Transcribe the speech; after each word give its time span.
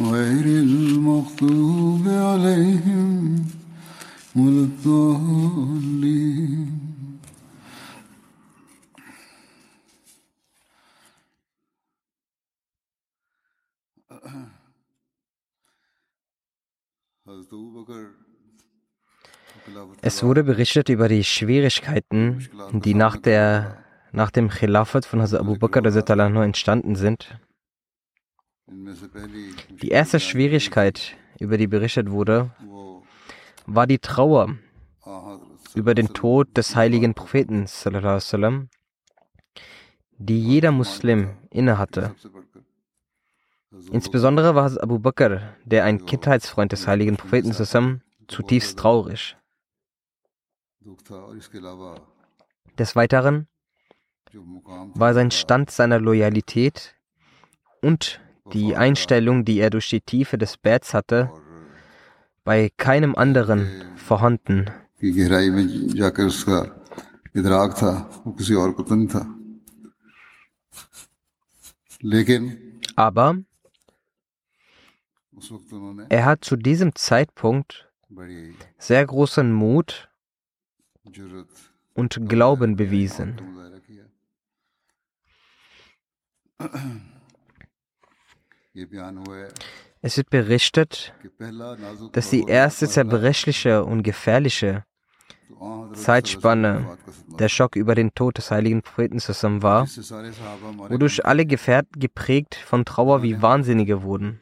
غير 0.00 0.44
المغضوب 0.46 2.08
عليهم 2.08 3.46
ولا 4.36 4.62
الضالين 4.68 6.10
Es 20.02 20.22
wurde 20.22 20.44
berichtet 20.44 20.88
über 20.88 21.08
die 21.08 21.24
Schwierigkeiten, 21.24 22.48
die 22.72 22.94
nach, 22.94 23.16
der, 23.16 23.84
nach 24.12 24.30
dem 24.30 24.48
Khilafat 24.48 25.04
von 25.04 25.20
Hazrat 25.20 25.40
Abu 25.40 25.56
Bakr 25.56 25.84
entstanden 26.42 26.96
sind. 26.96 27.38
Die 28.67 29.89
erste 29.89 30.19
Schwierigkeit, 30.19 31.15
über 31.39 31.57
die 31.57 31.67
berichtet 31.67 32.09
wurde, 32.09 32.51
war 33.65 33.85
die 33.87 33.99
Trauer 33.99 34.57
über 35.75 35.93
den 35.93 36.07
Tod 36.13 36.55
des 36.57 36.75
heiligen 36.75 37.13
Propheten, 37.13 37.67
die 40.17 40.41
jeder 40.41 40.71
Muslim 40.71 41.37
innehatte. 41.51 42.15
Insbesondere 43.91 44.55
war 44.55 44.71
Abu 44.81 44.99
Bakr, 44.99 45.55
der 45.65 45.83
ein 45.83 46.05
Kindheitsfreund 46.05 46.71
des 46.71 46.87
heiligen 46.87 47.17
Propheten, 47.17 47.53
zutiefst 48.27 48.79
traurig. 48.79 49.37
Des 52.79 52.95
Weiteren 52.95 53.47
war 54.95 55.13
sein 55.13 55.31
Stand 55.31 55.71
seiner 55.71 55.99
Loyalität 55.99 56.95
und 57.81 58.21
die 58.53 58.75
Einstellung, 58.75 59.45
die 59.45 59.59
er 59.59 59.69
durch 59.69 59.89
die 59.89 60.01
Tiefe 60.01 60.37
des 60.37 60.57
Betts 60.57 60.93
hatte, 60.93 61.31
bei 62.43 62.71
keinem 62.77 63.15
anderen 63.15 63.67
vorhanden. 63.95 64.69
Aber 72.95 73.37
er 76.09 76.25
hat 76.25 76.45
zu 76.45 76.55
diesem 76.55 76.95
Zeitpunkt 76.95 77.89
sehr 78.77 79.05
großen 79.05 79.51
Mut 79.51 80.09
und 81.93 82.29
Glauben 82.29 82.75
bewiesen. 82.75 83.35
Es 90.01 90.17
wird 90.17 90.29
berichtet, 90.29 91.13
dass 92.11 92.29
die 92.29 92.43
erste 92.43 92.89
zerbrechliche 92.89 93.85
und 93.85 94.03
gefährliche 94.03 94.83
Zeitspanne 95.93 96.97
der 97.39 97.47
Schock 97.49 97.75
über 97.75 97.95
den 97.95 98.13
Tod 98.13 98.37
des 98.37 98.51
heiligen 98.51 98.81
Propheten 98.81 99.19
zusammen 99.19 99.63
war, 99.63 99.87
wodurch 99.87 101.25
alle 101.25 101.45
Gefährten 101.45 101.99
geprägt 101.99 102.55
von 102.55 102.83
Trauer 102.83 103.23
wie 103.23 103.41
Wahnsinnige 103.41 104.03
wurden. 104.03 104.41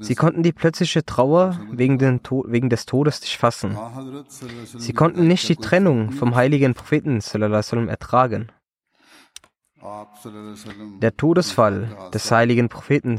Sie 0.00 0.14
konnten 0.16 0.42
die 0.42 0.52
plötzliche 0.52 1.04
Trauer 1.04 1.60
wegen, 1.70 2.00
wegen, 2.00 2.68
des 2.68 2.86
Todes 2.86 3.20
nicht 3.20 3.36
fassen. 3.36 3.78
Sie 4.76 4.92
konnten 4.92 5.28
nicht 5.28 5.48
die 5.48 5.56
Trennung 5.56 6.10
vom 6.10 6.34
heiligen 6.34 6.74
Propheten 6.74 7.20
ertragen. 7.88 8.50
Der 11.00 11.16
Todesfall 11.16 12.10
des 12.12 12.30
heiligen 12.30 12.68
Propheten 12.68 13.18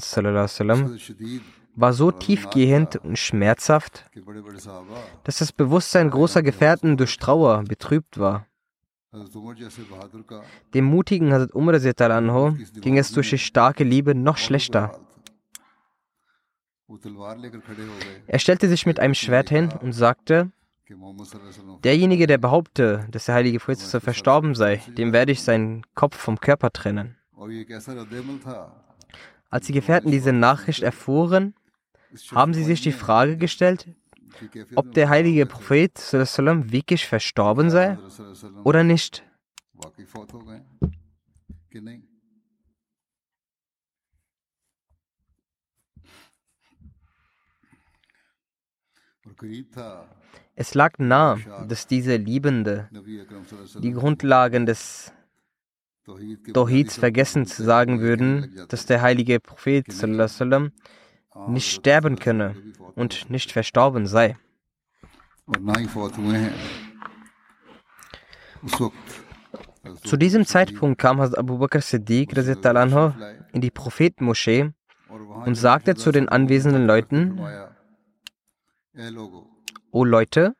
war 1.75 1.93
so 1.93 2.11
tiefgehend 2.11 2.97
und 2.97 3.17
schmerzhaft, 3.17 4.09
dass 5.23 5.37
das 5.37 5.51
Bewusstsein 5.53 6.09
großer 6.09 6.43
Gefährten 6.43 6.97
durch 6.97 7.17
Trauer 7.17 7.63
betrübt 7.63 8.19
war. 8.19 8.45
Dem 10.73 10.85
mutigen 10.85 11.33
Hazrat 11.33 11.55
Umar 11.55 11.79
ging 11.79 12.97
es 12.97 13.11
durch 13.11 13.29
die 13.31 13.37
starke 13.37 13.83
Liebe 13.83 14.13
noch 14.13 14.37
schlechter. 14.37 14.99
Er 18.27 18.39
stellte 18.39 18.67
sich 18.67 18.85
mit 18.85 18.99
einem 18.99 19.13
Schwert 19.13 19.49
hin 19.49 19.69
und 19.81 19.93
sagte, 19.93 20.51
Derjenige, 21.83 22.27
der 22.27 22.37
behaupte, 22.37 23.07
dass 23.11 23.25
der 23.25 23.35
heilige 23.35 23.59
Prophet 23.59 24.01
verstorben 24.01 24.55
sei, 24.55 24.77
dem 24.97 25.13
werde 25.13 25.31
ich 25.31 25.43
seinen 25.43 25.83
Kopf 25.93 26.17
vom 26.17 26.39
Körper 26.39 26.71
trennen. 26.71 27.15
Als 29.49 29.65
die 29.67 29.73
Gefährten 29.73 30.11
diese 30.11 30.33
Nachricht 30.33 30.81
erfuhren, 30.81 31.53
haben 32.31 32.53
sie 32.53 32.63
sich 32.63 32.81
die 32.81 32.91
Frage 32.91 33.37
gestellt, 33.37 33.87
ob 34.75 34.93
der 34.93 35.09
heilige 35.09 35.45
Prophet 35.45 35.97
wirklich 35.97 37.05
verstorben 37.05 37.69
sei 37.69 37.97
oder 38.63 38.83
nicht. 38.83 39.23
Es 50.59 50.73
lag 50.73 50.99
nahe, 50.99 51.39
dass 51.69 51.87
diese 51.87 52.17
Liebende 52.17 52.89
die 53.79 53.93
Grundlagen 53.93 54.65
des 54.65 55.13
Tawhids 56.53 56.97
vergessen 56.97 57.45
sagen 57.63 58.01
würden, 58.01 58.59
dass 58.67 58.85
der 58.85 59.01
heilige 59.01 59.39
Prophet 59.39 59.85
nicht 61.47 61.71
sterben 61.71 62.19
könne 62.19 62.57
und 62.95 63.29
nicht 63.29 63.53
verstorben 63.53 64.05
sei. 64.05 64.37
Zu 70.03 70.17
diesem 70.17 70.45
Zeitpunkt 70.45 70.99
kam 70.99 71.21
Hazrat 71.21 71.39
Abu 71.39 71.57
Bakr 71.57 71.79
Siddiq 71.79 72.35
in 73.53 73.61
die 73.61 73.71
Prophetenmoschee 73.71 74.71
und 75.45 75.55
sagte 75.55 75.95
zu 75.95 76.11
den 76.11 76.27
anwesenden 76.27 76.85
Leuten, 76.85 77.39
O 79.91 80.03
Leute, 80.03 80.53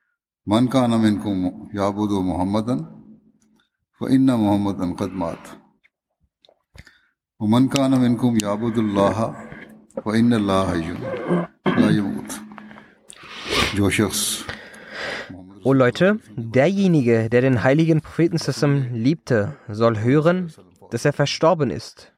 O 15.63 15.73
Leute, 15.73 16.19
derjenige, 16.35 17.29
der 17.29 17.41
den 17.41 17.63
heiligen 17.63 18.01
Propheten 18.01 18.37
Sassam 18.37 18.93
liebte, 18.93 19.57
soll 19.67 19.99
hören, 19.99 20.51
dass 20.91 21.05
er 21.05 21.13
verstorben 21.13 21.69
ist. 21.69 22.13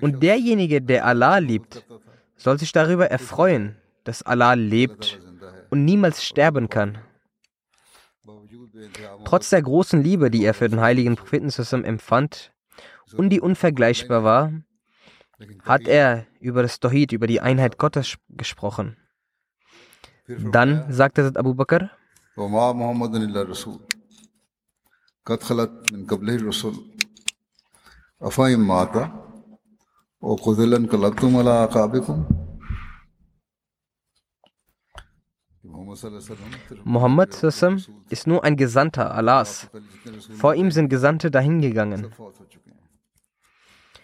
Und 0.00 0.22
derjenige, 0.22 0.82
der 0.82 1.06
Allah 1.06 1.38
liebt, 1.38 1.84
soll 2.36 2.58
sich 2.58 2.72
darüber 2.72 3.10
erfreuen, 3.10 3.76
dass 4.04 4.22
Allah 4.22 4.54
lebt 4.54 5.20
und 5.70 5.84
niemals 5.84 6.24
sterben 6.24 6.68
kann. 6.68 6.98
Trotz 9.24 9.50
der 9.50 9.62
großen 9.62 10.02
Liebe, 10.02 10.30
die 10.30 10.44
er 10.44 10.54
für 10.54 10.68
den 10.68 10.80
heiligen 10.80 11.16
Propheten 11.16 11.50
Sassam 11.50 11.84
empfand 11.84 12.52
und 13.14 13.30
die 13.30 13.40
unvergleichbar 13.40 14.22
war, 14.24 14.52
hat 15.62 15.86
er 15.86 16.26
über 16.40 16.62
das 16.62 16.80
Tawhid, 16.80 17.12
über 17.12 17.26
die 17.26 17.40
Einheit 17.40 17.78
Gottes 17.78 18.16
gesprochen. 18.28 18.96
Dann 20.26 20.92
sagte 20.92 21.32
Abu 21.34 21.54
Bakr, 21.54 21.90
Muhammad 36.84 37.42
ist 38.10 38.26
nur 38.26 38.44
ein 38.44 38.56
Gesandter 38.56 39.14
Allahs. 39.14 39.70
Vor 40.36 40.54
ihm 40.54 40.70
sind 40.70 40.88
Gesandte 40.88 41.30
dahingegangen. 41.30 42.12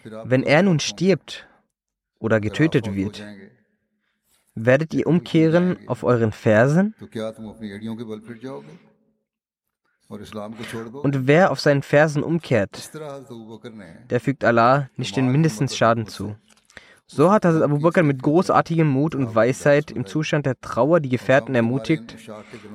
Wenn 0.03 0.43
er 0.43 0.63
nun 0.63 0.79
stirbt 0.79 1.47
oder 2.19 2.39
getötet 2.39 2.93
wird, 2.93 3.23
werdet 4.53 4.93
ihr 4.93 5.07
umkehren 5.07 5.77
auf 5.87 6.03
euren 6.03 6.31
Fersen? 6.31 6.93
Und 10.07 11.27
wer 11.27 11.51
auf 11.51 11.59
seinen 11.59 11.81
Fersen 11.81 12.23
umkehrt, 12.23 12.91
der 14.09 14.19
fügt 14.19 14.43
Allah 14.43 14.89
nicht 14.95 15.15
den 15.15 15.31
mindesten 15.31 15.67
Schaden 15.67 16.07
zu. 16.07 16.35
So 17.07 17.31
hat 17.31 17.45
Hazrat 17.45 17.61
Abu 17.61 17.79
Bakr 17.79 18.01
mit 18.01 18.23
großartigem 18.23 18.87
Mut 18.87 19.13
und 19.13 19.35
Weisheit 19.35 19.91
im 19.91 20.07
Zustand 20.07 20.47
der 20.47 20.59
Trauer 20.59 20.99
die 20.99 21.09
Gefährten 21.09 21.53
ermutigt 21.53 22.15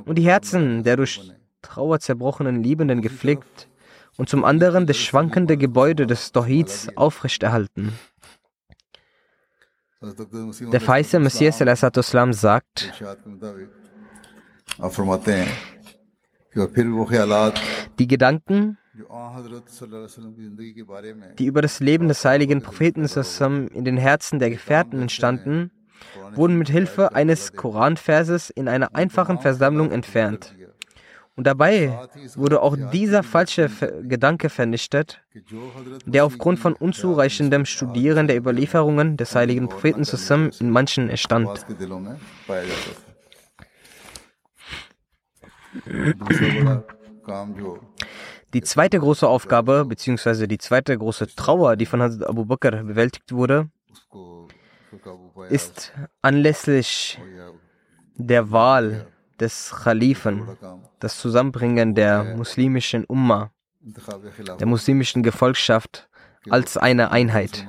und 0.04 0.16
die 0.16 0.22
Herzen 0.22 0.84
der 0.84 0.96
durch 0.96 1.32
Trauer 1.62 1.98
zerbrochenen 1.98 2.62
Liebenden 2.62 3.02
gepflegt 3.02 3.68
und 4.16 4.28
zum 4.28 4.44
anderen 4.44 4.86
das 4.86 4.98
schwankende 4.98 5.56
Gebäude 5.56 6.06
des 6.06 6.30
Tawhids 6.30 6.88
aufrechterhalten. 6.96 7.92
Der 10.00 10.80
Feiste 10.80 11.18
Messias 11.18 11.60
Islam 11.60 12.32
sagt, 12.32 12.92
die 17.98 18.08
Gedanken, 18.08 18.78
die 21.38 21.46
über 21.46 21.62
das 21.62 21.80
Leben 21.80 22.08
des 22.08 22.24
heiligen 22.24 22.60
Propheten 22.62 23.04
in 23.72 23.84
den 23.84 23.96
Herzen 23.96 24.38
der 24.38 24.50
Gefährten 24.50 25.00
entstanden, 25.00 25.70
wurden 26.34 26.58
mit 26.58 26.68
Hilfe 26.68 27.14
eines 27.14 27.52
Koranverses 27.52 28.50
in 28.50 28.68
einer 28.68 28.94
einfachen 28.94 29.38
Versammlung 29.38 29.92
entfernt. 29.92 30.54
Und 31.36 31.46
dabei 31.46 31.98
wurde 32.34 32.60
auch 32.60 32.76
dieser 32.92 33.22
falsche 33.22 33.70
Gedanke 34.02 34.50
vernichtet, 34.50 35.22
der 36.04 36.24
aufgrund 36.24 36.58
von 36.58 36.74
unzureichendem 36.74 37.66
Studieren 37.66 38.26
der 38.26 38.36
Überlieferungen 38.36 39.16
des 39.16 39.34
heiligen 39.34 39.68
Propheten 39.68 40.04
zusammen 40.04 40.50
in 40.58 40.70
manchen 40.70 41.08
entstand. 41.08 41.64
Die 48.52 48.62
zweite 48.62 48.98
große 48.98 49.28
Aufgabe, 49.28 49.84
beziehungsweise 49.84 50.48
die 50.48 50.58
zweite 50.58 50.96
große 50.98 51.34
Trauer, 51.34 51.76
die 51.76 51.86
von 51.86 52.02
Hazrat 52.02 52.28
Abu 52.28 52.44
Bakr 52.44 52.82
bewältigt 52.82 53.32
wurde, 53.32 53.70
ist 55.48 55.92
anlässlich 56.20 57.20
der 58.16 58.50
Wahl 58.50 59.06
des 59.38 59.72
Khalifen, 59.84 60.48
das 60.98 61.18
Zusammenbringen 61.18 61.94
der 61.94 62.36
muslimischen 62.36 63.04
Umma, 63.04 63.52
der 63.80 64.66
muslimischen 64.66 65.22
Gefolgschaft 65.22 66.08
als 66.48 66.76
eine 66.76 67.12
Einheit. 67.12 67.66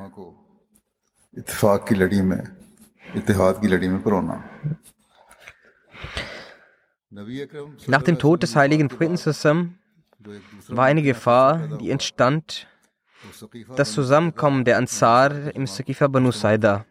Nach 7.88 8.02
dem 8.02 8.20
Tod 8.20 8.44
des 8.44 8.56
heiligen 8.56 8.88
Propheten 8.88 9.18
war 10.68 10.86
eine 10.86 11.02
Gefahr, 11.02 11.78
die 11.80 11.92
entstand, 11.92 12.68
das 13.76 13.94
Zusammenkommen 13.94 14.66
der 14.66 14.78
Ansar 14.78 15.56
im 15.56 15.68
Sakifa 15.68 16.08
Banu 16.08 16.32
Saida. 16.32 16.86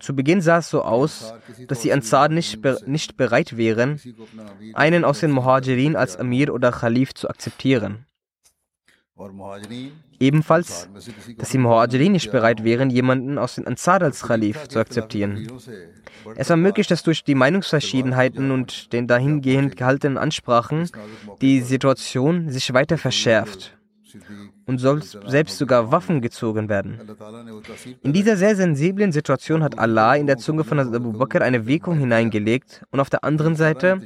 Zu 0.00 0.16
Beginn 0.16 0.40
sah 0.40 0.58
es 0.58 0.70
so 0.70 0.82
aus, 0.82 1.34
dass 1.66 1.80
die 1.80 1.92
Ansar 1.92 2.28
nicht, 2.28 2.58
nicht 2.86 3.16
bereit 3.16 3.56
wären, 3.56 4.00
einen 4.74 5.04
aus 5.04 5.20
den 5.20 5.30
Muhajirin 5.30 5.96
als 5.96 6.16
Amir 6.16 6.52
oder 6.52 6.72
Khalif 6.72 7.14
zu 7.14 7.28
akzeptieren. 7.28 8.07
Ebenfalls, 10.20 10.88
dass 11.36 11.50
die 11.50 11.58
Muhajirin 11.58 12.12
nicht 12.12 12.30
bereit 12.30 12.64
wären, 12.64 12.90
jemanden 12.90 13.38
aus 13.38 13.54
den 13.54 13.66
Ansar 13.66 14.02
als 14.02 14.22
Khalif 14.22 14.68
zu 14.68 14.78
akzeptieren. 14.78 15.46
Es 16.36 16.50
war 16.50 16.56
möglich, 16.56 16.86
dass 16.86 17.02
durch 17.02 17.24
die 17.24 17.34
Meinungsverschiedenheiten 17.34 18.50
und 18.50 18.92
den 18.92 19.06
dahingehend 19.06 19.76
gehaltenen 19.76 20.18
Ansprachen 20.18 20.90
die 21.40 21.60
Situation 21.60 22.50
sich 22.50 22.72
weiter 22.74 22.98
verschärft 22.98 23.77
und 24.66 24.78
soll 24.78 25.02
selbst 25.02 25.58
sogar 25.58 25.90
Waffen 25.92 26.20
gezogen 26.20 26.68
werden. 26.68 27.00
In 28.02 28.12
dieser 28.12 28.36
sehr 28.36 28.56
sensiblen 28.56 29.12
Situation 29.12 29.62
hat 29.62 29.78
Allah 29.78 30.14
in 30.14 30.26
der 30.26 30.38
Zunge 30.38 30.64
von 30.64 30.78
Abu 30.78 31.12
Bakr 31.12 31.42
eine 31.42 31.66
Wirkung 31.66 31.98
hineingelegt 31.98 32.84
und 32.90 33.00
auf 33.00 33.10
der 33.10 33.24
anderen 33.24 33.56
Seite 33.56 34.00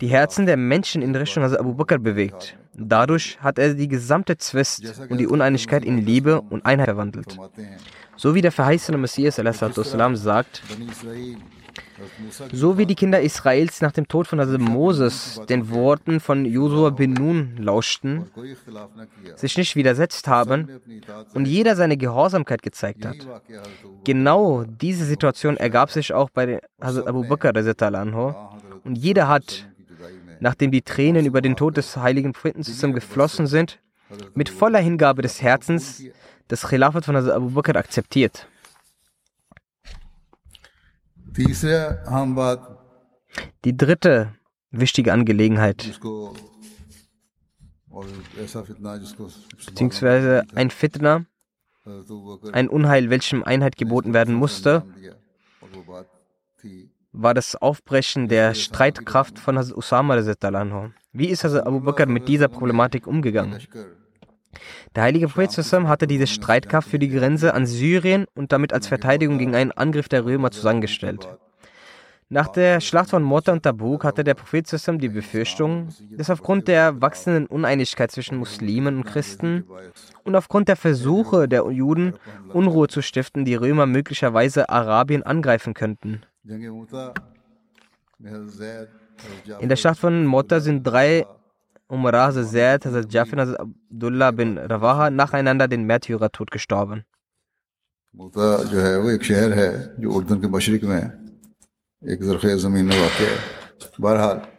die 0.00 0.08
Herzen 0.08 0.46
der 0.46 0.56
Menschen 0.56 1.02
in 1.02 1.14
Richtung 1.14 1.44
Abu 1.44 1.74
Bakr 1.74 1.98
bewegt. 1.98 2.56
Dadurch 2.76 3.38
hat 3.40 3.58
er 3.58 3.74
die 3.74 3.88
gesamte 3.88 4.36
Zwist 4.36 5.00
und 5.08 5.18
die 5.18 5.26
Uneinigkeit 5.26 5.84
in 5.84 5.98
Liebe 5.98 6.40
und 6.40 6.66
Einheit 6.66 6.86
verwandelt. 6.86 7.38
So 8.16 8.34
wie 8.34 8.42
der 8.42 8.52
verheißene 8.52 8.98
Messias 8.98 9.36
sagt, 9.36 10.62
so 12.52 12.78
wie 12.78 12.86
die 12.86 12.94
Kinder 12.94 13.20
Israels 13.20 13.80
nach 13.80 13.92
dem 13.92 14.08
Tod 14.08 14.26
von 14.26 14.40
Hazrat 14.40 14.60
Moses 14.60 15.40
den 15.48 15.70
Worten 15.70 16.20
von 16.20 16.44
Josua 16.44 16.90
bin 16.90 17.12
Nun 17.12 17.56
lauschten, 17.58 18.30
sich 19.36 19.56
nicht 19.56 19.76
widersetzt 19.76 20.28
haben 20.28 20.80
und 21.34 21.46
jeder 21.46 21.76
seine 21.76 21.96
Gehorsamkeit 21.96 22.62
gezeigt 22.62 23.04
hat. 23.04 23.16
Genau 24.04 24.64
diese 24.64 25.04
Situation 25.04 25.56
ergab 25.56 25.90
sich 25.90 26.12
auch 26.12 26.30
bei 26.30 26.60
Hazrat 26.80 27.06
Abu 27.06 27.26
Bakr 27.26 27.52
und 28.84 28.96
jeder 28.96 29.28
hat, 29.28 29.66
nachdem 30.40 30.70
die 30.70 30.82
Tränen 30.82 31.26
über 31.26 31.40
den 31.40 31.56
Tod 31.56 31.76
des 31.76 31.96
heiligen 31.96 32.32
Propheten 32.32 32.92
geflossen 32.92 33.46
sind, 33.46 33.78
mit 34.34 34.48
voller 34.48 34.80
Hingabe 34.80 35.22
des 35.22 35.42
Herzens 35.42 36.02
das 36.48 36.68
Khilafat 36.68 37.04
von 37.04 37.16
Hazrat 37.16 37.36
Abu 37.36 37.50
Bakr 37.50 37.76
akzeptiert. 37.76 38.46
Die 43.64 43.76
dritte 43.76 44.34
wichtige 44.70 45.12
Angelegenheit, 45.12 46.00
beziehungsweise 49.66 50.44
ein 50.54 50.70
Fitna, 50.70 51.26
ein 52.52 52.68
Unheil, 52.68 53.10
welchem 53.10 53.42
Einheit 53.42 53.76
geboten 53.76 54.14
werden 54.14 54.34
musste, 54.34 54.84
war 57.12 57.34
das 57.34 57.56
Aufbrechen 57.56 58.28
der 58.28 58.54
Streitkraft 58.54 59.38
von 59.38 59.58
Hazrat 59.58 59.76
Usama. 59.76 60.92
Wie 61.12 61.26
ist 61.26 61.44
Hazrat 61.44 61.66
Abu 61.66 61.80
Bakr 61.80 62.06
mit 62.06 62.28
dieser 62.28 62.48
Problematik 62.48 63.06
umgegangen? 63.06 63.60
Der 64.94 65.04
heilige 65.04 65.28
Prophet 65.28 65.50
hatte 65.88 66.06
diese 66.06 66.26
Streitkraft 66.26 66.88
für 66.88 66.98
die 66.98 67.08
Grenze 67.08 67.54
an 67.54 67.66
Syrien 67.66 68.26
und 68.34 68.52
damit 68.52 68.72
als 68.72 68.86
Verteidigung 68.86 69.38
gegen 69.38 69.54
einen 69.54 69.72
Angriff 69.72 70.08
der 70.08 70.24
Römer 70.24 70.50
zusammengestellt. 70.50 71.28
Nach 72.30 72.48
der 72.48 72.80
Schlacht 72.80 73.10
von 73.10 73.22
Mota 73.22 73.52
und 73.52 73.62
Tabuk 73.62 74.02
hatte 74.02 74.24
der 74.24 74.34
Prophet 74.34 74.66
die 75.00 75.08
Befürchtung, 75.08 75.88
dass 76.16 76.30
aufgrund 76.30 76.68
der 76.68 77.00
wachsenden 77.00 77.46
Uneinigkeit 77.46 78.10
zwischen 78.10 78.38
Muslimen 78.38 78.96
und 78.96 79.04
Christen 79.04 79.64
und 80.24 80.34
aufgrund 80.34 80.68
der 80.68 80.76
Versuche 80.76 81.48
der 81.48 81.70
Juden, 81.70 82.14
Unruhe 82.52 82.88
zu 82.88 83.02
stiften, 83.02 83.44
die 83.44 83.54
Römer 83.54 83.86
möglicherweise 83.86 84.68
Arabien 84.68 85.22
angreifen 85.22 85.74
könnten. 85.74 86.22
In 89.60 89.68
der 89.68 89.76
Schlacht 89.76 90.00
von 90.00 90.24
Mota 90.24 90.60
sind 90.60 90.82
drei 90.82 91.26
Umar 91.94 92.12
Hazrat 92.12 92.46
Zaid, 92.46 92.84
Hazrat 92.86 93.12
Jafin, 93.12 93.38
Hazrat 93.38 93.60
Abdullah 93.60 94.32
bin 94.32 94.58
Rawaha 94.58 95.10
nacheinander 95.10 95.68
den 95.68 95.84
Märtyrertod 95.84 96.50
gestorben. 96.50 97.04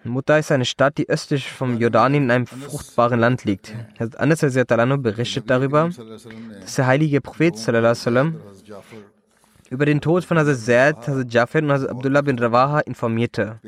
Mutta 0.04 0.38
ist 0.38 0.52
eine 0.52 0.66
Stadt, 0.66 0.98
die 0.98 1.10
östlich 1.10 1.52
vom 1.52 1.78
Jordanien 1.78 2.24
in 2.24 2.32
einem 2.32 2.48
fruchtbaren 2.48 3.20
Land 3.20 3.44
liegt. 3.44 3.74
Anas 4.18 4.40
berichtet 4.40 5.50
darüber, 5.50 5.90
dass 6.62 6.76
der 6.76 6.88
heilige 6.88 7.20
Prophet 7.22 7.58
sallam, 7.58 8.40
über 9.70 9.86
den 9.86 10.00
Tod 10.00 10.24
von 10.24 10.38
Hazrat 10.38 10.58
Zaid, 10.58 11.08
Hazrat 11.08 11.34
Jafar 11.34 11.64
und 11.64 11.72
Hazrat 11.72 11.90
Abdullah 11.90 12.22
bin 12.22 12.40
Rawaha 12.40 12.80
informierte, 12.80 13.60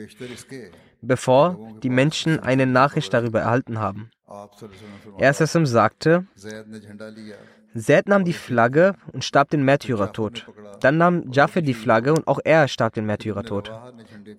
bevor 1.01 1.57
die 1.83 1.89
Menschen 1.89 2.39
eine 2.39 2.65
Nachricht 2.65 3.13
darüber 3.13 3.41
erhalten 3.41 3.79
haben. 3.79 4.09
Er 5.17 5.33
sagte, 5.33 6.27
Zaid 7.75 8.07
nahm 8.07 8.25
die 8.25 8.33
Flagge 8.33 8.95
und 9.13 9.23
starb 9.23 9.49
den 9.49 9.63
Märtyrertod. 9.63 10.47
Dann 10.81 10.97
nahm 10.97 11.31
Jafar 11.31 11.61
die 11.61 11.73
Flagge 11.73 12.13
und 12.13 12.27
auch 12.27 12.39
er 12.43 12.67
starb 12.67 12.93
den 12.93 13.05
Märtyrertod. 13.05 13.71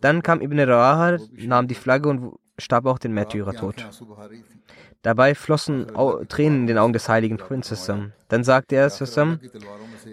Dann 0.00 0.22
kam 0.22 0.40
Ibn 0.40 0.60
Rawaha, 0.60 1.18
nahm 1.32 1.68
die 1.68 1.74
Flagge 1.74 2.08
und 2.08 2.34
starb 2.58 2.86
auch 2.86 2.98
den 2.98 3.12
Märtyrertod. 3.14 3.86
Dabei 5.02 5.34
flossen 5.34 5.86
Tränen 6.28 6.62
in 6.62 6.66
den 6.66 6.78
Augen 6.78 6.92
des 6.92 7.08
heiligen 7.08 7.36
Prinzessin. 7.36 8.12
Dann 8.28 8.44
sagte 8.44 8.76
er, 8.76 8.90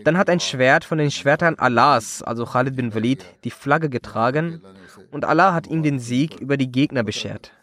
dann 0.03 0.17
hat 0.17 0.29
ein 0.29 0.39
Schwert 0.39 0.85
von 0.85 0.97
den 0.97 1.11
Schwertern 1.11 1.55
Allahs, 1.55 2.21
also 2.21 2.45
Khalid 2.45 2.75
bin 2.75 2.93
Walid, 2.93 3.25
die 3.43 3.51
Flagge 3.51 3.89
getragen 3.89 4.61
und 5.15 5.23
Allah 5.23 5.53
hat 5.53 5.67
ihm 5.67 5.81
den 5.81 5.97
Sieg 5.97 6.41
über 6.41 6.57
die 6.57 6.69
Gegner 6.69 7.01
beschert. 7.01 7.53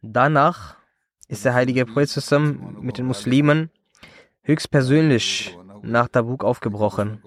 Danach 0.00 0.76
ist 1.28 1.44
der 1.44 1.52
heilige 1.52 1.84
Prophet 1.84 2.40
mit 2.80 2.96
den 2.96 3.04
Muslimen 3.04 3.70
höchstpersönlich 4.44 5.54
nach 5.82 6.08
Tabuk 6.08 6.42
aufgebrochen. 6.42 7.22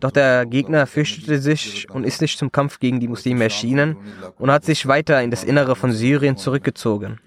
Doch 0.00 0.10
der 0.10 0.44
Gegner 0.44 0.86
fürchtete 0.86 1.38
sich 1.38 1.88
und 1.88 2.04
ist 2.04 2.20
nicht 2.20 2.38
zum 2.38 2.52
Kampf 2.52 2.78
gegen 2.80 3.00
die 3.00 3.08
Muslime 3.08 3.44
erschienen 3.44 3.96
und 4.36 4.50
hat 4.50 4.66
sich 4.66 4.86
weiter 4.86 5.22
in 5.22 5.30
das 5.30 5.42
Innere 5.42 5.74
von 5.74 5.90
Syrien 5.90 6.36
zurückgezogen. 6.36 7.18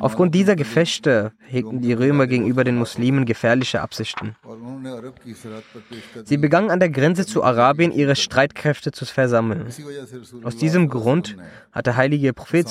Aufgrund 0.00 0.34
dieser 0.34 0.54
Gefechte 0.54 1.32
hegten 1.38 1.80
die 1.80 1.94
Römer 1.94 2.26
gegenüber 2.26 2.62
den 2.62 2.76
Muslimen 2.76 3.24
gefährliche 3.24 3.80
Absichten. 3.80 4.36
Sie 6.24 6.36
begannen 6.36 6.70
an 6.70 6.78
der 6.78 6.90
Grenze 6.90 7.24
zu 7.24 7.42
Arabien 7.42 7.90
ihre 7.90 8.16
Streitkräfte 8.16 8.92
zu 8.92 9.06
versammeln. 9.06 9.66
Aus 10.42 10.58
diesem 10.58 10.88
Grund 10.90 11.36
hat 11.72 11.86
der 11.86 11.96
heilige 11.96 12.34
Prophet 12.34 12.66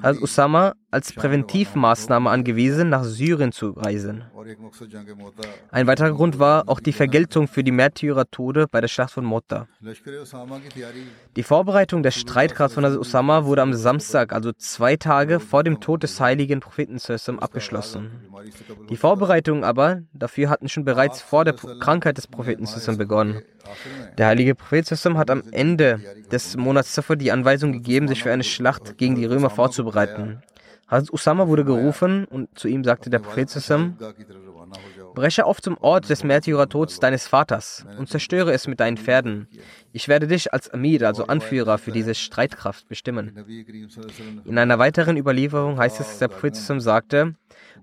als 0.00 0.22
Usama 0.22 0.72
als 0.94 1.12
Präventivmaßnahme 1.12 2.30
angewiesen, 2.30 2.88
nach 2.88 3.02
Syrien 3.02 3.50
zu 3.50 3.70
reisen. 3.70 4.24
Ein 5.72 5.86
weiterer 5.88 6.12
Grund 6.12 6.38
war 6.38 6.68
auch 6.68 6.78
die 6.78 6.92
Vergeltung 6.92 7.48
für 7.48 7.64
die 7.64 7.72
Märtyrertode 7.72 8.66
bei 8.70 8.80
der 8.80 8.88
Schlacht 8.88 9.10
von 9.10 9.24
Motta. 9.24 9.66
Die 11.36 11.42
Vorbereitung 11.42 12.04
der 12.04 12.12
Streitkraft 12.12 12.74
von 12.74 12.84
Usama 12.84 13.44
wurde 13.44 13.62
am 13.62 13.74
Samstag, 13.74 14.32
also 14.32 14.52
zwei 14.52 14.96
Tage 14.96 15.40
vor 15.40 15.64
dem 15.64 15.80
Tod 15.80 16.04
des 16.04 16.20
heiligen 16.20 16.60
Propheten 16.60 16.98
abgeschlossen. 17.40 18.12
Die 18.88 18.96
Vorbereitungen 18.96 19.64
aber 19.64 20.02
dafür 20.12 20.48
hatten 20.48 20.68
schon 20.68 20.84
bereits 20.84 21.20
vor 21.20 21.44
der 21.44 21.54
Krankheit 21.54 22.18
des 22.18 22.28
Propheten 22.28 22.68
begonnen. 22.96 23.42
Der 24.16 24.28
heilige 24.28 24.54
Prophet 24.54 24.88
hat 24.90 25.30
am 25.30 25.42
Ende 25.50 26.00
des 26.30 26.56
Monats 26.56 26.94
Safar 26.94 27.16
die 27.16 27.32
Anweisung 27.32 27.72
gegeben, 27.72 28.06
sich 28.06 28.22
für 28.22 28.32
eine 28.32 28.44
Schlacht 28.44 28.96
gegen 28.96 29.16
die 29.16 29.24
Römer 29.24 29.50
vorzubereiten. 29.50 30.42
Hazrat 30.94 31.12
Usama 31.12 31.48
wurde 31.48 31.64
gerufen 31.64 32.24
und 32.24 32.56
zu 32.58 32.68
ihm 32.68 32.84
sagte 32.84 33.10
der 33.10 33.18
Prophet 33.18 33.50
Breche 35.14 35.44
auf 35.44 35.60
zum 35.60 35.76
Ort 35.78 36.08
des 36.08 36.24
Märtyrertods 36.24 37.00
deines 37.00 37.26
Vaters 37.26 37.84
und 37.98 38.08
zerstöre 38.08 38.52
es 38.52 38.66
mit 38.66 38.80
deinen 38.80 38.96
Pferden. 38.96 39.48
Ich 39.92 40.08
werde 40.08 40.26
dich 40.26 40.52
als 40.52 40.70
Amir, 40.70 41.06
also 41.06 41.26
Anführer 41.26 41.78
für 41.78 41.92
diese 41.92 42.14
Streitkraft 42.14 42.88
bestimmen. 42.88 43.36
In 44.44 44.58
einer 44.58 44.78
weiteren 44.78 45.16
Überlieferung 45.16 45.78
heißt 45.78 46.00
es, 46.00 46.06
dass 46.08 46.18
der 46.18 46.28
Prophet 46.28 46.56
sagte, 46.56 47.34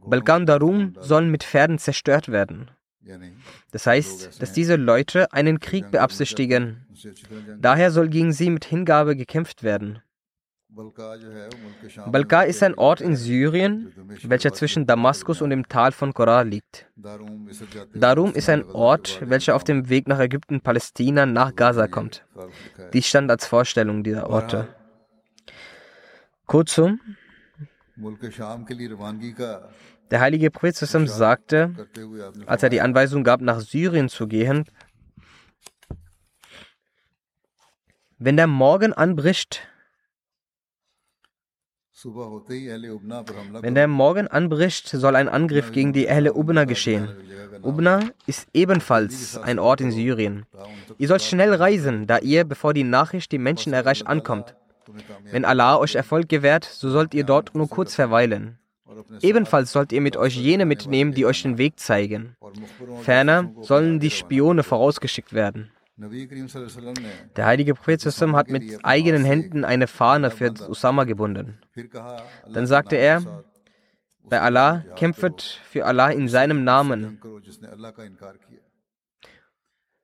Balkan 0.05 0.45
Darum 0.45 0.95
sollen 0.99 1.29
mit 1.29 1.43
Pferden 1.43 1.77
zerstört 1.77 2.29
werden. 2.29 2.71
Das 3.71 3.87
heißt, 3.87 4.41
dass 4.41 4.53
diese 4.53 4.75
Leute 4.75 5.31
einen 5.33 5.59
Krieg 5.59 5.91
beabsichtigen. 5.91 6.85
Daher 7.59 7.91
soll 7.91 8.09
gegen 8.09 8.31
sie 8.31 8.49
mit 8.49 8.65
Hingabe 8.65 9.15
gekämpft 9.15 9.63
werden. 9.63 10.01
Balka 10.73 12.43
ist 12.43 12.63
ein 12.63 12.75
Ort 12.75 13.01
in 13.01 13.17
Syrien, 13.17 13.91
welcher 14.23 14.53
zwischen 14.53 14.85
Damaskus 14.85 15.41
und 15.41 15.49
dem 15.49 15.67
Tal 15.67 15.91
von 15.91 16.13
Korah 16.13 16.43
liegt. 16.43 16.87
Darum 16.95 18.33
ist 18.33 18.49
ein 18.49 18.63
Ort, 18.69 19.19
welcher 19.25 19.55
auf 19.55 19.65
dem 19.65 19.89
Weg 19.89 20.07
nach 20.07 20.19
Ägypten, 20.19 20.61
Palästina, 20.61 21.25
nach 21.25 21.55
Gaza 21.55 21.87
kommt. 21.87 22.25
Dies 22.93 23.07
stand 23.07 23.29
als 23.29 23.45
Vorstellung 23.47 24.01
dieser 24.03 24.29
Orte. 24.29 24.69
Kurzum, 26.45 27.01
der 30.09 30.19
heilige 30.21 30.51
Prophet 30.51 30.75
sagte, 30.75 31.89
als 32.45 32.63
er 32.63 32.69
die 32.69 32.81
Anweisung 32.81 33.25
gab, 33.25 33.41
nach 33.41 33.59
Syrien 33.59 34.07
zu 34.07 34.25
gehen, 34.27 34.65
wenn 38.17 38.37
der 38.37 38.47
Morgen 38.47 38.93
anbricht, 38.93 39.67
wenn 42.03 43.75
der 43.75 43.87
Morgen 43.87 44.27
anbricht, 44.27 44.87
soll 44.89 45.15
ein 45.15 45.29
Angriff 45.29 45.71
gegen 45.71 45.93
die 45.93 46.05
Ehle 46.05 46.33
Ubna 46.33 46.65
geschehen. 46.65 47.09
Ubna 47.61 48.01
ist 48.25 48.47
ebenfalls 48.53 49.37
ein 49.37 49.59
Ort 49.59 49.81
in 49.81 49.91
Syrien. 49.91 50.45
Ihr 50.97 51.07
sollt 51.07 51.21
schnell 51.21 51.53
reisen, 51.53 52.07
da 52.07 52.17
ihr, 52.17 52.43
bevor 52.43 52.73
die 52.73 52.83
Nachricht 52.83 53.31
die 53.31 53.37
Menschen 53.37 53.73
erreicht, 53.73 54.07
ankommt. 54.07 54.55
Wenn 55.31 55.45
Allah 55.45 55.77
euch 55.77 55.95
Erfolg 55.95 56.27
gewährt, 56.27 56.65
so 56.65 56.89
sollt 56.89 57.13
ihr 57.13 57.23
dort 57.23 57.55
nur 57.55 57.69
kurz 57.69 57.95
verweilen. 57.95 58.57
Ebenfalls 59.21 59.71
sollt 59.71 59.91
ihr 59.91 60.01
mit 60.01 60.17
euch 60.17 60.35
jene 60.35 60.65
mitnehmen, 60.65 61.13
die 61.13 61.25
euch 61.25 61.43
den 61.43 61.57
Weg 61.57 61.79
zeigen. 61.79 62.35
Ferner 63.01 63.51
sollen 63.61 63.99
die 63.99 64.09
Spione 64.09 64.63
vorausgeschickt 64.63 65.33
werden. 65.33 65.71
Der 67.35 67.45
heilige 67.45 67.75
Prophet 67.75 68.03
hat 68.05 68.49
mit 68.49 68.83
eigenen 68.83 69.23
Händen 69.23 69.65
eine 69.65 69.87
Fahne 69.87 70.31
für 70.31 70.51
Usama 70.67 71.03
gebunden. 71.03 71.59
Dann 72.51 72.65
sagte 72.65 72.95
er, 72.95 73.43
bei 74.23 74.41
Allah 74.41 74.83
kämpft 74.95 75.59
für 75.69 75.85
Allah 75.85 76.09
in 76.09 76.27
seinem 76.27 76.63
Namen 76.63 77.19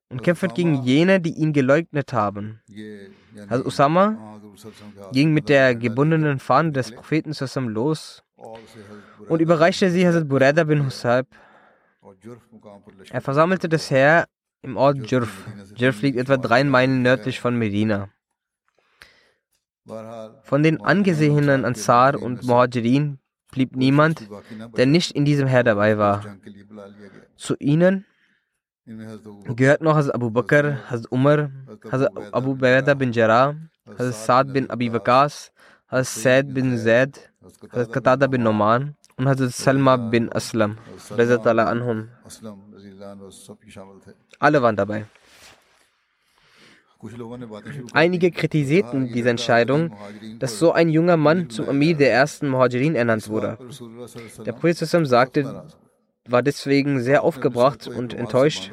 und 0.10 0.24
kämpft 0.24 0.56
gegen 0.56 0.84
jene, 0.84 1.20
die 1.20 1.34
ihn 1.34 1.54
geleugnet 1.54 2.14
haben. 2.14 2.62
Also 3.50 3.66
Usama 3.66 4.40
ging 5.12 5.34
mit 5.34 5.50
der 5.50 5.76
gebundenen 5.76 6.40
Fahne 6.40 6.72
des 6.72 6.92
Propheten 6.92 7.34
los 7.70 8.24
und 9.28 9.42
überreichte 9.42 9.90
sie 9.90 10.08
Hazrat 10.08 10.28
Bureda 10.28 10.64
bin 10.64 10.86
Husayb. 10.86 11.28
Er 13.10 13.22
versammelte 13.22 13.68
das 13.68 13.90
Heer 13.92 14.28
im 14.62 14.78
Ort 14.78 15.10
Jurf. 15.10 15.48
Jurf 15.76 16.02
liegt 16.02 16.18
etwa 16.18 16.38
drei 16.38 16.64
Meilen 16.64 17.02
nördlich 17.02 17.40
von 17.40 17.56
Medina. 17.58 18.10
Von 20.44 20.64
den 20.64 20.82
angesehenen 20.82 21.64
Ansar 21.64 22.22
und 22.22 22.44
Muhajirin 22.44 23.20
blieb 23.52 23.76
niemand, 23.76 24.28
der 24.76 24.86
nicht 24.86 25.12
in 25.12 25.24
diesem 25.24 25.48
Heer 25.48 25.64
dabei 25.64 25.98
war. 25.98 26.24
Zu 27.38 27.56
ihnen 27.60 28.06
gehört 29.56 29.82
noch 29.82 29.96
Hazrat 29.96 30.16
Abu 30.16 30.30
Bakr, 30.30 30.78
Hazrat 30.90 31.12
Umar, 31.12 31.52
Hazrat 31.90 32.12
Abu 32.34 32.56
Baida 32.56 32.94
bin 32.94 33.12
Jarrah, 33.12 33.56
Hazrat 33.98 34.14
Saad 34.14 34.54
bin 34.54 34.70
Abi 34.70 34.92
Waqas, 34.92 35.52
Hazrat 35.88 36.06
Said 36.24 36.54
bin 36.54 36.78
Zaid, 36.78 37.32
Hazrat 37.72 37.92
Qatada 37.94 38.28
bin 38.28 38.44
Noman 38.44 38.96
und 39.16 39.28
Hazrat 39.28 39.52
Salma 39.52 39.96
bin 39.96 40.32
Aslam. 40.32 40.78
Anhum. 41.12 42.10
Alle 44.40 44.62
waren 44.62 44.76
dabei. 44.76 45.06
Einige 47.94 48.32
kritisierten 48.32 49.12
diese 49.14 49.30
Entscheidung, 49.30 49.96
dass 50.40 50.58
so 50.58 50.72
ein 50.72 50.90
junger 50.90 51.18
Mann 51.18 51.50
zum 51.50 51.70
Amir 51.70 51.96
der 51.96 52.12
ersten 52.12 52.50
Muhajirin 52.50 52.96
ernannt 52.96 53.30
wurde. 53.30 53.58
Der 54.46 54.54
Prophet 54.54 54.78
sagte, 54.78 55.66
war 56.28 56.42
deswegen 56.42 57.02
sehr 57.02 57.24
aufgebracht 57.24 57.88
und 57.88 58.14
enttäuscht. 58.14 58.72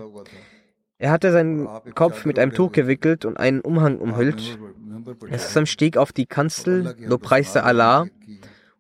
Er 0.98 1.10
hatte 1.10 1.32
seinen 1.32 1.68
Kopf 1.94 2.24
mit 2.24 2.38
einem 2.38 2.52
Tuch 2.52 2.72
gewickelt 2.72 3.24
und 3.24 3.36
einen 3.36 3.60
Umhang 3.60 3.98
umhüllt. 3.98 4.58
Er 5.28 5.66
stieg 5.66 5.96
auf 5.96 6.12
die 6.12 6.26
Kanzel, 6.26 6.94
lobpreiste 6.98 7.62
Allah 7.62 8.06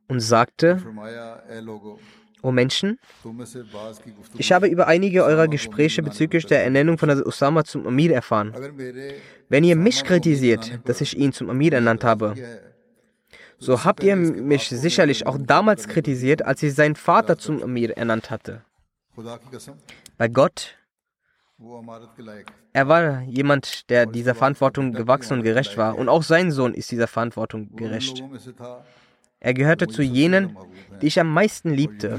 und 0.08 0.20
sagte, 0.20 0.82
O 2.44 2.52
Menschen, 2.52 2.98
ich 4.36 4.52
habe 4.52 4.66
über 4.66 4.86
einige 4.86 5.24
eurer 5.24 5.48
Gespräche 5.48 6.02
bezüglich 6.02 6.44
der 6.44 6.62
Ernennung 6.62 6.98
von 6.98 7.08
Osama 7.10 7.64
zum 7.64 7.86
Amir 7.86 8.12
erfahren. 8.12 8.52
Wenn 9.48 9.64
ihr 9.64 9.76
mich 9.76 10.04
kritisiert, 10.04 10.78
dass 10.84 11.00
ich 11.00 11.16
ihn 11.16 11.32
zum 11.32 11.48
Amir 11.48 11.72
ernannt 11.72 12.04
habe, 12.04 12.34
so 13.58 13.84
habt 13.84 14.02
ihr 14.02 14.14
mich 14.14 14.68
sicherlich 14.68 15.26
auch 15.26 15.38
damals 15.40 15.88
kritisiert, 15.88 16.44
als 16.44 16.62
ich 16.62 16.74
seinen 16.74 16.96
Vater 16.96 17.38
zum 17.38 17.62
Amir 17.62 17.96
ernannt 17.96 18.30
hatte. 18.30 18.62
Bei 20.18 20.28
Gott, 20.28 20.76
er 22.74 22.88
war 22.88 23.22
jemand, 23.22 23.88
der 23.88 24.04
dieser 24.04 24.34
Verantwortung 24.34 24.92
gewachsen 24.92 25.38
und 25.38 25.44
gerecht 25.44 25.78
war. 25.78 25.96
Und 25.96 26.10
auch 26.10 26.22
sein 26.22 26.50
Sohn 26.50 26.74
ist 26.74 26.90
dieser 26.90 27.06
Verantwortung 27.06 27.74
gerecht. 27.74 28.22
Er 29.44 29.52
gehörte 29.52 29.86
zu 29.88 30.00
jenen, 30.00 30.56
die 31.02 31.08
ich 31.08 31.20
am 31.20 31.30
meisten 31.30 31.70
liebte. 31.70 32.18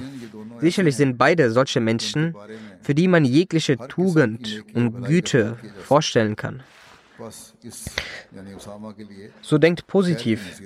Sicherlich 0.60 0.96
sind 0.96 1.17
beide 1.17 1.50
solche 1.50 1.79
Menschen, 1.79 2.36
für 2.82 2.94
die 2.94 3.08
man 3.08 3.25
jegliche 3.25 3.77
Tugend 3.77 4.63
und 4.75 5.03
Güte 5.05 5.58
vorstellen 5.82 6.36
kann. 6.36 6.62
So 9.41 9.58
denkt 9.58 9.88
positiv 9.88 10.62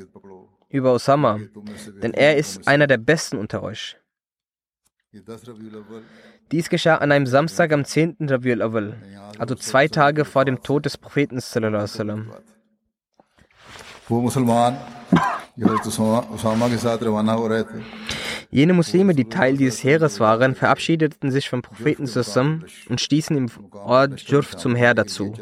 über 0.69 0.93
Osama, 0.93 1.39
denn 2.03 2.13
er 2.13 2.35
ist 2.35 2.67
einer 2.67 2.87
der 2.87 2.97
Besten 2.97 3.37
unter 3.37 3.63
euch. 3.63 3.95
Dies 6.51 6.67
geschah 6.67 6.95
an 6.95 7.13
einem 7.13 7.25
Samstag 7.25 7.71
am 7.71 7.85
10. 7.85 8.17
Rabiul 8.19 8.61
Awal, 8.61 8.97
also 9.37 9.55
zwei 9.55 9.87
Tage 9.87 10.25
vor 10.25 10.43
dem 10.43 10.61
Tod 10.61 10.85
des 10.85 10.97
Propheten 10.97 11.39
Jene 18.51 18.73
Muslime, 18.73 19.13
die 19.13 19.29
Teil 19.29 19.57
dieses 19.57 19.83
Heeres 19.83 20.19
waren, 20.19 20.55
verabschiedeten 20.55 21.31
sich 21.31 21.49
vom 21.49 21.61
Propheten 21.61 22.07
zusammen 22.07 22.65
und 22.89 23.01
stießen 23.01 23.37
im 23.37 23.51
Ort 23.71 24.21
Jurf 24.21 24.55
zum 24.55 24.75
Heer 24.75 24.95
dazu. 24.95 25.33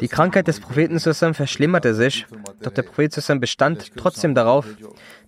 Die 0.00 0.08
Krankheit 0.08 0.46
des 0.48 0.60
Propheten 0.60 0.98
Sussam 0.98 1.34
verschlimmerte 1.34 1.94
sich, 1.94 2.26
doch 2.60 2.72
der 2.72 2.82
Prophet 2.82 3.12
Sussam 3.12 3.40
bestand 3.40 3.96
trotzdem 3.96 4.34
darauf, 4.34 4.66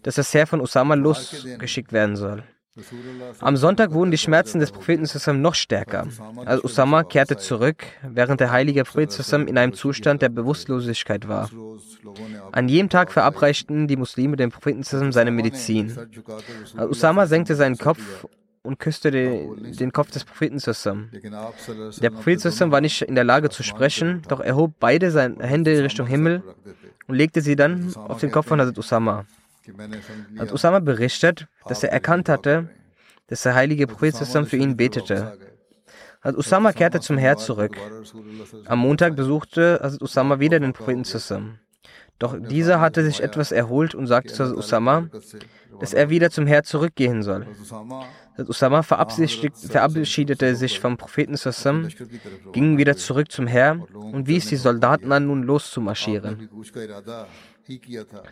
dass 0.03 0.15
das 0.15 0.33
Heer 0.33 0.47
von 0.47 0.61
Usama 0.61 0.95
losgeschickt 0.95 1.93
werden 1.93 2.17
soll. 2.17 2.45
Am 3.41 3.57
Sonntag 3.57 3.93
wurden 3.93 4.13
die 4.13 4.19
Schmerzen 4.19 4.61
des 4.61 4.71
Propheten 4.71 5.05
Sussam 5.05 5.43
noch 5.43 5.55
stärker. 5.55 6.07
Als 6.45 6.63
Usama 6.63 7.03
kehrte 7.03 7.37
zurück, 7.37 7.85
während 8.03 8.41
der 8.41 8.53
heilige 8.53 8.85
Prophet 8.85 9.11
Sussam 9.11 9.49
in 9.49 9.59
einem 9.59 9.73
Zustand 9.73 10.23
der 10.23 10.29
Bewusstlosigkeit 10.29 11.27
war. 11.29 11.51
An 12.53 12.69
jedem 12.69 12.89
Tag 12.89 13.11
verabreichten 13.11 13.89
die 13.89 13.97
Muslime 13.97 14.37
dem 14.37 14.51
Propheten 14.51 14.85
Sussam 14.85 15.11
seine 15.11 15.33
Medizin. 15.33 15.97
Als 16.77 16.91
Usama 16.91 17.27
senkte 17.27 17.57
seinen 17.57 17.77
Kopf 17.77 18.27
und 18.63 18.79
küsste 18.79 19.11
den, 19.11 19.73
den 19.73 19.93
Kopf 19.93 20.13
des 20.13 20.25
Propheten 20.25 20.61
zusammen. 20.61 21.11
Der 22.01 22.11
Prophet 22.11 22.41
zusammen 22.41 22.71
war 22.71 22.81
nicht 22.81 23.03
in 23.03 23.17
der 23.17 23.25
Lage 23.25 23.51
zu 23.51 23.65
sprechen, 23.65 24.23
doch 24.29 24.41
er 24.41 24.55
hob 24.55 24.75
beide 24.79 25.11
seine 25.11 25.45
Hände 25.45 25.83
Richtung 25.83 26.07
Himmel 26.07 26.43
und 27.09 27.17
legte 27.17 27.41
sie 27.41 27.57
dann 27.57 27.93
auf 27.97 28.21
den 28.21 28.31
Kopf 28.31 28.47
von 28.47 28.61
Hazrat 28.61 28.79
Usama. 28.79 29.25
Hazrat 29.79 30.53
Usama 30.53 30.79
berichtet, 30.81 31.47
dass 31.67 31.83
er 31.83 31.93
erkannt 31.93 32.29
hatte, 32.29 32.69
dass 33.27 33.43
der 33.43 33.55
heilige 33.55 33.87
Prophet 33.87 34.15
zusammen 34.15 34.47
für 34.47 34.57
ihn 34.57 34.77
betete. 34.77 35.39
Hazrat 36.23 36.39
Usama 36.39 36.73
kehrte 36.73 37.01
zum 37.01 37.19
Herr 37.19 37.37
zurück. 37.37 37.77
Am 38.67 38.79
Montag 38.79 39.17
besuchte 39.17 39.81
Hazrat 39.83 40.03
Usama 40.03 40.41
wieder 40.41 40.61
den 40.61 40.73
Propheten 40.73 41.05
zusammen. 41.05 41.61
Doch 42.19 42.37
dieser 42.39 42.81
hatte 42.81 43.03
sich 43.03 43.23
etwas 43.23 43.51
erholt 43.51 43.95
und 43.95 44.07
sagte 44.07 44.35
zu 44.35 44.55
Usama, 44.55 45.09
dass 45.81 45.95
er 45.95 46.11
wieder 46.11 46.31
zum 46.31 46.47
Herr 46.47 46.63
zurückgehen 46.63 47.23
soll. 47.23 47.47
Usama 48.47 48.83
verabschiedete 48.83 50.55
sich 50.55 50.81
vom 50.81 50.97
Propheten 50.97 51.37
Sassam, 51.37 51.89
ging 52.53 52.77
wieder 52.77 52.97
zurück 52.97 53.33
zum 53.33 53.47
Herr 53.47 53.79
und 53.95 54.27
wies 54.27 54.47
die 54.49 54.57
Soldaten 54.57 55.11
an, 55.13 55.27
nun 55.27 55.43
loszumarschieren. 55.43 56.49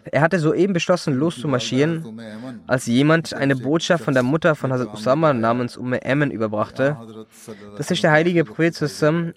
Er 0.04 0.20
hatte 0.20 0.38
soeben 0.38 0.72
beschlossen, 0.72 1.14
loszumarschieren, 1.14 2.20
als 2.66 2.86
jemand 2.86 3.34
eine 3.34 3.56
Botschaft 3.56 4.04
von 4.04 4.14
der 4.14 4.22
Mutter 4.22 4.54
von 4.54 4.72
Hazrat 4.72 4.92
Usama 4.92 5.32
namens 5.32 5.76
Umme 5.76 6.02
Emmen 6.02 6.30
überbrachte, 6.30 6.96
dass 7.76 7.88
sich 7.88 8.00
der 8.00 8.10
heilige 8.10 8.44
Prophet 8.44 8.80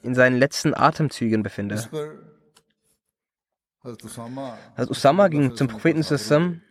in 0.02 0.16
seinen 0.16 0.38
letzten 0.38 0.74
Atemzügen 0.74 1.44
befinde. 1.44 1.84
Hazrat 3.84 4.90
Usama 4.90 5.28
ging 5.28 5.56
zum 5.56 5.68
Propheten 5.68 6.62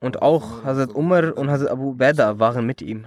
und 0.00 0.22
auch 0.22 0.64
Hazrat 0.64 0.94
Umar 0.94 1.36
und 1.36 1.50
Hazrat 1.50 1.70
Abu 1.70 1.94
Beda 1.94 2.38
waren 2.38 2.66
mit 2.66 2.82
ihm. 2.82 3.06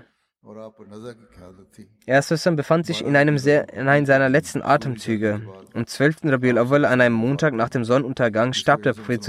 Er 2.05 2.21
befand 2.55 2.85
sich 2.87 3.05
in 3.05 3.15
einem, 3.15 3.37
sehr, 3.37 3.71
in 3.73 4.05
seiner 4.05 4.29
letzten 4.29 4.63
Atemzüge. 4.63 5.41
Am 5.73 5.85
12. 5.85 6.17
Rabiul 6.23 6.57
Awal, 6.57 6.85
an 6.85 6.99
einem 6.99 7.15
Montag 7.15 7.53
nach 7.53 7.69
dem 7.69 7.85
Sonnenuntergang, 7.85 8.53
starb 8.53 8.81
der 8.83 8.93
Prophet. 8.93 9.27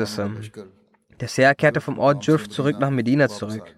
Der 1.20 1.28
Seher 1.28 1.54
kehrte 1.54 1.80
vom 1.80 1.98
Ort 1.98 2.24
Jurf 2.24 2.48
zurück 2.48 2.78
nach 2.80 2.90
Medina 2.90 3.28
zurück. 3.28 3.74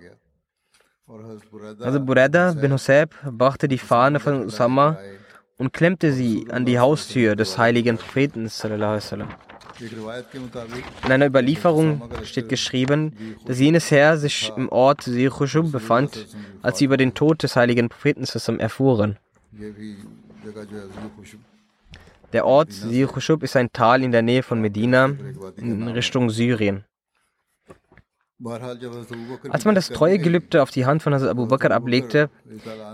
Also 1.81 2.01
Bureda 2.01 2.53
bin 2.53 2.73
Husayb 2.73 3.15
brachte 3.25 3.69
die 3.69 3.79
Fahne 3.79 4.21
von 4.21 4.47
Usama 4.47 4.99
und 5.59 5.73
klemmte 5.73 6.13
sie 6.13 6.47
an 6.51 6.65
die 6.65 6.79
Haustür 6.79 7.37
des 7.37 7.59
heiligen 7.59 7.99
Propheten. 7.99 8.49
Sallallahu. 8.49 9.27
In 9.81 11.13
einer 11.13 11.27
Überlieferung 11.27 12.03
steht 12.23 12.49
geschrieben, 12.49 13.37
dass 13.47 13.59
jenes 13.59 13.91
Heer 13.91 14.17
sich 14.17 14.53
im 14.57 14.69
Ort 14.69 15.03
Sirchushub 15.03 15.73
befand, 15.73 16.27
als 16.63 16.79
sie 16.79 16.85
über 16.85 16.97
den 16.97 17.15
Tod 17.15 17.43
des 17.43 17.57
heiligen 17.57 17.89
Propheten 17.89 18.25
erfuhren. 18.59 19.19
Der 22.33 22.47
Ort 22.47 22.73
Sirchushub 22.73 23.43
ist 23.43 23.57
ein 23.57 23.73
Tal 23.73 24.03
in 24.03 24.13
der 24.13 24.23
Nähe 24.23 24.43
von 24.43 24.61
Medina 24.61 25.13
in 25.57 25.89
Richtung 25.89 26.31
Syrien. 26.31 26.85
Als 29.49 29.65
man 29.65 29.75
das 29.75 29.89
Treuegelübde 29.89 30.63
auf 30.63 30.71
die 30.71 30.85
Hand 30.85 31.03
von 31.03 31.15
Hazrat 31.15 31.31
Abu 31.31 31.47
Bakr 31.47 31.71
ablegte, 31.71 32.31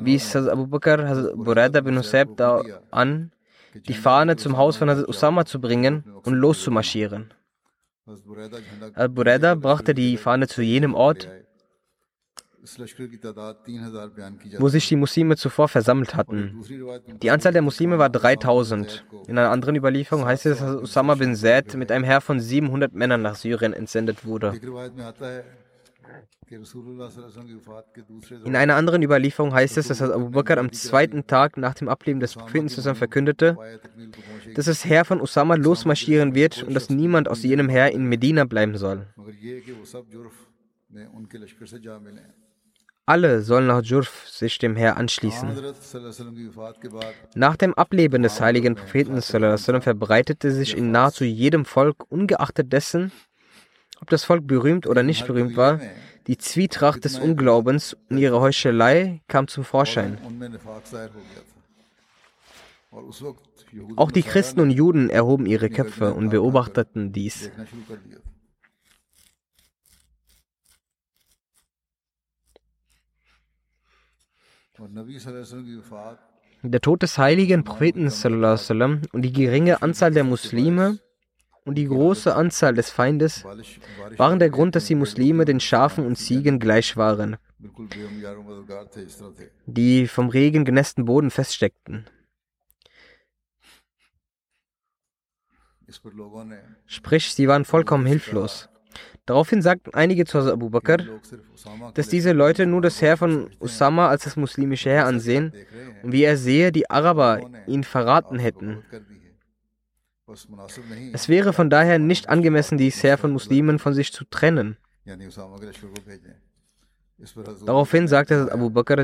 wies 0.01 0.35
Hazrat 0.35 0.53
Abu 0.53 0.67
Bakr 0.67 1.09
Hazrat 1.09 1.35
Buraida 1.35 1.81
bin 1.81 1.99
Husayb 1.99 2.41
an, 2.91 3.33
die 3.75 3.95
Fahne 3.95 4.37
zum 4.37 4.57
Haus 4.57 4.77
von 4.77 4.91
Hazrat 4.91 5.09
Usama 5.09 5.45
zu 5.45 5.61
bringen 5.61 6.05
und 6.25 6.35
loszumarschieren. 6.35 7.33
Al-Bureda 8.95 9.55
brachte 9.55 9.95
die 9.95 10.17
Fahne 10.17 10.49
zu 10.49 10.63
jenem 10.63 10.95
Ort, 10.95 11.29
wo 14.59 14.69
sich 14.69 14.89
die 14.89 14.97
Muslime 14.97 15.37
zuvor 15.37 15.69
versammelt 15.69 16.15
hatten. 16.15 16.63
Die 17.23 17.31
Anzahl 17.31 17.53
der 17.53 17.63
Muslime 17.63 17.99
war 17.99 18.11
3000. 18.11 19.05
In 19.29 19.39
einer 19.39 19.51
anderen 19.51 19.77
Überlieferung 19.77 20.27
heißt 20.27 20.47
es, 20.47 20.59
dass 20.59 20.77
Usama 20.77 21.15
bin 21.15 21.35
Zaid 21.35 21.75
mit 21.75 21.91
einem 21.91 22.05
Heer 22.05 22.21
von 22.21 22.39
700 22.41 22.93
Männern 22.93 23.23
nach 23.23 23.37
Syrien 23.37 23.73
entsendet 23.73 24.25
wurde. 24.27 24.53
In 28.45 28.57
einer 28.57 28.75
anderen 28.75 29.03
Überlieferung 29.03 29.55
heißt 29.55 29.77
es, 29.79 29.87
dass 29.87 30.03
Abu 30.03 30.31
Bakr 30.31 30.59
am 30.59 30.73
zweiten 30.73 31.27
Tag 31.29 31.57
nach 31.57 31.75
dem 31.75 31.89
Ableben 31.89 32.19
des 32.19 32.35
Propheten 32.35 32.69
zusammen 32.69 32.97
verkündete, 32.97 33.57
dass 34.57 34.67
das 34.67 34.85
Heer 34.85 35.05
von 35.05 35.21
Usama 35.21 35.55
losmarschieren 35.55 36.35
wird 36.35 36.65
und 36.65 36.75
dass 36.75 36.91
niemand 36.91 37.29
aus 37.29 37.45
jenem 37.45 37.69
Heer 37.69 37.93
in 37.93 38.07
Medina 38.07 38.45
bleiben 38.45 38.77
soll. 38.77 39.07
Alle 43.07 43.43
sollen 43.43 43.67
nach 43.67 43.83
Jurf 43.83 44.29
sich 44.29 44.59
dem 44.59 44.77
Heer 44.77 44.97
anschließen. 44.97 45.51
Nach 47.35 47.57
dem 47.57 47.75
Ableben 47.75 48.23
des 48.23 48.41
heiligen 48.41 48.75
Propheten 48.75 49.21
verbreitete 49.23 50.51
sich 50.51 50.77
in 50.77 50.91
nahezu 50.91 51.25
jedem 51.25 51.65
Volk, 51.65 52.11
ungeachtet 52.11 52.73
dessen, 52.73 53.13
ob 54.01 54.09
das 54.11 54.25
Volk 54.25 54.47
berühmt 54.47 54.87
oder 54.87 55.03
nicht 55.03 55.27
berühmt 55.27 55.57
war, 55.57 55.81
die 56.27 56.39
Zwietracht 56.39 57.05
des 57.05 57.19
Unglaubens 57.19 57.97
und 58.09 58.19
ihre 58.19 58.41
Heuchelei 58.41 59.21
kam 59.29 59.49
zum 59.49 59.65
Vorschein. 59.65 60.19
Auch 63.97 64.11
die 64.11 64.23
Christen 64.23 64.61
und 64.61 64.71
Juden 64.71 65.11
erhoben 65.11 65.47
ihre 65.47 65.71
Köpfe 65.71 66.13
und 66.15 66.31
beobachteten 66.31 67.13
dies. 67.13 67.51
Der 76.63 76.81
Tod 76.81 77.03
des 77.03 77.19
heiligen 77.19 77.65
Propheten 77.65 78.11
und 79.13 79.23
die 79.23 79.33
geringe 79.33 79.83
Anzahl 79.83 80.11
der 80.11 80.25
Muslime 80.25 80.99
und 81.71 81.77
die 81.77 81.87
große 81.87 82.35
Anzahl 82.35 82.75
des 82.75 82.91
Feindes 82.91 83.45
waren 84.17 84.41
der 84.41 84.51
Grund, 84.51 84.75
dass 84.75 84.87
die 84.87 84.97
Muslime 84.97 85.45
den 85.45 85.61
Schafen 85.61 86.05
und 86.05 86.17
Ziegen 86.17 86.59
gleich 86.59 86.97
waren, 86.97 87.37
die 89.67 90.09
vom 90.09 90.31
Regen 90.31 90.65
genässten 90.65 91.05
Boden 91.05 91.31
feststeckten. 91.31 92.07
Sprich, 96.87 97.33
sie 97.33 97.47
waren 97.47 97.65
vollkommen 97.65 98.05
hilflos. 98.05 98.69
Daraufhin 99.27 99.63
sagten 99.63 99.95
einige 99.95 100.25
zu 100.25 100.39
Abu 100.39 100.71
Bakr, 100.71 100.99
dass 101.95 102.09
diese 102.09 102.33
Leute 102.33 102.67
nur 102.67 102.83
das 102.83 103.01
Heer 103.01 103.17
von 103.17 103.49
Usama 103.61 104.09
als 104.09 104.25
das 104.25 104.35
muslimische 104.35 104.91
Heer 104.91 105.07
ansehen 105.07 105.53
und 106.03 106.11
wie 106.11 106.25
er 106.25 106.37
sehe, 106.37 106.73
die 106.73 106.91
Araber 106.91 107.49
ihn 107.69 107.85
verraten 107.85 108.41
hätten. 108.41 108.83
Es 111.13 111.29
wäre 111.29 111.53
von 111.53 111.71
daher 111.71 111.99
nicht 111.99 112.29
angemessen, 112.29 112.79
dieses 112.79 113.03
Heer 113.03 113.19
von 113.19 113.33
Muslimen 113.33 113.79
von 113.79 113.95
sich 113.95 114.13
zu 114.13 114.25
trennen. 114.25 114.77
Daraufhin 117.67 118.09
sagte 118.09 118.51
Abu 118.51 118.71
Bakr, 118.71 118.99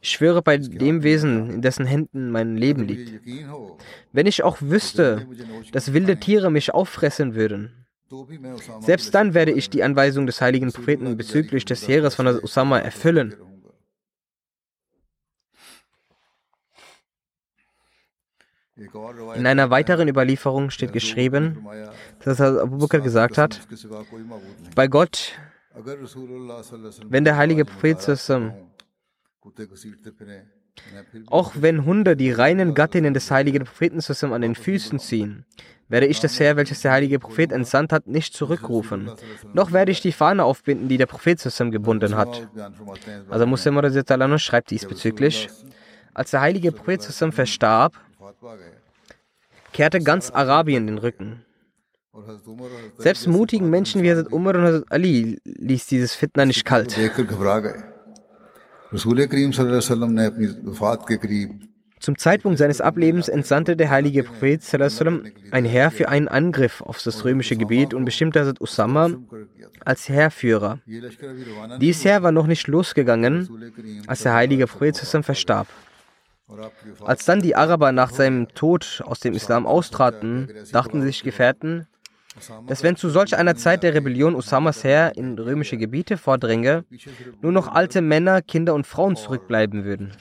ich 0.00 0.10
schwöre 0.10 0.42
bei 0.42 0.58
dem 0.58 1.02
Wesen, 1.02 1.50
in 1.50 1.62
dessen 1.62 1.86
Händen 1.86 2.30
mein 2.30 2.56
Leben 2.56 2.84
liegt. 2.84 3.20
Wenn 4.12 4.26
ich 4.26 4.42
auch 4.42 4.58
wüsste, 4.60 5.26
dass 5.70 5.92
wilde 5.92 6.18
Tiere 6.18 6.50
mich 6.50 6.74
auffressen 6.74 7.34
würden, 7.34 7.86
selbst 8.80 9.14
dann 9.14 9.34
werde 9.34 9.52
ich 9.52 9.70
die 9.70 9.82
Anweisung 9.82 10.26
des 10.26 10.40
heiligen 10.40 10.72
Propheten 10.72 11.16
bezüglich 11.16 11.64
des 11.64 11.86
Heeres 11.86 12.14
von 12.14 12.26
Osama 12.26 12.78
erfüllen. 12.78 13.34
In 18.76 19.46
einer 19.46 19.70
weiteren 19.70 20.08
Überlieferung 20.08 20.70
steht 20.70 20.92
geschrieben, 20.92 21.66
dass 22.24 22.40
Abu 22.40 22.78
Bakr 22.78 23.00
gesagt 23.00 23.36
hat, 23.36 23.60
bei 24.74 24.88
Gott, 24.88 25.32
wenn 27.08 27.24
der 27.24 27.36
heilige 27.36 27.64
Prophet 27.66 28.00
auch 31.26 31.52
wenn 31.56 31.84
Hunde 31.84 32.16
die 32.16 32.32
reinen 32.32 32.72
Gattinnen 32.72 33.12
des 33.12 33.30
heiligen 33.30 33.64
Propheten 33.64 34.00
an 34.32 34.40
den 34.40 34.54
Füßen 34.54 34.98
ziehen, 34.98 35.44
werde 35.88 36.06
ich 36.06 36.20
das 36.20 36.40
Heer, 36.40 36.56
welches 36.56 36.80
der 36.80 36.92
heilige 36.92 37.18
Prophet 37.18 37.52
entsandt 37.52 37.92
hat, 37.92 38.06
nicht 38.06 38.32
zurückrufen. 38.32 39.10
Noch 39.52 39.72
werde 39.72 39.92
ich 39.92 40.00
die 40.00 40.12
Fahne 40.12 40.44
aufbinden, 40.44 40.88
die 40.88 40.96
der 40.96 41.04
Prophet 41.04 41.38
gebunden 41.70 42.16
hat. 42.16 42.48
Also 43.28 43.46
Muslim 43.46 44.38
schreibt 44.38 44.70
diesbezüglich, 44.70 45.50
als 46.14 46.30
der 46.30 46.40
heilige 46.40 46.72
Prophet 46.72 47.02
verstarb, 47.02 48.00
kehrte 49.72 50.00
ganz 50.00 50.30
Arabien 50.30 50.86
den 50.86 50.98
Rücken. 50.98 51.44
Selbst 52.98 53.26
mutigen 53.26 53.70
Menschen 53.70 54.02
wie 54.02 54.10
Hazrat 54.10 54.32
Umar 54.32 54.54
und 54.56 54.62
Hazrat 54.62 54.84
Ali 54.90 55.40
ließ 55.44 55.86
dieses 55.86 56.14
Fitna 56.14 56.44
nicht 56.44 56.64
kalt. 56.64 56.94
Zum 62.00 62.18
Zeitpunkt 62.18 62.58
seines 62.58 62.80
Ablebens 62.80 63.28
entsandte 63.28 63.76
der 63.76 63.88
heilige 63.88 64.24
Prophet 64.24 64.60
ein 65.52 65.64
Heer 65.64 65.90
für 65.90 66.08
einen 66.08 66.28
Angriff 66.28 66.82
auf 66.82 67.00
das 67.02 67.24
römische 67.24 67.56
Gebiet 67.56 67.94
und 67.94 68.04
bestimmte 68.04 68.40
Hazrat 68.40 68.60
Usama 68.60 69.10
als 69.84 70.08
Heerführer. 70.10 70.80
Dies 71.80 72.04
Heer 72.04 72.22
war 72.22 72.32
noch 72.32 72.46
nicht 72.46 72.66
losgegangen, 72.66 73.48
als 74.06 74.24
der 74.24 74.34
heilige 74.34 74.66
Prophet 74.66 74.96
verstarb. 74.96 75.68
Als 77.04 77.24
dann 77.24 77.40
die 77.40 77.56
Araber 77.56 77.92
nach 77.92 78.10
seinem 78.10 78.48
Tod 78.48 79.02
aus 79.04 79.20
dem 79.20 79.34
Islam 79.34 79.66
austraten, 79.66 80.48
dachten 80.72 81.02
sich 81.02 81.22
Gefährten, 81.22 81.86
dass 82.66 82.82
wenn 82.82 82.96
zu 82.96 83.10
solch 83.10 83.36
einer 83.36 83.56
Zeit 83.56 83.82
der 83.82 83.94
Rebellion 83.94 84.34
Usamas 84.34 84.84
Heer 84.84 85.12
in 85.16 85.38
römische 85.38 85.76
Gebiete 85.76 86.16
vordränge, 86.16 86.84
nur 87.42 87.52
noch 87.52 87.68
alte 87.68 88.00
Männer, 88.00 88.40
Kinder 88.40 88.74
und 88.74 88.86
Frauen 88.86 89.16
zurückbleiben 89.16 89.84
würden. 89.84 90.12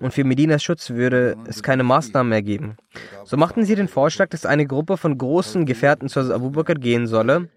Und 0.00 0.12
für 0.12 0.24
Medinas 0.24 0.62
Schutz 0.62 0.90
würde 0.90 1.36
es 1.46 1.62
keine 1.62 1.82
Maßnahmen 1.82 2.28
mehr 2.28 2.42
geben. 2.42 2.76
So 3.24 3.36
machten 3.36 3.64
sie 3.64 3.74
den 3.74 3.88
Vorschlag, 3.88 4.28
dass 4.28 4.44
eine 4.44 4.66
Gruppe 4.66 4.96
von 4.96 5.16
großen 5.16 5.64
Gefährten 5.64 6.08
zu 6.08 6.20
Abu 6.34 6.50
Bakr 6.50 6.74
gehen 6.74 7.06
solle 7.06 7.48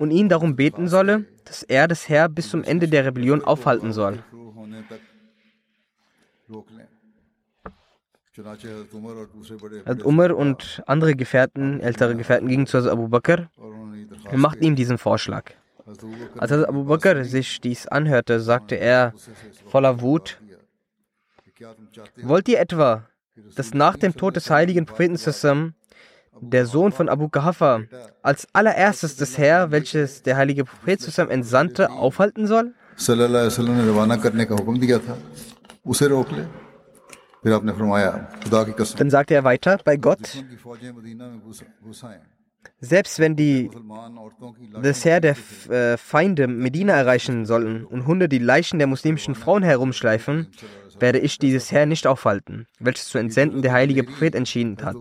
und 0.00 0.10
ihn 0.10 0.30
darum 0.30 0.56
beten 0.56 0.88
solle, 0.88 1.26
dass 1.44 1.62
er 1.62 1.86
das 1.86 2.08
Heer 2.08 2.30
bis 2.30 2.48
zum 2.48 2.64
Ende 2.64 2.88
der 2.88 3.04
Rebellion 3.04 3.44
aufhalten 3.44 3.92
soll. 3.92 4.24
Umar 10.02 10.34
und 10.34 10.82
andere 10.86 11.14
Gefährten, 11.14 11.80
ältere 11.80 12.16
Gefährten, 12.16 12.48
gingen 12.48 12.66
zu 12.66 12.90
Abu 12.90 13.08
Bakr 13.08 13.50
und 13.58 14.40
machten 14.40 14.64
ihm 14.64 14.74
diesen 14.74 14.96
Vorschlag. 14.96 15.52
Als 16.38 16.50
Abu 16.50 16.84
Bakr 16.84 17.22
sich 17.24 17.60
dies 17.60 17.86
anhörte, 17.86 18.40
sagte 18.40 18.76
er 18.76 19.12
voller 19.66 20.00
Wut, 20.00 20.40
Wollt 22.22 22.48
ihr 22.48 22.58
etwa, 22.58 23.06
dass 23.54 23.74
nach 23.74 23.98
dem 23.98 24.16
Tod 24.16 24.34
des 24.36 24.48
heiligen 24.48 24.86
Propheten 24.86 25.18
der 26.40 26.66
Sohn 26.66 26.92
von 26.92 27.08
Abu 27.08 27.28
Kahafa, 27.28 27.82
als 28.22 28.48
allererstes 28.52 29.16
das 29.16 29.38
Heer, 29.38 29.70
welches 29.70 30.22
der 30.22 30.36
heilige 30.36 30.64
Prophet 30.64 31.00
zusammen 31.00 31.30
entsandte, 31.30 31.90
aufhalten 31.90 32.46
soll? 32.46 32.74
Dann 38.96 39.10
sagte 39.10 39.34
er 39.34 39.44
weiter, 39.44 39.78
bei 39.84 39.96
Gott, 39.96 40.44
selbst 42.80 43.18
wenn 43.18 43.36
die 43.36 43.70
das 44.82 45.04
Heer 45.04 45.20
der 45.20 45.36
äh, 45.68 45.96
Feinde 45.96 46.46
Medina 46.46 46.94
erreichen 46.94 47.44
sollen 47.44 47.84
und 47.84 48.06
Hunde 48.06 48.28
die 48.28 48.38
Leichen 48.38 48.78
der 48.78 48.86
muslimischen 48.88 49.34
Frauen 49.34 49.62
herumschleifen, 49.62 50.48
werde 50.98 51.18
ich 51.18 51.38
dieses 51.38 51.70
Heer 51.72 51.86
nicht 51.86 52.06
aufhalten, 52.06 52.66
welches 52.78 53.08
zu 53.08 53.18
entsenden 53.18 53.62
der 53.62 53.72
heilige 53.72 54.04
Prophet 54.04 54.34
entschieden 54.34 54.76
hat. 54.82 54.96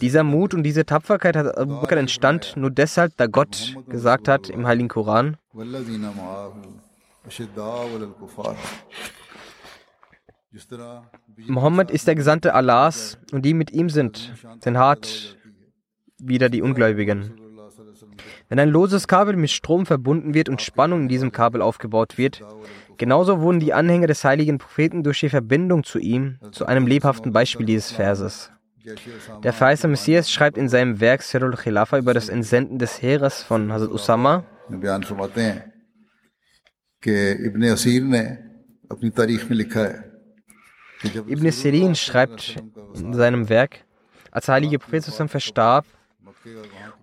Dieser 0.00 0.22
Mut 0.22 0.54
und 0.54 0.62
diese 0.62 0.84
Tapferkeit 0.84 1.36
hat 1.36 1.54
Bakr 1.56 1.96
entstand 1.96 2.56
nur 2.56 2.70
deshalb, 2.70 3.16
da 3.16 3.26
Gott 3.26 3.76
gesagt 3.88 4.28
hat 4.28 4.48
im 4.48 4.66
heiligen 4.66 4.88
Koran, 4.88 5.36
Mohammed 11.46 11.90
ist 11.90 12.06
der 12.06 12.14
Gesandte 12.14 12.54
Allahs 12.54 13.18
und 13.32 13.42
die 13.42 13.54
mit 13.54 13.70
ihm 13.70 13.88
sind, 13.88 14.34
sind 14.60 14.76
hart 14.76 15.38
wieder 16.22 16.48
die 16.48 16.62
Ungläubigen. 16.62 17.34
Wenn 18.48 18.58
ein 18.58 18.68
loses 18.68 19.08
Kabel 19.08 19.36
mit 19.36 19.50
Strom 19.50 19.86
verbunden 19.86 20.34
wird 20.34 20.48
und 20.48 20.60
Spannung 20.62 21.02
in 21.02 21.08
diesem 21.08 21.32
Kabel 21.32 21.62
aufgebaut 21.62 22.18
wird, 22.18 22.42
genauso 22.98 23.40
wurden 23.40 23.60
die 23.60 23.72
Anhänger 23.72 24.06
des 24.06 24.24
heiligen 24.24 24.58
Propheten 24.58 25.02
durch 25.02 25.20
die 25.20 25.28
Verbindung 25.28 25.84
zu 25.84 25.98
ihm 25.98 26.38
zu 26.52 26.66
einem 26.66 26.86
lebhaften 26.86 27.32
Beispiel 27.32 27.66
dieses 27.66 27.92
Verses. 27.92 28.50
Der 29.44 29.52
verheißene 29.52 29.92
Messias 29.92 30.30
schreibt 30.30 30.58
in 30.58 30.68
seinem 30.68 31.00
Werk 31.00 31.22
Sirul 31.22 31.56
Khilafa 31.56 31.98
über 31.98 32.14
das 32.14 32.28
Entsenden 32.28 32.78
des 32.78 33.00
Heeres 33.00 33.42
von 33.42 33.72
Hazrat 33.72 33.90
Usama. 33.90 34.44
Ibn 41.04 41.50
Sirin 41.50 41.94
schreibt 41.94 42.56
in 42.94 43.14
seinem 43.14 43.48
Werk, 43.48 43.84
als 44.30 44.46
der 44.46 44.54
heilige 44.56 44.78
Prophet 44.78 45.04
verstarb, 45.04 45.86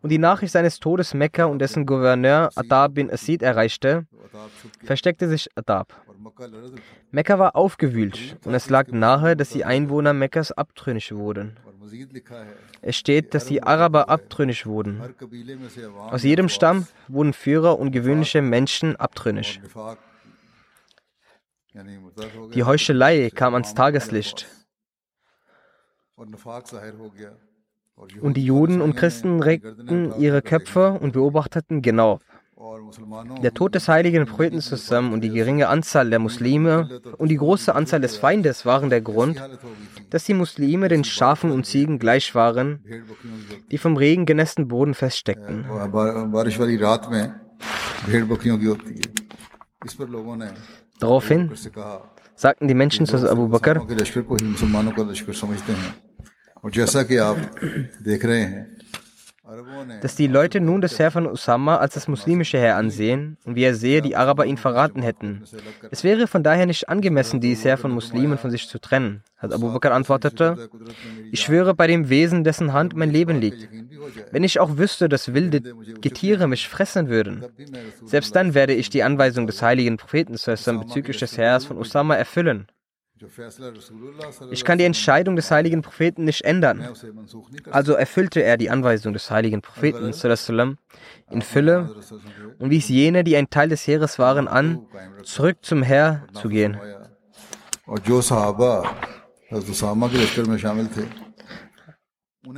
und 0.01 0.09
die 0.09 0.17
Nachricht 0.17 0.53
seines 0.53 0.79
Todes 0.79 1.13
Mekka 1.13 1.45
und 1.45 1.59
dessen 1.59 1.85
Gouverneur 1.85 2.49
Adab 2.55 2.95
bin 2.95 3.11
Asid 3.11 3.41
erreichte, 3.41 4.05
versteckte 4.83 5.27
sich 5.27 5.49
Adab. 5.55 5.93
Mekka 7.11 7.39
war 7.39 7.55
aufgewühlt 7.55 8.37
und 8.45 8.53
es 8.53 8.69
lag 8.69 8.87
nahe, 8.89 9.35
dass 9.35 9.49
die 9.49 9.65
Einwohner 9.65 10.13
Mekkas 10.13 10.51
abtrünnig 10.51 11.13
wurden. 11.13 11.57
Es 12.81 12.95
steht, 12.95 13.33
dass 13.33 13.45
die 13.45 13.63
Araber 13.63 14.09
abtrünnig 14.09 14.65
wurden. 14.65 15.01
Aus 16.11 16.23
jedem 16.23 16.49
Stamm 16.49 16.87
wurden 17.07 17.33
Führer 17.33 17.79
und 17.79 17.91
gewöhnliche 17.91 18.41
Menschen 18.41 18.95
abtrünnig. 18.95 19.61
Die 22.53 22.63
Heuchelei 22.63 23.29
kam 23.33 23.53
ans 23.53 23.73
Tageslicht. 23.73 24.47
Und 28.21 28.37
die 28.37 28.45
Juden 28.45 28.81
und 28.81 28.95
Christen 28.95 29.41
regten 29.41 30.13
ihre 30.17 30.41
Köpfe 30.41 30.97
und 30.99 31.13
beobachteten 31.13 31.81
genau. 31.81 32.19
Der 33.41 33.53
Tod 33.53 33.73
des 33.73 33.87
heiligen 33.87 34.25
Propheten 34.25 34.59
zusammen 34.59 35.13
und 35.13 35.21
die 35.21 35.29
geringe 35.29 35.69
Anzahl 35.69 36.09
der 36.09 36.19
Muslime 36.19 37.01
und 37.17 37.29
die 37.29 37.37
große 37.37 37.73
Anzahl 37.73 38.01
des 38.01 38.17
Feindes 38.17 38.65
waren 38.65 38.89
der 38.89 38.99
Grund, 38.99 39.41
dass 40.09 40.25
die 40.25 40.33
Muslime 40.33 40.89
den 40.89 41.05
Schafen 41.05 41.51
und 41.51 41.65
Ziegen 41.65 41.99
gleich 41.99 42.35
waren, 42.35 42.83
die 43.71 43.77
vom 43.77 43.95
Regen 43.95 44.25
genässten 44.25 44.67
Boden 44.67 44.93
feststeckten. 44.93 45.65
Daraufhin 50.99 51.51
sagten 52.35 52.67
die 52.67 52.73
Menschen 52.73 53.05
zu 53.05 53.29
Abu 53.29 53.47
Bakr, 53.47 53.85
dass 60.01 60.15
die 60.15 60.27
Leute 60.27 60.59
nun 60.59 60.81
das 60.81 60.99
Heer 60.99 61.11
von 61.11 61.25
Usama 61.25 61.77
als 61.77 61.95
das 61.95 62.07
muslimische 62.07 62.59
Heer 62.59 62.75
ansehen 62.75 63.37
und 63.45 63.55
wie 63.55 63.63
er 63.63 63.73
sehe, 63.73 64.01
die 64.01 64.15
Araber 64.15 64.45
ihn 64.45 64.57
verraten 64.57 65.01
hätten. 65.01 65.43
Es 65.89 66.03
wäre 66.03 66.27
von 66.27 66.43
daher 66.43 66.65
nicht 66.65 66.87
angemessen, 66.87 67.41
dieses 67.41 67.65
Heer 67.65 67.77
von 67.77 67.91
Muslimen 67.91 68.37
von 68.37 68.51
sich 68.51 68.67
zu 68.67 68.79
trennen. 68.79 69.23
Hat 69.37 69.53
Abu 69.53 69.71
Bakr 69.71 69.93
antwortete, 69.93 70.69
ich 71.31 71.41
schwöre 71.41 71.73
bei 71.73 71.87
dem 71.87 72.09
Wesen, 72.09 72.43
dessen 72.43 72.73
Hand 72.73 72.95
mein 72.95 73.09
Leben 73.09 73.39
liegt. 73.39 73.69
Wenn 74.31 74.43
ich 74.43 74.59
auch 74.59 74.77
wüsste, 74.77 75.09
dass 75.09 75.33
wilde 75.33 75.61
Getiere 76.01 76.47
mich 76.47 76.67
fressen 76.67 77.09
würden, 77.09 77.45
selbst 78.05 78.35
dann 78.35 78.53
werde 78.53 78.73
ich 78.73 78.89
die 78.89 79.03
Anweisung 79.03 79.47
des 79.47 79.61
heiligen 79.61 79.97
Propheten 79.97 80.33
bezüglich 80.33 81.17
des 81.17 81.37
Heers 81.37 81.65
von 81.65 81.77
Usama 81.77 82.15
erfüllen. 82.15 82.67
Ich 84.51 84.63
kann 84.63 84.77
die 84.77 84.85
Entscheidung 84.85 85.35
des 85.35 85.51
heiligen 85.51 85.81
Propheten 85.81 86.23
nicht 86.23 86.43
ändern. 86.43 86.87
Also 87.69 87.93
erfüllte 87.93 88.41
er 88.41 88.57
die 88.57 88.69
Anweisung 88.69 89.13
des 89.13 89.29
heiligen 89.29 89.61
Propheten 89.61 90.13
in 91.29 91.41
Fülle. 91.41 91.95
und 92.59 92.69
wies 92.69 92.87
jene, 92.89 93.23
die 93.23 93.35
ein 93.35 93.49
Teil 93.49 93.69
des 93.69 93.85
Heeres 93.87 94.19
waren, 94.19 94.47
an, 94.47 94.85
zurück 95.23 95.57
zum 95.61 95.83
Herr 95.83 96.27
zu 96.33 96.49
gehen. 96.49 96.77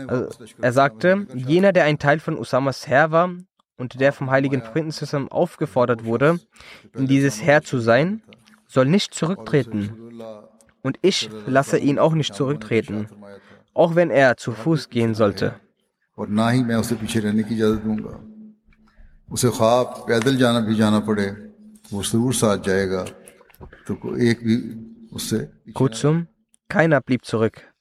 Also 0.07 0.29
er 0.61 0.73
sagte, 0.73 1.27
jener, 1.33 1.73
der 1.73 1.85
ein 1.85 1.99
Teil 1.99 2.19
von 2.19 2.37
Usamas 2.37 2.87
Herr 2.87 3.11
war 3.11 3.31
und 3.77 3.99
der 3.99 4.13
vom 4.13 4.29
heiligen 4.29 4.61
Propheten 4.61 5.27
aufgefordert 5.29 6.05
wurde, 6.05 6.39
in 6.95 7.07
dieses 7.07 7.41
Heer 7.41 7.63
zu 7.63 7.79
sein, 7.79 8.21
soll 8.67 8.85
nicht 8.85 9.13
zurücktreten. 9.13 10.11
Und 10.81 10.97
ich 11.01 11.29
lasse 11.45 11.77
ihn 11.77 11.99
auch 11.99 12.13
nicht 12.13 12.33
zurücktreten, 12.33 13.07
auch 13.73 13.95
wenn 13.95 14.09
er 14.09 14.37
zu 14.37 14.51
Fuß 14.51 14.89
gehen 14.89 15.13
sollte. 15.15 15.55
Kurzum, 25.73 26.27
keiner 26.67 27.01
blieb 27.01 27.25
zurück. 27.25 27.71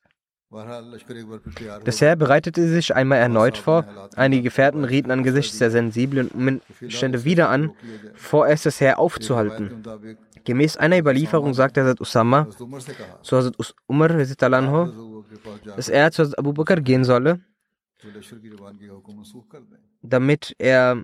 Das 1.84 2.00
Heer 2.00 2.16
bereitete 2.16 2.68
sich 2.68 2.94
einmal 2.94 3.18
erneut 3.18 3.56
vor. 3.56 3.84
Einige 4.16 4.42
Gefährten 4.42 4.84
rieten 4.84 5.12
angesichts 5.12 5.58
der 5.58 5.70
sensiblen 5.70 6.28
Umstände 6.28 7.24
wieder 7.24 7.50
an, 7.50 7.72
vorerst 8.14 8.66
das 8.66 8.80
Heer 8.80 8.98
aufzuhalten. 8.98 9.84
Gemäß 10.44 10.76
einer 10.76 10.98
Überlieferung 10.98 11.54
sagte 11.54 11.82
Hazrat 11.82 12.00
Usama 12.00 12.48
zu 13.22 13.36
Hazrat 13.36 13.56
Umar, 13.86 14.08
dass 14.08 15.88
er 15.88 16.10
zu 16.12 16.22
Hazrat 16.22 16.38
Abu 16.38 16.52
Bakr 16.52 16.80
gehen 16.80 17.04
solle, 17.04 17.40
damit 20.02 20.54
er 20.58 21.02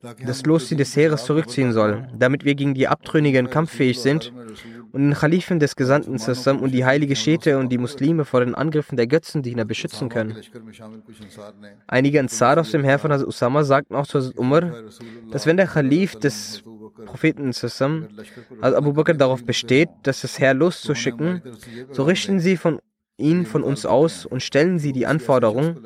das 0.00 0.44
Losziehen 0.46 0.78
des 0.78 0.96
Heeres 0.96 1.24
zurückziehen 1.24 1.72
soll, 1.72 2.08
damit 2.16 2.44
wir 2.44 2.54
gegen 2.54 2.74
die 2.74 2.88
Abtrünnigen 2.88 3.50
kampffähig 3.50 4.00
sind 4.00 4.32
und 4.92 5.02
den 5.02 5.14
Khalifen 5.14 5.58
des 5.58 5.76
Gesandten 5.76 6.18
zusammen 6.18 6.60
und 6.60 6.72
die 6.72 6.84
heilige 6.84 7.16
Städte 7.16 7.58
und 7.58 7.70
die 7.70 7.78
Muslime 7.78 8.24
vor 8.24 8.40
den 8.40 8.54
Angriffen 8.54 8.96
der 8.96 9.06
Götzendiener 9.06 9.64
beschützen 9.64 10.08
können. 10.08 10.36
Einige 11.86 12.20
Ansar 12.20 12.58
aus 12.58 12.70
dem 12.70 12.84
Heer 12.84 12.98
von 12.98 13.12
Hazrat 13.12 13.28
Usama 13.28 13.64
sagten 13.64 13.94
auch 13.94 14.06
zu 14.06 14.18
Hazrat 14.18 14.38
Umar, 14.38 14.72
dass 15.30 15.46
wenn 15.46 15.56
der 15.56 15.66
Khalif 15.66 16.16
des 16.16 16.62
Propheten 17.06 17.52
zusammen, 17.52 18.08
also 18.60 18.76
Abu 18.76 18.92
Bakr 18.92 19.14
darauf 19.14 19.44
besteht, 19.44 19.88
dass 20.02 20.22
das 20.22 20.38
Heer 20.38 20.54
loszuschicken, 20.54 21.42
so 21.90 22.04
richten 22.04 22.40
sie 22.40 22.56
von 22.56 22.80
ihn 23.18 23.46
von 23.46 23.62
uns 23.64 23.84
aus 23.84 24.24
und 24.24 24.42
stellen 24.42 24.78
sie 24.78 24.92
die 24.92 25.06
Anforderung, 25.06 25.78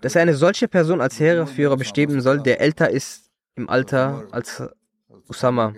dass 0.00 0.14
er 0.14 0.22
eine 0.22 0.34
solche 0.34 0.68
Person 0.68 1.00
als 1.00 1.18
Heeresführer 1.18 1.76
bestimmen 1.76 2.20
soll, 2.20 2.40
der 2.40 2.60
älter 2.60 2.90
ist 2.90 3.30
im 3.54 3.68
Alter 3.68 4.26
als 4.30 4.62
Usama. 5.28 5.74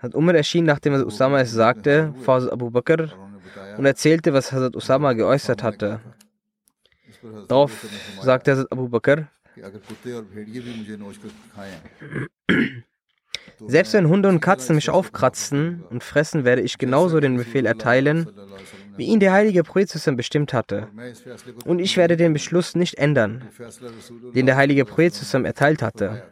Hazrat 0.00 0.14
Umar 0.14 0.34
erschien, 0.34 0.64
nachdem 0.64 0.94
Usama 0.94 1.40
es 1.40 1.52
sagte, 1.52 2.14
vor 2.22 2.50
Abu 2.50 2.70
Bakr 2.70 3.10
und 3.76 3.84
erzählte, 3.84 4.32
was 4.32 4.50
Hazrat 4.50 4.74
Usama 4.74 5.12
geäußert 5.12 5.62
hatte. 5.62 6.00
Darauf 7.48 7.86
sagte 8.22 8.52
Hazrat 8.52 8.72
Abu 8.72 8.88
Bakr, 8.88 9.28
selbst 13.66 13.92
wenn 13.92 14.08
Hunde 14.08 14.30
und 14.30 14.40
Katzen 14.40 14.74
mich 14.74 14.88
aufkratzen 14.88 15.84
und 15.90 16.02
fressen, 16.02 16.46
werde 16.46 16.62
ich 16.62 16.78
genauso 16.78 17.20
den 17.20 17.36
Befehl 17.36 17.66
erteilen, 17.66 18.26
wie 18.96 19.04
ihn 19.04 19.20
der 19.20 19.32
heilige 19.32 19.64
Prophet 19.64 20.16
bestimmt 20.16 20.54
hatte. 20.54 20.88
Und 21.66 21.78
ich 21.78 21.98
werde 21.98 22.16
den 22.16 22.32
Beschluss 22.32 22.74
nicht 22.74 22.96
ändern, 22.96 23.42
den 24.34 24.46
der 24.46 24.56
heilige 24.56 24.86
Prophet 24.86 25.34
erteilt 25.44 25.82
hatte. 25.82 26.22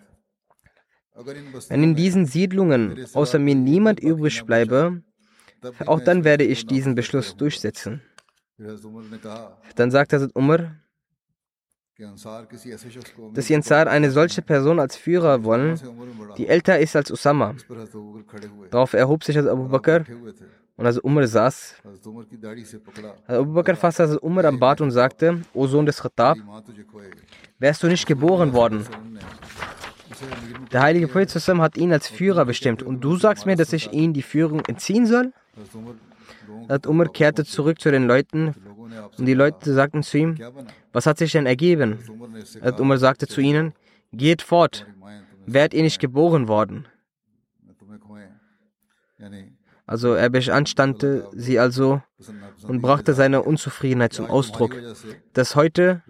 Wenn 1.68 1.82
in 1.82 1.94
diesen 1.94 2.26
Siedlungen 2.26 3.06
außer 3.12 3.38
mir 3.38 3.54
niemand 3.54 4.00
übrig 4.00 4.44
bleibe, 4.44 5.02
auch 5.86 6.00
dann 6.00 6.24
werde 6.24 6.44
ich 6.44 6.66
diesen 6.66 6.94
Beschluss 6.94 7.36
durchsetzen. 7.36 8.02
Dann 9.74 9.90
sagte 9.90 10.16
Hazrat 10.16 10.34
Umar, 10.36 10.76
dass 13.34 13.46
die 13.46 13.54
Ansar 13.56 13.88
eine 13.88 14.10
solche 14.10 14.42
Person 14.42 14.78
als 14.78 14.96
Führer 14.96 15.42
wollen, 15.42 15.80
die 16.36 16.46
älter 16.46 16.78
ist 16.78 16.94
als 16.94 17.10
Usama. 17.10 17.54
Darauf 18.70 18.92
erhob 18.92 19.24
sich 19.24 19.36
Hazrat 19.36 19.52
Abu 19.52 19.68
Bakr 19.68 20.04
und 20.76 20.86
als 20.86 20.98
Umar 21.00 21.26
saß. 21.26 21.74
Also 23.26 23.40
Abu 23.40 23.52
Bakr 23.52 23.74
fasste 23.74 24.04
Hazrat 24.04 24.22
Umar 24.22 24.44
am 24.44 24.60
Bart 24.60 24.80
und 24.80 24.92
sagte, 24.92 25.42
O 25.52 25.66
Sohn 25.66 25.86
des 25.86 26.00
Khattab, 26.00 26.38
wärst 27.58 27.82
du 27.82 27.88
nicht 27.88 28.06
geboren 28.06 28.52
worden, 28.52 28.86
der 30.72 30.82
heilige 30.82 31.08
Prophet 31.08 31.34
hat 31.34 31.76
ihn 31.76 31.92
als 31.92 32.08
Führer 32.08 32.44
bestimmt 32.44 32.82
und 32.82 33.00
du 33.00 33.16
sagst 33.16 33.46
mir, 33.46 33.56
dass 33.56 33.72
ich 33.72 33.92
ihm 33.92 34.12
die 34.12 34.22
Führung 34.22 34.60
entziehen 34.66 35.06
soll? 35.06 35.32
Hat 36.68 36.86
Umar 36.86 37.08
kehrte 37.08 37.44
zurück 37.44 37.80
zu 37.80 37.90
den 37.90 38.06
Leuten 38.06 38.54
und 39.16 39.26
die 39.26 39.34
Leute 39.34 39.72
sagten 39.72 40.02
zu 40.02 40.18
ihm, 40.18 40.36
was 40.92 41.06
hat 41.06 41.18
sich 41.18 41.32
denn 41.32 41.46
ergeben? 41.46 41.98
Hat 42.62 42.80
Umar 42.80 42.98
sagte 42.98 43.26
zu 43.26 43.40
ihnen, 43.40 43.72
geht 44.12 44.42
fort, 44.42 44.86
wärt 45.46 45.74
ihr 45.74 45.82
nicht 45.82 46.00
geboren 46.00 46.48
worden? 46.48 46.86
Also 49.86 50.12
er 50.12 50.28
beanstandete 50.28 51.28
sie 51.32 51.58
also 51.58 52.02
und 52.62 52.82
brachte 52.82 53.14
seine 53.14 53.42
Unzufriedenheit 53.42 54.12
zum 54.12 54.26
Ausdruck, 54.26 54.76
dass 55.32 55.56
heute 55.56 56.02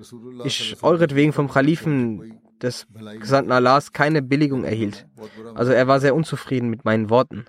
ich 0.44 0.82
euretwegen 0.82 1.32
vom 1.32 1.48
Kalifen 1.48 2.40
des 2.62 2.86
Gesandten 3.20 3.52
Allahs 3.52 3.92
keine 3.92 4.22
Billigung 4.22 4.64
erhielt. 4.64 5.06
Also 5.54 5.72
er 5.72 5.86
war 5.86 6.00
sehr 6.00 6.14
unzufrieden 6.14 6.68
mit 6.70 6.84
meinen 6.84 7.10
Worten. 7.10 7.46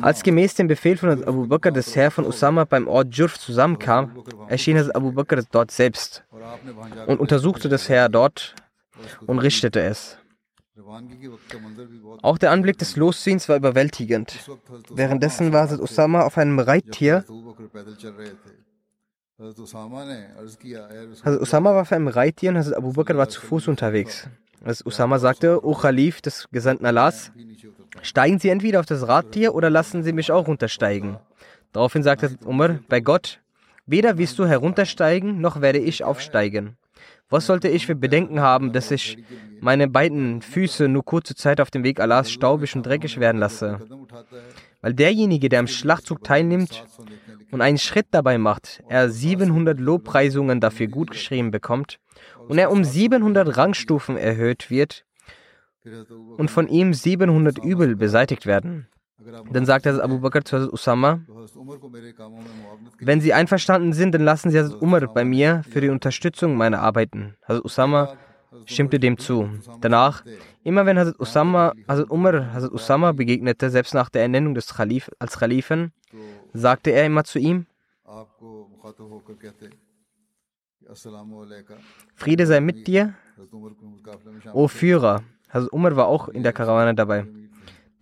Als 0.00 0.22
gemäß 0.22 0.54
dem 0.54 0.68
Befehl 0.68 0.96
von 0.96 1.24
Abu 1.24 1.46
Bakr 1.46 1.70
das 1.70 1.94
Heer 1.94 2.10
von 2.10 2.24
Usama 2.24 2.64
beim 2.64 2.88
Ort 2.88 3.14
Jurf 3.14 3.38
zusammenkam, 3.38 4.24
erschien 4.48 4.78
Abu 4.92 5.12
Bakr 5.12 5.42
dort 5.50 5.70
selbst 5.70 6.24
und 7.06 7.20
untersuchte 7.20 7.68
das 7.68 7.88
Heer 7.88 8.08
dort 8.08 8.54
und 9.26 9.38
richtete 9.38 9.80
es. 9.80 10.18
Auch 12.22 12.38
der 12.38 12.50
Anblick 12.50 12.78
des 12.78 12.96
Losziehens 12.96 13.48
war 13.48 13.56
überwältigend. 13.56 14.50
Währenddessen 14.90 15.52
war 15.52 15.70
Usama 15.80 16.22
auf 16.22 16.38
einem 16.38 16.58
Reittier 16.58 17.24
also 21.22 21.40
Usama 21.40 21.74
war 21.74 21.82
auf 21.82 21.92
einem 21.92 22.08
Reittier 22.08 22.50
und 22.50 22.74
Abu 22.74 22.92
Bakr 22.94 23.16
war 23.18 23.28
zu 23.28 23.40
Fuß 23.42 23.68
unterwegs. 23.68 24.28
Als 24.64 24.84
Usama 24.84 25.18
sagte, 25.18 25.62
O 25.62 25.74
Khalif 25.74 26.22
des 26.22 26.48
Gesandten 26.50 26.86
Allahs, 26.86 27.32
steigen 28.00 28.38
Sie 28.38 28.48
entweder 28.48 28.80
auf 28.80 28.86
das 28.86 29.06
Radtier 29.06 29.54
oder 29.54 29.68
lassen 29.68 30.02
Sie 30.02 30.14
mich 30.14 30.32
auch 30.32 30.48
runtersteigen. 30.48 31.18
Daraufhin 31.72 32.02
sagte 32.02 32.34
Umar, 32.46 32.78
bei 32.88 33.00
Gott, 33.00 33.40
weder 33.84 34.16
wirst 34.16 34.38
du 34.38 34.46
heruntersteigen, 34.46 35.38
noch 35.38 35.60
werde 35.60 35.80
ich 35.80 36.02
aufsteigen. 36.02 36.78
Was 37.28 37.44
sollte 37.46 37.68
ich 37.68 37.86
für 37.86 37.94
Bedenken 37.94 38.40
haben, 38.40 38.72
dass 38.72 38.90
ich 38.90 39.18
meine 39.60 39.88
beiden 39.88 40.40
Füße 40.40 40.88
nur 40.88 41.04
kurze 41.04 41.34
Zeit 41.34 41.60
auf 41.60 41.70
dem 41.70 41.84
Weg 41.84 42.00
Allahs 42.00 42.30
staubig 42.30 42.74
und 42.74 42.86
dreckig 42.86 43.20
werden 43.20 43.38
lasse? 43.38 43.80
Weil 44.86 44.94
derjenige, 44.94 45.48
der 45.48 45.58
am 45.58 45.66
Schlachtzug 45.66 46.22
teilnimmt, 46.22 46.84
und 47.50 47.60
einen 47.60 47.76
Schritt 47.76 48.06
dabei 48.12 48.38
macht, 48.38 48.84
er 48.88 49.10
700 49.10 49.80
Lobpreisungen 49.80 50.60
dafür 50.60 50.86
gut 50.86 51.10
geschrieben 51.10 51.50
bekommt 51.50 51.98
und 52.46 52.56
er 52.58 52.70
um 52.70 52.84
700 52.84 53.56
Rangstufen 53.56 54.16
erhöht 54.16 54.70
wird 54.70 55.04
und 56.36 56.52
von 56.52 56.68
ihm 56.68 56.94
700 56.94 57.58
Übel 57.58 57.96
beseitigt 57.96 58.46
werden. 58.46 58.86
Dann 59.50 59.66
sagt 59.66 59.88
Abu 59.88 60.20
Bakr 60.20 60.44
zu 60.44 60.72
Usama, 60.72 61.18
wenn 63.00 63.20
Sie 63.20 63.32
einverstanden 63.32 63.92
sind, 63.92 64.14
dann 64.14 64.22
lassen 64.22 64.52
Sie 64.52 64.76
Umar 64.78 65.00
bei 65.12 65.24
mir 65.24 65.64
für 65.68 65.80
die 65.80 65.88
Unterstützung 65.88 66.56
meiner 66.56 66.80
Arbeiten. 66.80 67.34
Hazrat 67.42 67.64
Usama 67.64 68.16
stimmte 68.66 69.00
dem 69.00 69.18
zu. 69.18 69.50
Danach, 69.80 70.22
immer 70.66 70.84
wenn 70.84 70.98
Hazrat 70.98 71.20
Usama, 71.20 71.72
Hazrat 71.88 72.10
Umar 72.10 72.52
Hazrat 72.52 72.72
Usama 72.72 73.12
begegnete, 73.12 73.70
selbst 73.70 73.94
nach 73.94 74.10
der 74.10 74.22
Ernennung 74.22 74.54
des 74.54 74.74
Khalif 74.74 75.08
als 75.20 75.38
Khalifen, 75.38 75.92
sagte 76.52 76.90
er 76.90 77.06
immer 77.06 77.22
zu 77.22 77.38
ihm, 77.38 77.66
Friede 82.14 82.46
sei 82.46 82.60
mit 82.60 82.86
dir, 82.86 83.14
o 84.52 84.68
Führer. 84.68 85.22
Also 85.48 85.68
Umar 85.70 85.94
war 85.96 86.06
auch 86.06 86.28
in 86.28 86.42
der 86.42 86.52
Karawane 86.52 86.94
dabei. 86.94 87.26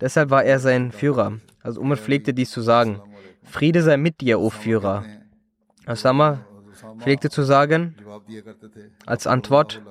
Deshalb 0.01 0.29
war 0.31 0.43
er 0.43 0.59
sein 0.59 0.91
Führer. 0.91 1.39
Also 1.61 1.81
Umar 1.81 1.97
pflegte 1.97 2.33
dies 2.33 2.49
zu 2.49 2.61
sagen. 2.61 2.99
Friede 3.43 3.81
sei 3.83 3.97
mit 3.97 4.21
dir, 4.21 4.39
o 4.39 4.49
Führer. 4.49 5.05
Osama 5.87 6.45
pflegte 6.97 7.29
zu 7.29 7.43
sagen, 7.43 7.95
als 9.05 9.27
Antwort, 9.27 9.81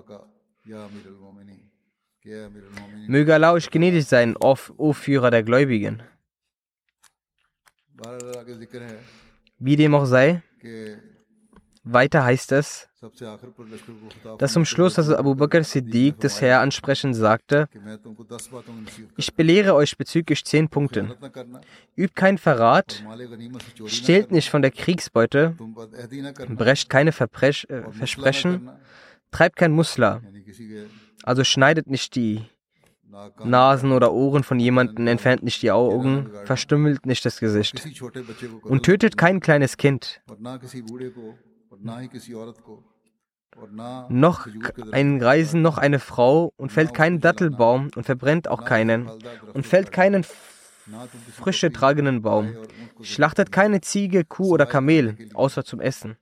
Möge 3.06 3.34
Allah 3.34 3.52
euch 3.52 3.70
gnädig 3.70 4.06
sein, 4.06 4.34
o 4.40 4.92
Führer 4.92 5.30
der 5.30 5.42
Gläubigen. 5.42 6.02
Wie 9.58 9.76
dem 9.76 9.94
auch 9.94 10.06
sei, 10.06 10.42
weiter 11.84 12.24
heißt 12.24 12.52
es, 12.52 12.88
dass 14.38 14.52
zum 14.54 14.64
Schluss 14.64 14.98
also 14.98 15.16
Abu 15.16 15.34
Bakr 15.34 15.62
Siddiq 15.62 16.18
das 16.20 16.40
Herr 16.40 16.60
ansprechend 16.60 17.14
sagte, 17.14 17.68
ich 19.16 19.34
belehre 19.34 19.74
euch 19.74 19.96
bezüglich 19.98 20.44
zehn 20.44 20.68
Punkten. 20.68 21.12
Übt 21.94 22.14
keinen 22.14 22.38
Verrat, 22.38 23.04
stehlt 23.84 24.32
nicht 24.32 24.48
von 24.48 24.62
der 24.62 24.70
Kriegsbeute, 24.70 25.56
brecht 26.48 26.88
keine 26.88 27.12
Verbrech 27.12 27.66
äh, 27.68 27.92
Versprechen, 27.92 28.70
treibt 29.30 29.56
kein 29.56 29.72
Musla, 29.72 30.22
also 31.24 31.42
schneidet 31.44 31.88
nicht 31.88 32.14
die 32.14 32.44
Nasen 33.44 33.92
oder 33.92 34.12
Ohren 34.12 34.42
von 34.42 34.58
jemandem, 34.58 35.06
entfernt 35.06 35.42
nicht 35.42 35.62
die 35.62 35.70
Augen, 35.70 36.30
verstümmelt 36.44 37.06
nicht 37.06 37.24
das 37.24 37.38
Gesicht 37.40 37.82
und 38.62 38.82
tötet 38.82 39.16
kein 39.16 39.40
kleines 39.40 39.76
Kind. 39.76 40.20
Noch 44.08 44.48
einen 44.90 45.18
Greisen, 45.20 45.62
noch 45.62 45.78
eine 45.78 46.00
Frau 46.00 46.52
und 46.56 46.72
fällt 46.72 46.92
keinen 46.92 47.20
Dattelbaum 47.20 47.90
und 47.94 48.04
verbrennt 48.04 48.48
auch 48.48 48.64
keinen 48.64 49.08
und 49.52 49.64
fällt 49.64 49.92
keinen 49.92 50.24
frische 51.33 51.73
tragenden 51.73 52.23
Baum, 52.23 52.55
schlachtet 53.03 53.53
keine 53.53 53.81
Ziege, 53.81 54.25
Kuh 54.25 54.53
oder 54.53 54.66
Kamel, 54.66 55.16
außer 55.35 55.64
zum 55.64 55.81
Essen. 55.81 56.16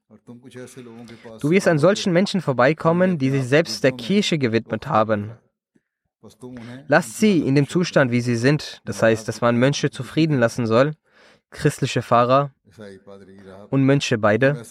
Du 1.41 1.51
wirst 1.51 1.69
an 1.69 1.79
solchen 1.79 2.13
Menschen 2.13 2.41
vorbeikommen, 2.41 3.19
die 3.19 3.31
sich 3.31 3.45
selbst 3.45 3.83
der 3.85 3.93
Kirche 3.93 4.39
gewidmet 4.39 4.87
haben. 4.87 5.33
Lasst 6.87 7.19
sie 7.19 7.41
in 7.41 7.55
dem 7.55 7.69
Zustand, 7.69 8.13
wie 8.13 8.21
sie 8.21 8.37
sind, 8.37 8.81
das 8.85 9.03
heißt, 9.03 9.27
dass 9.27 9.41
man 9.41 9.57
Mönche 9.57 9.91
zufrieden 9.91 10.39
lassen 10.39 10.67
soll, 10.67 10.93
christliche 11.51 12.03
Pfarrer, 12.03 12.53
und 13.71 13.85
Mönche 13.85 14.19
beide. 14.19 14.63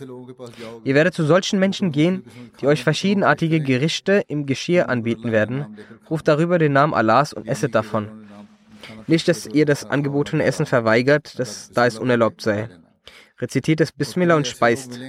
Ihr 0.84 0.96
werdet 0.96 1.14
zu 1.14 1.24
solchen 1.24 1.60
Menschen 1.60 1.92
gehen, 1.92 2.24
die 2.60 2.68
euch 2.68 2.84
verschiedenartige 2.84 3.60
Gerichte 3.60 4.24
im 4.28 4.46
Geschirr 4.46 4.90
anbieten 4.90 5.32
werden. 5.32 5.78
Ruft 6.10 6.28
darüber 6.28 6.58
den 6.58 6.74
Namen 6.74 6.94
Allahs 6.94 7.34
und 7.34 7.48
esset 7.48 7.76
davon. 7.76 8.28
Nicht, 9.08 9.28
dass 9.28 9.46
ihr 9.48 9.66
das 9.66 9.86
angebotene 9.86 10.44
Essen 10.44 10.66
verweigert, 10.66 11.38
dass, 11.40 11.70
da 11.72 11.86
es 11.86 12.00
unerlaubt 12.00 12.42
sei. 12.42 12.70
Rezitiert 13.40 13.80
das 13.80 13.92
Bismillah 13.92 14.36
und 14.36 14.48
speist. 14.48 15.00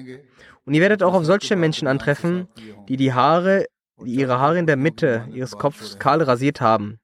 Und 0.65 0.75
ihr 0.75 0.81
werdet 0.81 1.03
auch 1.03 1.15
auf 1.15 1.25
solche 1.25 1.57
Menschen 1.57 1.89
antreffen, 1.89 2.49
die 2.89 2.97
die 2.97 3.13
Haare 3.13 3.67
die 4.05 4.15
ihre 4.15 4.41
Haare 4.41 4.59
in 4.59 4.67
der 4.67 4.77
Mitte 4.77 5.29
ihres 5.33 5.53
Kopfes 5.53 5.99
kahl 5.99 6.23
rasiert 6.23 6.61
haben. 6.61 6.99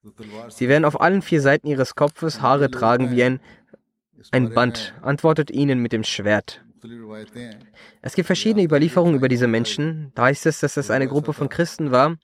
Sie 0.49 0.69
werden 0.69 0.85
auf 0.85 1.01
allen 1.01 1.23
vier 1.23 1.41
Seiten 1.41 1.69
ihres 1.69 1.95
Kopfes 1.95 2.41
Haare 2.41 2.73
tragen 2.73 3.13
wie 3.13 3.23
ein 3.23 3.41
ein 4.33 4.53
Band 4.53 4.95
antwortet 5.03 5.51
ihnen 5.51 5.81
mit 5.81 5.93
dem 5.93 6.05
Schwert. 6.05 6.65
Es 8.03 8.15
gibt 8.15 8.27
verschiedene 8.27 8.65
Überlieferungen 8.65 9.15
über 9.15 9.29
diese 9.29 9.47
Menschen. 9.47 10.13
Da 10.15 10.25
heißt 10.25 10.47
es, 10.47 10.61
dass 10.61 10.77
es 10.77 10.91
eine 10.91 11.09
Gruppe 11.09 11.33
von 11.33 11.49
Christen 11.49 11.91
war, 11.91 12.17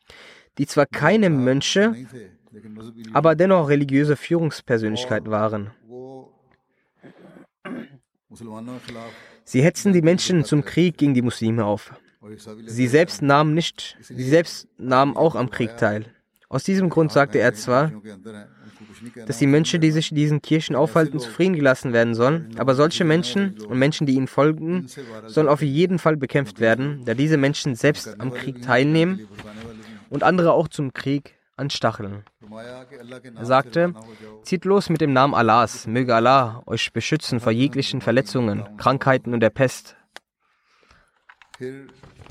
die 0.58 0.66
zwar 0.66 0.86
keine 0.86 1.30
Mönche, 1.30 1.94
aber 3.12 3.34
dennoch 3.34 3.68
religiöse 3.68 4.16
Führungspersönlichkeiten 4.16 5.30
waren. 5.30 5.70
Sie 9.44 9.62
hetzten 9.62 9.92
die 9.92 10.02
Menschen 10.02 10.44
zum 10.44 10.64
Krieg 10.64 10.96
gegen 10.96 11.14
die 11.14 11.22
Muslime 11.22 11.64
auf. 11.64 11.92
Sie 12.66 12.88
selbst 12.88 13.22
nahmen 13.22 13.54
nicht, 13.54 13.96
sie 14.00 14.24
selbst 14.24 14.66
nahmen 14.78 15.16
auch 15.16 15.34
am 15.34 15.50
Krieg 15.50 15.76
teil. 15.76 16.06
Aus 16.48 16.64
diesem 16.64 16.88
Grund 16.88 17.12
sagte 17.12 17.38
er 17.38 17.54
zwar, 17.54 17.92
dass 19.26 19.38
die 19.38 19.46
Mönche, 19.46 19.78
die 19.78 19.90
sich 19.90 20.10
in 20.10 20.16
diesen 20.16 20.42
Kirchen 20.42 20.76
aufhalten, 20.76 21.18
zufrieden 21.18 21.54
gelassen 21.54 21.92
werden 21.92 22.14
sollen. 22.14 22.54
Aber 22.58 22.74
solche 22.74 23.04
Menschen 23.04 23.60
und 23.60 23.78
Menschen, 23.78 24.06
die 24.06 24.14
ihnen 24.14 24.28
folgen, 24.28 24.86
sollen 25.26 25.48
auf 25.48 25.62
jeden 25.62 25.98
Fall 25.98 26.16
bekämpft 26.16 26.60
werden, 26.60 27.02
da 27.04 27.14
diese 27.14 27.36
Menschen 27.36 27.74
selbst 27.74 28.20
am 28.20 28.32
Krieg 28.32 28.62
teilnehmen 28.62 29.26
und 30.10 30.22
andere 30.22 30.52
auch 30.52 30.68
zum 30.68 30.92
Krieg 30.92 31.33
anstacheln. 31.56 32.24
Er 33.36 33.44
sagte, 33.44 33.94
zieht 34.42 34.64
los 34.64 34.88
mit 34.90 35.00
dem 35.00 35.12
Namen 35.12 35.34
Allahs, 35.34 35.86
möge 35.86 36.14
Allah 36.14 36.62
euch 36.66 36.92
beschützen 36.92 37.40
vor 37.40 37.52
jeglichen 37.52 38.00
Verletzungen, 38.00 38.76
Krankheiten 38.76 39.34
und 39.34 39.40
der 39.40 39.50
Pest. 39.50 39.96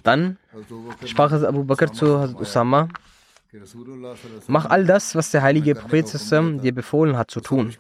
Dann 0.03 0.37
sprach 1.05 1.31
es 1.31 1.43
Abu 1.43 1.63
Bakr 1.63 1.91
zu 1.91 2.35
Usama, 2.39 2.89
Mach 4.47 4.65
all 4.65 4.85
das, 4.85 5.15
was 5.15 5.29
der 5.29 5.43
heilige 5.43 5.75
Prophet 5.75 6.07
dir 6.63 6.73
befohlen 6.73 7.17
hat 7.17 7.29
zu 7.29 7.39
tun. 7.39 7.73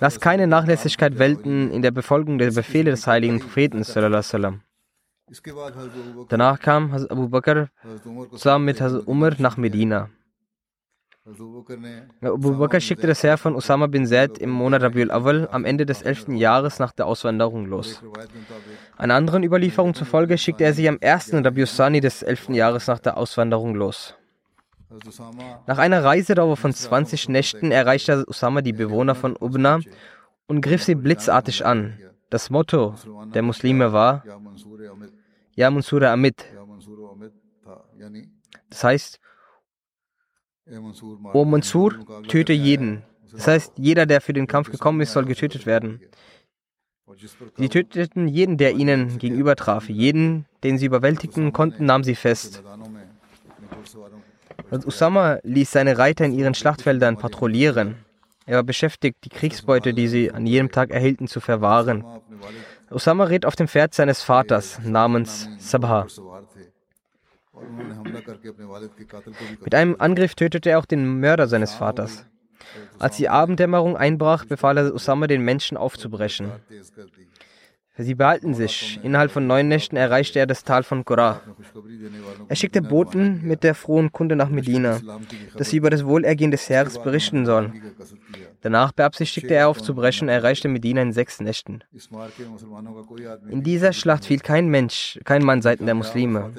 Lass 0.00 0.20
keine 0.20 0.46
Nachlässigkeit 0.46 1.18
welten 1.18 1.70
in 1.70 1.82
der 1.82 1.90
Befolgung 1.90 2.38
der 2.38 2.50
Befehle 2.50 2.90
des 2.90 3.06
heiligen 3.06 3.40
Propheten. 3.40 3.82
Danach 6.28 6.58
kam 6.58 6.92
Abu 6.92 7.28
Bakr 7.28 7.68
zusammen 8.32 8.64
mit 8.64 8.80
Umar 9.06 9.34
nach 9.38 9.56
Medina. 9.56 10.10
Abu 12.20 12.56
Bakr 12.56 12.80
schickte 12.80 13.06
das 13.06 13.22
Heer 13.22 13.36
von 13.38 13.54
Osama 13.54 13.86
bin 13.86 14.06
Zaid 14.06 14.38
im 14.38 14.50
Monat 14.50 14.82
Rabiul 14.82 15.10
Awal 15.12 15.48
am 15.52 15.64
Ende 15.64 15.86
des 15.86 16.02
11. 16.02 16.28
Jahres 16.30 16.78
nach 16.78 16.92
der 16.92 17.06
Auswanderung 17.06 17.66
los. 17.66 18.02
Einer 18.96 19.14
anderen 19.14 19.44
Überlieferung 19.44 19.94
zufolge 19.94 20.36
schickte 20.38 20.64
er 20.64 20.72
sie 20.72 20.88
am 20.88 20.98
1. 21.00 21.34
Rabiul 21.34 21.66
Sani 21.66 22.00
des 22.00 22.22
11. 22.22 22.48
Jahres 22.50 22.88
nach 22.88 22.98
der 22.98 23.16
Auswanderung 23.16 23.74
los. 23.74 24.14
Nach 25.66 25.78
einer 25.78 26.02
Reisedauer 26.02 26.56
von 26.56 26.72
20 26.72 27.28
Nächten 27.28 27.70
erreichte 27.70 28.24
Osama 28.26 28.62
die 28.62 28.72
Bewohner 28.72 29.14
von 29.14 29.36
Ubna 29.38 29.78
und 30.48 30.62
griff 30.62 30.82
sie 30.82 30.96
blitzartig 30.96 31.64
an. 31.64 31.96
Das 32.30 32.50
Motto 32.50 32.94
der 33.34 33.42
Muslime 33.42 33.92
war 33.92 34.24
Ja 35.60 35.70
Mansura 35.70 36.10
Amit. 36.10 36.46
Das 38.70 38.82
heißt, 38.82 39.20
O 41.34 41.44
Mansur, 41.44 41.98
töte 42.28 42.54
jeden. 42.54 43.02
Das 43.30 43.46
heißt, 43.46 43.72
jeder, 43.76 44.06
der 44.06 44.22
für 44.22 44.32
den 44.32 44.46
Kampf 44.46 44.70
gekommen 44.70 45.02
ist, 45.02 45.12
soll 45.12 45.26
getötet 45.26 45.66
werden. 45.66 46.00
Sie 47.58 47.68
töteten 47.68 48.26
jeden, 48.26 48.56
der 48.56 48.72
ihnen 48.72 49.18
gegenüber 49.18 49.54
traf. 49.54 49.90
Jeden, 49.90 50.46
den 50.64 50.78
sie 50.78 50.86
überwältigen 50.86 51.52
konnten, 51.52 51.84
nahm 51.84 52.04
sie 52.04 52.14
fest. 52.14 52.62
Und 54.70 54.86
Usama 54.86 55.40
ließ 55.42 55.70
seine 55.70 55.98
Reiter 55.98 56.24
in 56.24 56.32
ihren 56.32 56.54
Schlachtfeldern 56.54 57.18
patrouillieren. 57.18 57.96
Er 58.46 58.56
war 58.56 58.62
beschäftigt, 58.62 59.18
die 59.24 59.28
Kriegsbeute, 59.28 59.92
die 59.92 60.08
sie 60.08 60.32
an 60.32 60.46
jedem 60.46 60.70
Tag 60.70 60.90
erhielten, 60.90 61.28
zu 61.28 61.40
verwahren. 61.40 62.02
Usama 62.90 63.24
ritt 63.24 63.46
auf 63.46 63.56
dem 63.56 63.68
Pferd 63.68 63.94
seines 63.94 64.22
Vaters 64.22 64.80
namens 64.84 65.48
Sabha. 65.58 66.06
Mit 69.62 69.74
einem 69.74 69.96
Angriff 69.98 70.34
tötete 70.34 70.70
er 70.70 70.78
auch 70.78 70.86
den 70.86 71.20
Mörder 71.20 71.46
seines 71.46 71.74
Vaters. 71.74 72.26
Als 72.98 73.16
die 73.16 73.28
Abenddämmerung 73.28 73.96
einbrach, 73.96 74.44
befahl 74.44 74.76
er 74.78 74.94
Osama 74.94 75.26
den 75.26 75.42
Menschen 75.42 75.76
aufzubrechen. 75.76 76.52
Sie 77.96 78.14
behalten 78.14 78.54
sich. 78.54 78.98
Innerhalb 79.02 79.30
von 79.30 79.46
neun 79.46 79.68
Nächten 79.68 79.96
erreichte 79.96 80.38
er 80.38 80.46
das 80.46 80.64
Tal 80.64 80.82
von 80.82 81.04
Korah. 81.04 81.42
Er 82.48 82.56
schickte 82.56 82.80
Boten 82.80 83.42
mit 83.42 83.62
der 83.62 83.74
frohen 83.74 84.10
Kunde 84.10 84.36
nach 84.36 84.48
Medina, 84.48 85.00
dass 85.56 85.70
sie 85.70 85.76
über 85.76 85.90
das 85.90 86.06
Wohlergehen 86.06 86.50
des 86.50 86.68
Heeres 86.68 87.02
berichten 87.02 87.44
sollen. 87.44 87.82
Danach 88.62 88.92
beabsichtigte 88.92 89.54
er 89.54 89.68
aufzubrechen 89.68 90.28
und 90.28 90.34
erreichte 90.34 90.68
Medina 90.68 91.00
in 91.02 91.12
sechs 91.12 91.40
Nächten. 91.40 91.82
In 93.48 93.62
dieser 93.62 93.92
Schlacht 93.92 94.26
fiel 94.26 94.40
kein 94.40 94.68
Mensch, 94.68 95.18
kein 95.24 95.42
Mann 95.42 95.62
seiten 95.62 95.86
der 95.86 95.94
Muslime. 95.94 96.52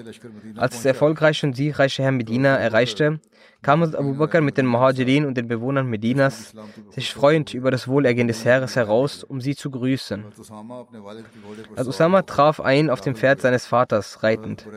Als 0.56 0.76
das 0.76 0.86
erfolgreiche 0.86 1.46
und 1.46 1.56
siegreiche 1.56 2.04
Herr 2.04 2.12
Medina 2.12 2.58
erreichte, 2.58 3.20
kam 3.62 3.84
Abu 3.84 4.16
Bakr 4.16 4.42
mit 4.42 4.58
den 4.58 4.66
Muhajirin 4.66 5.26
und 5.26 5.36
den 5.36 5.48
Bewohnern 5.48 5.88
Medinas 5.88 6.54
sich 6.90 7.14
freuend 7.14 7.54
über 7.54 7.72
das 7.72 7.88
Wohlergehen 7.88 8.28
des 8.28 8.44
Heeres 8.44 8.76
heraus, 8.76 9.24
um 9.24 9.40
sie 9.40 9.56
zu 9.56 9.70
grüßen. 9.70 10.26
Als 11.76 11.88
Usama 11.88 12.24
traf 12.24 12.60
ein 12.60 12.90
auf 12.90 13.02
dem 13.02 13.16
Pferd 13.16 13.42
seines 13.42 13.66
Vaters, 13.66 14.24
reitend. 14.24 14.68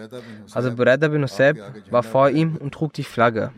Also 0.53 0.75
Burada 0.75 1.09
bin 1.09 1.25
Usab 1.25 1.57
war 1.91 2.03
vor 2.03 2.31
ihm 2.31 2.57
und 2.57 2.75
trug 2.75 2.93
die 2.93 3.05
Flagge, 3.05 3.53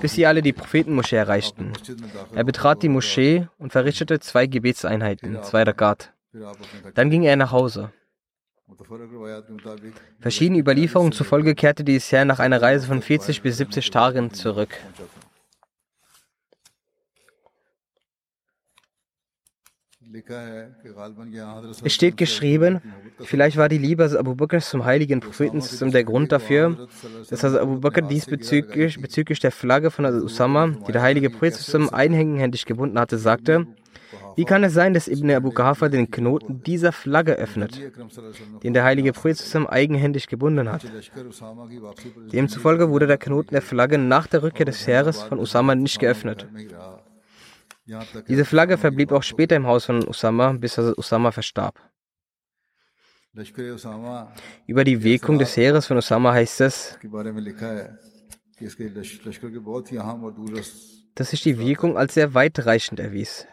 bis 0.00 0.14
sie 0.14 0.26
alle 0.26 0.42
die 0.42 0.52
Prophetenmoschee 0.52 1.16
erreichten. 1.16 1.72
Er 2.34 2.44
betrat 2.44 2.82
die 2.82 2.88
Moschee 2.88 3.48
und 3.58 3.72
verrichtete 3.72 4.20
zwei 4.20 4.46
Gebetseinheiten, 4.46 5.42
zwei 5.42 5.62
Rakat. 5.62 6.12
Dann 6.94 7.10
ging 7.10 7.22
er 7.22 7.36
nach 7.36 7.52
Hause. 7.52 7.90
Verschiedene 10.20 10.58
Überlieferungen 10.58 11.12
zufolge 11.12 11.54
kehrte 11.54 11.84
dieses 11.84 12.10
Heer 12.12 12.24
nach 12.24 12.38
einer 12.38 12.60
Reise 12.60 12.86
von 12.86 13.02
40 13.02 13.42
bis 13.42 13.56
70 13.56 13.90
Tagen 13.90 14.32
zurück. 14.32 14.78
Es 21.84 21.92
steht 21.92 22.16
geschrieben, 22.16 22.80
vielleicht 23.20 23.56
war 23.56 23.68
die 23.68 23.78
Liebe 23.78 24.04
Abu 24.18 24.34
Bakr 24.34 24.60
zum 24.60 24.84
heiligen 24.84 25.20
Propheten 25.20 25.60
der 25.90 26.04
Grund 26.04 26.32
dafür, 26.32 26.88
dass 27.28 27.44
Abu 27.44 27.80
Bakr 27.80 28.02
diesbezüglich 28.02 29.00
bezüglich 29.00 29.38
der 29.40 29.52
Flagge 29.52 29.90
von 29.90 30.06
Usama, 30.06 30.68
die 30.86 30.92
der 30.92 31.02
heilige 31.02 31.28
Prophet 31.30 31.54
einhändig 31.92 32.64
gebunden 32.64 32.98
hatte, 32.98 33.18
sagte, 33.18 33.66
wie 34.36 34.44
kann 34.44 34.64
es 34.64 34.72
sein, 34.72 34.94
dass 34.94 35.08
Ibn 35.08 35.30
Abu 35.32 35.50
Qahafa 35.50 35.88
den 35.88 36.10
Knoten 36.10 36.62
dieser 36.62 36.92
Flagge 36.92 37.34
öffnet, 37.34 37.80
den 38.62 38.74
der 38.74 38.84
heilige 38.84 39.12
Prophet 39.12 39.38
eigenhändig 39.68 40.26
gebunden 40.28 40.70
hat? 40.70 40.84
Demzufolge 42.32 42.90
wurde 42.90 43.06
der 43.06 43.18
Knoten 43.18 43.54
der 43.54 43.62
Flagge 43.62 43.98
nach 43.98 44.26
der 44.26 44.42
Rückkehr 44.42 44.66
des 44.66 44.86
Heeres 44.86 45.22
von 45.22 45.38
Usama 45.38 45.74
nicht 45.74 45.98
geöffnet. 45.98 46.46
Diese 48.28 48.44
Flagge 48.44 48.76
verblieb 48.76 49.12
auch 49.12 49.22
später 49.22 49.56
im 49.56 49.66
Haus 49.66 49.86
von 49.86 50.06
Usama, 50.06 50.52
bis 50.52 50.78
Usama 50.78 51.30
verstarb. 51.30 51.80
Über 54.66 54.84
die 54.84 55.02
Wirkung 55.02 55.38
des 55.38 55.56
Heeres 55.56 55.86
von 55.86 55.96
Usama 55.96 56.32
heißt 56.32 56.60
es, 56.60 56.98
dass 61.14 61.30
sich 61.30 61.42
die 61.42 61.58
Wirkung 61.58 61.96
als 61.96 62.14
sehr 62.14 62.34
weitreichend 62.34 63.00
erwies. 63.00 63.46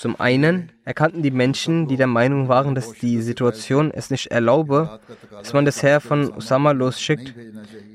Zum 0.00 0.18
einen 0.18 0.72
erkannten 0.86 1.22
die 1.22 1.30
Menschen, 1.30 1.86
die 1.86 1.98
der 1.98 2.06
Meinung 2.06 2.48
waren, 2.48 2.74
dass 2.74 2.94
die 2.94 3.20
Situation 3.20 3.90
es 3.90 4.08
nicht 4.08 4.28
erlaube, 4.28 4.98
dass 5.30 5.52
man 5.52 5.66
das 5.66 5.82
Heer 5.82 6.00
von 6.00 6.32
Usama 6.32 6.70
losschickt, 6.70 7.34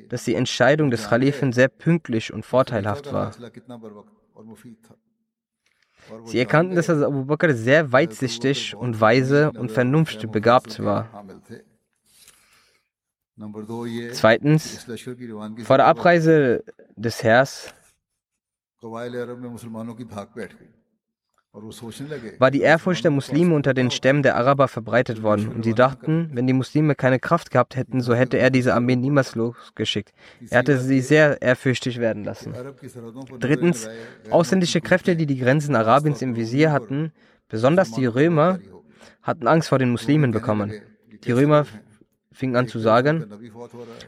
dass 0.10 0.24
die 0.24 0.36
Entscheidung 0.36 0.91
des 0.91 1.10
Khalifen 1.10 1.51
sehr 1.51 1.68
pünktlich 1.68 2.32
und 2.32 2.45
vorteilhaft 2.45 3.12
war. 3.12 3.32
Sie 6.26 6.38
erkannten, 6.38 6.76
dass 6.76 6.91
Abu 6.91 7.26
Bakr 7.26 7.56
sehr 7.56 7.91
weitsichtig 7.91 8.76
und 8.76 9.01
weise 9.01 9.51
und 9.53 9.72
vernunftbegabt 9.72 10.84
war. 10.84 11.26
Zweitens, 14.12 14.86
vor 15.64 15.78
der 15.78 15.88
Abreise 15.88 16.64
des 16.95 17.24
Heers 17.24 17.74
war 22.39 22.51
die 22.51 22.62
Ehrfurcht 22.62 23.03
der 23.03 23.12
Muslime 23.12 23.56
unter 23.56 23.74
den 23.74 23.91
Stämmen 23.91 24.24
der 24.24 24.36
Araber 24.36 24.68
verbreitet 24.68 25.24
worden 25.24 25.49
und 25.49 25.64
sie 25.64 25.74
dachten, 25.74 26.30
wenn 26.34 26.47
die 26.47 26.53
Muslime 26.53 26.95
keine 26.95 27.20
Kraft 27.20 27.51
gehabt 27.51 27.76
hätten, 27.76 28.01
so 28.01 28.14
hätte 28.14 28.38
er 28.38 28.49
diese 28.49 28.74
Armee 28.74 28.95
niemals 28.95 29.36
losgeschickt. 29.36 30.14
Er 30.49 30.60
hatte 30.60 30.80
sie 30.80 31.01
sehr 31.01 31.41
ehrfürchtig 31.41 31.99
werden 31.99 32.24
lassen. 32.24 32.53
Drittens, 33.39 33.88
ausländische 34.30 34.82
Kräfte, 34.82 35.16
die 35.16 35.26
die 35.26 35.38
Grenzen 35.38 35.76
Arabiens 35.76 36.22
im 36.22 36.36
Visier 36.36 36.72
hatten, 36.72 37.12
besonders 37.47 37.91
die 37.91 38.06
Römer, 38.06 38.60
hatten 39.22 39.47
Angst 39.47 39.70
vor 39.70 39.80
den 39.80 39.91
Muslimen 39.91 40.32
bekommen. 40.32 40.74
Die 41.24 41.32
Römer 41.32 41.66
fingen 42.32 42.56
an 42.56 42.68
zu 42.68 42.80
sagen, 42.80 43.26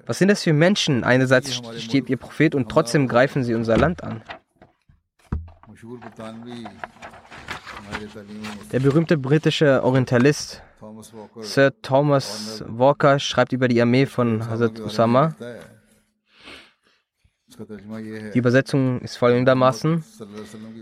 was 0.06 0.20
sind 0.20 0.28
das 0.28 0.44
für 0.44 0.54
Menschen? 0.54 1.04
Einerseits 1.04 1.62
steht 1.82 2.10
ihr 2.10 2.18
Prophet 2.18 2.56
und 2.56 2.70
trotzdem 2.70 3.08
greifen 3.08 3.44
sie 3.44 3.56
unser 3.56 3.78
Land 3.78 4.04
an. 4.04 4.22
Der 8.72 8.80
berühmte 8.80 9.18
britische 9.18 9.84
Orientalist 9.84 10.62
Sir 11.42 11.72
Thomas 11.82 12.64
Walker 12.68 13.20
schreibt 13.20 13.54
über 13.54 13.68
die 13.68 13.82
Armee 13.82 14.06
von 14.06 14.48
Hazrat 14.48 14.80
Usama. 14.80 15.36
Die 18.34 18.38
Übersetzung 18.38 19.02
ist 19.02 19.18
folgendermaßen: 19.18 20.04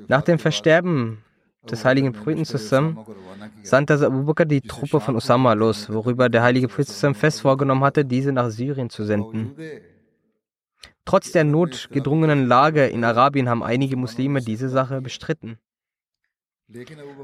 Nach 0.08 0.22
dem 0.22 0.40
Versterben 0.40 1.24
des 1.70 1.86
heiligen 1.86 2.12
Propheten 2.14 2.46
zusammen 2.46 3.00
sandte 3.64 3.94
Abu 4.06 4.24
Bakr 4.24 4.46
die 4.46 4.62
Truppe 4.62 5.00
von 5.00 5.16
Usama 5.16 5.54
los, 5.54 5.90
worüber 5.90 6.30
der 6.30 6.44
heilige 6.44 6.68
Prophet 6.68 6.88
zusammen 6.88 7.16
fest 7.16 7.42
vorgenommen 7.42 7.84
hatte, 7.84 8.06
diese 8.06 8.32
nach 8.32 8.50
Syrien 8.50 8.90
zu 8.90 9.04
senden. 9.06 9.56
Trotz 11.06 11.32
der 11.32 11.44
notgedrungenen 11.44 12.48
Lage 12.48 12.88
in 12.88 13.04
Arabien 13.04 13.48
haben 13.48 13.64
einige 13.64 13.96
Muslime 13.96 14.42
diese 14.42 14.70
Sache 14.70 15.02
bestritten. 15.02 15.60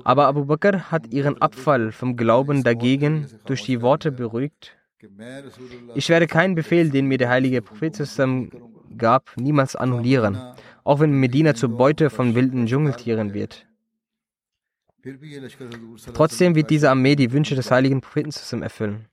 Aber 0.04 0.28
Abu 0.28 0.46
Bakr 0.46 0.92
hat 0.92 1.12
ihren 1.12 1.42
Abfall 1.42 1.92
vom 1.92 2.16
Glauben 2.16 2.64
dagegen 2.64 3.28
durch 3.46 3.64
die 3.64 3.82
Worte 3.82 4.12
beruhigt. 4.12 4.78
Ich 5.96 6.10
werde 6.10 6.28
keinen 6.28 6.56
Befehl, 6.56 6.89
den 6.89 7.08
mir 7.08 7.18
der 7.18 7.30
heilige 7.30 7.62
Prophet 7.62 7.98
gab, 8.98 9.36
niemals 9.38 9.76
annullieren, 9.76 10.38
auch 10.84 11.00
wenn 11.00 11.12
Medina 11.12 11.56
zur 11.56 11.70
Beute 11.70 12.10
von 12.10 12.36
wilden 12.36 12.68
Dschungeltieren 12.68 13.34
wird. 13.34 13.66
Trotzdem 16.14 16.54
wird 16.54 16.70
diese 16.70 16.92
Armee 16.92 17.16
die 17.16 17.32
Wünsche 17.32 17.56
des 17.56 17.72
heiligen 17.72 18.02
Propheten 18.02 18.62
erfüllen. 18.62 19.08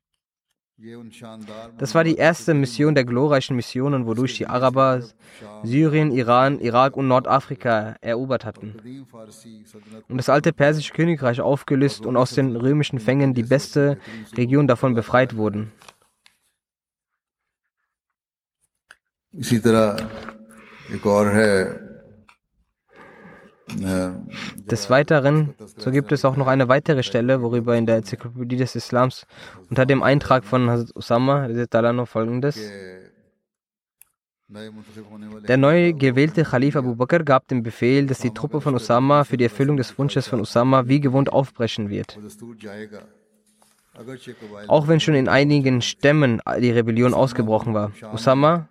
Das 1.77 1.95
war 1.95 2.03
die 2.03 2.15
erste 2.15 2.53
Mission 2.53 2.95
der 2.95 3.05
glorreichen 3.05 3.55
Missionen, 3.55 4.05
wodurch 4.05 4.37
die 4.37 4.47
Araber 4.47 5.03
Syrien, 5.63 6.11
Iran, 6.11 6.59
Irak 6.59 6.97
und 6.97 7.07
Nordafrika 7.07 7.95
erobert 8.01 8.43
hatten 8.43 8.75
und 10.09 10.17
das 10.17 10.29
alte 10.29 10.51
persische 10.51 10.93
Königreich 10.93 11.39
aufgelöst 11.41 12.05
und 12.05 12.17
aus 12.17 12.31
den 12.31 12.55
römischen 12.55 12.99
Fängen 12.99 13.33
die 13.33 13.43
beste 13.43 13.97
Region 14.35 14.67
davon 14.67 14.93
befreit 14.93 15.37
wurden. 15.37 15.71
इसी 19.33 19.57
तरह 19.65 20.93
एक 20.93 21.05
और 21.07 21.27
है 21.33 21.53
des 23.76 24.90
Weiteren, 24.90 25.54
so 25.76 25.90
gibt 25.90 26.12
es 26.12 26.24
auch 26.24 26.36
noch 26.36 26.46
eine 26.46 26.68
weitere 26.68 27.02
Stelle, 27.02 27.42
worüber 27.42 27.76
in 27.76 27.86
der 27.86 27.96
Enzyklopädie 27.96 28.56
des 28.56 28.74
Islams 28.74 29.26
unter 29.70 29.86
dem 29.86 30.02
Eintrag 30.02 30.44
von 30.44 30.70
Hazrat 30.70 30.96
Usama 30.96 31.48
folgendes. 32.06 32.58
Der 35.46 35.58
neu 35.58 35.92
gewählte 35.92 36.42
Khalif 36.42 36.76
Abu 36.76 36.94
Bakr 36.94 37.22
gab 37.22 37.48
den 37.48 37.62
Befehl, 37.62 38.06
dass 38.06 38.20
die 38.20 38.32
Truppe 38.32 38.62
von 38.62 38.74
Usama 38.74 39.24
für 39.24 39.36
die 39.36 39.44
Erfüllung 39.44 39.76
des 39.76 39.98
Wunsches 39.98 40.26
von 40.26 40.40
Usama 40.40 40.88
wie 40.88 41.00
gewohnt 41.00 41.30
aufbrechen 41.30 41.90
wird. 41.90 42.18
Auch 44.68 44.88
wenn 44.88 45.00
schon 45.00 45.14
in 45.14 45.28
einigen 45.28 45.82
Stämmen 45.82 46.40
die 46.60 46.70
Rebellion 46.70 47.12
ausgebrochen 47.12 47.74
war. 47.74 47.92
Usama 48.12 48.68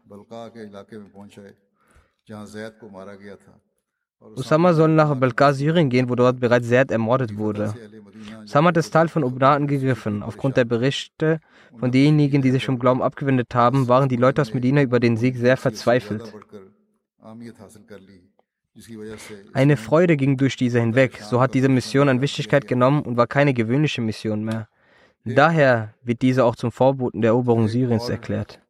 Usama 4.19 4.73
soll 4.73 4.89
nach 4.89 5.15
Balkar, 5.15 5.53
Syrien 5.53 5.89
gehen, 5.89 6.09
wo 6.09 6.15
dort 6.15 6.39
bereits 6.39 6.67
Zed 6.67 6.91
ermordet 6.91 7.37
wurde. 7.37 7.73
Usama 8.43 8.69
hat 8.69 8.77
das 8.77 8.89
Tal 8.89 9.07
von 9.07 9.23
Ubna 9.23 9.57
gegriffen. 9.59 10.23
Aufgrund 10.23 10.57
der 10.57 10.65
Berichte 10.65 11.39
von 11.79 11.91
denjenigen, 11.91 12.41
die 12.41 12.51
sich 12.51 12.65
vom 12.65 12.79
Glauben 12.79 13.01
abgewendet 13.01 13.53
haben, 13.53 13.87
waren 13.87 14.09
die 14.09 14.15
Leute 14.15 14.41
aus 14.41 14.53
Medina 14.53 14.81
über 14.81 14.99
den 14.99 15.17
Sieg 15.17 15.37
sehr 15.37 15.57
verzweifelt. 15.57 16.33
Eine 19.53 19.77
Freude 19.77 20.17
ging 20.17 20.37
durch 20.37 20.55
diese 20.55 20.79
hinweg. 20.79 21.19
So 21.21 21.41
hat 21.41 21.53
diese 21.53 21.69
Mission 21.69 22.09
an 22.09 22.21
Wichtigkeit 22.21 22.67
genommen 22.67 23.01
und 23.01 23.17
war 23.17 23.27
keine 23.27 23.53
gewöhnliche 23.53 24.01
Mission 24.01 24.43
mehr. 24.43 24.67
Daher 25.25 25.93
wird 26.03 26.21
diese 26.21 26.45
auch 26.45 26.55
zum 26.55 26.71
Vorboten 26.71 27.21
der 27.21 27.31
Eroberung 27.31 27.67
Syriens 27.67 28.07
erklärt. 28.07 28.61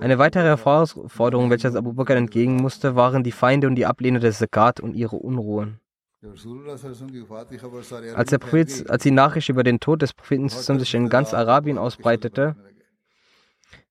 Eine 0.00 0.18
weitere 0.18 0.44
Herausforderung, 0.44 1.50
welcher 1.50 1.74
Abu 1.74 1.92
Bakr 1.92 2.16
entgegen 2.16 2.56
musste, 2.56 2.96
waren 2.96 3.22
die 3.22 3.32
Feinde 3.32 3.66
und 3.66 3.74
die 3.74 3.86
Ablehner 3.86 4.20
des 4.20 4.38
Zakat 4.38 4.80
und 4.80 4.94
ihre 4.94 5.16
Unruhen. 5.16 5.80
Als, 8.14 8.30
der 8.30 8.38
Prophet, 8.38 8.90
als 8.90 9.02
die 9.02 9.10
Nachricht 9.10 9.48
über 9.48 9.62
den 9.62 9.80
Tod 9.80 10.02
des 10.02 10.12
Propheten 10.12 10.48
sich 10.48 10.94
in 10.94 11.08
ganz 11.08 11.32
Arabien 11.32 11.78
ausbreitete, 11.78 12.56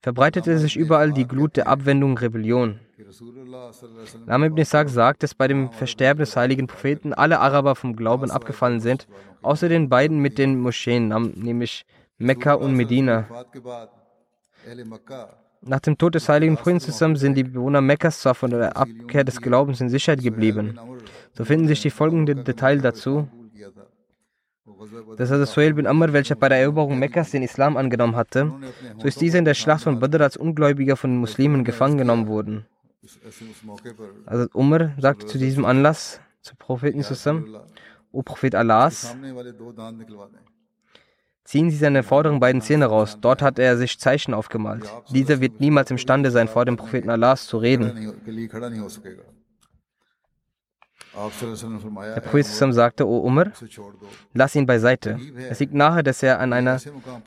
verbreitete 0.02 0.60
sich 0.60 0.76
überall 0.76 1.12
die 1.12 1.28
Glut 1.28 1.58
der 1.58 1.68
Abwendung 1.68 2.12
und 2.12 2.22
Rebellion. 2.22 2.80
Lam 4.28 4.44
ibn 4.44 4.58
Isaac 4.58 4.90
sagt, 4.90 5.24
dass 5.24 5.34
bei 5.34 5.48
dem 5.48 5.72
Versterben 5.72 6.20
des 6.20 6.36
heiligen 6.36 6.68
Propheten 6.68 7.14
alle 7.14 7.40
Araber 7.40 7.76
vom 7.76 7.96
Glauben 7.96 8.30
abgefallen 8.30 8.80
sind, 8.80 9.08
außer 9.42 9.70
den 9.70 9.90
beiden 9.90 10.20
mit 10.20 10.38
den 10.38 10.60
Moscheen, 10.60 11.08
nämlich 11.36 11.86
Mekka 12.18 12.54
und 12.54 12.76
Medina. 12.76 13.26
Nach 15.62 15.80
dem 15.80 15.97
Tod 15.97 16.16
des 16.16 16.30
heiligen 16.30 16.55
Propheten 16.55 17.16
sind 17.16 17.36
die 17.36 17.43
Bewohner 17.43 17.82
Mekkas 17.82 18.22
zwar 18.22 18.36
von 18.36 18.51
der 18.51 18.78
Abkehr 18.78 19.24
des 19.24 19.41
Glaubens 19.41 19.82
in 19.82 19.89
Sicherheit 19.89 20.24
geblieben. 20.24 20.80
So 21.34 21.43
finden 21.43 21.68
sich 21.68 21.82
die 21.82 21.89
folgenden 21.89 22.43
Details 22.43 22.82
dazu. 22.82 23.28
Das 25.18 25.30
ist 25.30 25.53
Suhail 25.53 25.74
bin 25.74 25.88
Amr, 25.88 26.14
welcher 26.14 26.36
bei 26.36 26.47
der 26.47 26.60
Eroberung 26.60 26.97
Mekkas 26.97 27.32
den 27.32 27.43
Islam 27.43 27.76
angenommen 27.76 28.16
hatte, 28.16 28.53
so 28.97 29.07
ist 29.07 29.20
dieser 29.20 29.39
in 29.39 29.45
der 29.45 29.53
Schlacht 29.53 29.84
von 29.84 29.99
Badr 29.99 30.22
als 30.22 30.38
Ungläubiger 30.38 30.95
von 30.95 31.12
den 31.12 31.20
Muslimen 31.20 31.66
gefangen 31.66 31.97
genommen 31.97 32.28
worden. 32.28 32.66
Also 34.26 34.47
Umar 34.53 34.91
sagte 34.97 35.26
zu 35.26 35.38
diesem 35.38 35.66
Anlass 35.66 36.22
zu 36.41 36.55
Propheten 36.55 37.03
zusammen, 37.03 37.57
O 38.12 38.22
Prophet 38.22 38.55
Allahs, 38.55 39.16
Ziehen 41.50 41.72
Sie 41.72 41.78
seine 41.78 42.04
vorderen 42.04 42.39
beiden 42.39 42.62
Zähne 42.62 42.86
raus. 42.86 43.18
Dort 43.20 43.41
hat 43.41 43.58
er 43.58 43.76
sich 43.76 43.97
Zeichen 43.97 44.36
aufgemalt. 44.36 44.84
Dieser 45.10 45.41
wird 45.41 45.60
niemals 45.60 45.89
imstande 45.89 46.30
sein, 46.30 46.47
vor 46.47 46.64
dem 46.64 46.78
Propheten 46.78 47.10
Allahs 47.10 47.47
zu 47.47 47.58
reden. 47.58 48.14
Der 51.16 52.22
Prophet 52.22 52.45
sagte, 52.45 53.08
O 53.08 53.18
Umar, 53.18 53.52
lass 54.36 54.56
ihn 54.56 54.68
beiseite. 54.68 55.18
Es 55.50 55.60
liegt 55.60 55.74
nahe, 55.74 56.04
dass 56.04 56.22
er 56.22 56.39
an 56.39 56.54
einer 56.54 56.80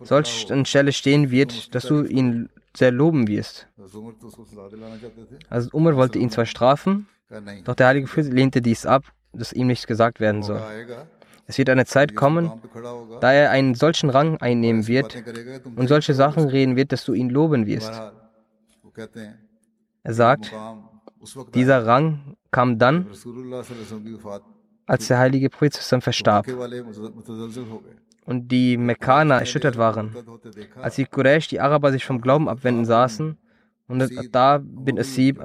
solchen 0.02 0.66
Stelle 0.66 0.92
stehen 0.92 1.32
wird, 1.32 1.74
dass 1.74 1.86
du 1.86 2.04
ihn 2.04 2.48
sehr 2.76 2.92
loben 2.92 3.26
wirst. 3.26 3.66
Also 5.50 5.68
Umar 5.72 5.96
wollte 5.96 6.20
ihn 6.20 6.30
zwar 6.30 6.46
strafen, 6.46 7.08
doch 7.64 7.74
der 7.74 7.88
Heilige 7.88 8.06
Prophet 8.06 8.32
lehnte 8.32 8.62
dies 8.62 8.86
ab, 8.86 9.02
dass 9.32 9.52
ihm 9.52 9.66
nichts 9.66 9.88
gesagt 9.88 10.20
werden 10.20 10.44
soll. 10.44 10.62
Es 11.46 11.58
wird 11.58 11.68
eine 11.68 11.84
Zeit 11.86 12.14
kommen, 12.14 12.50
da 13.20 13.32
er 13.32 13.50
einen 13.50 13.74
solchen 13.74 14.10
Rang 14.10 14.36
einnehmen 14.38 14.86
wird 14.86 15.22
und 15.76 15.88
solche 15.88 16.14
Sachen 16.14 16.44
reden 16.48 16.76
wird, 16.76 16.92
dass 16.92 17.04
du 17.04 17.14
ihn 17.14 17.30
loben 17.30 17.66
wirst. 17.66 17.92
Er 20.02 20.14
sagt, 20.14 20.52
dieser 21.54 21.86
Rang 21.86 22.36
kam 22.50 22.78
dann, 22.78 23.06
als 24.86 25.08
der 25.08 25.18
heilige 25.18 25.50
Prophet 25.50 25.74
verstarb 25.76 26.46
und 28.24 28.48
die 28.48 28.76
Mekkaner 28.76 29.38
erschüttert 29.38 29.76
waren. 29.76 30.14
Als 30.80 30.96
die 30.96 31.06
Quraysh, 31.06 31.48
die 31.48 31.60
Araber, 31.60 31.92
sich 31.92 32.04
vom 32.04 32.20
Glauben 32.20 32.48
abwenden 32.48 32.84
saßen 32.84 33.36
und 33.88 34.10
da 34.32 34.60
bin 34.62 34.98
Asib, 34.98 35.40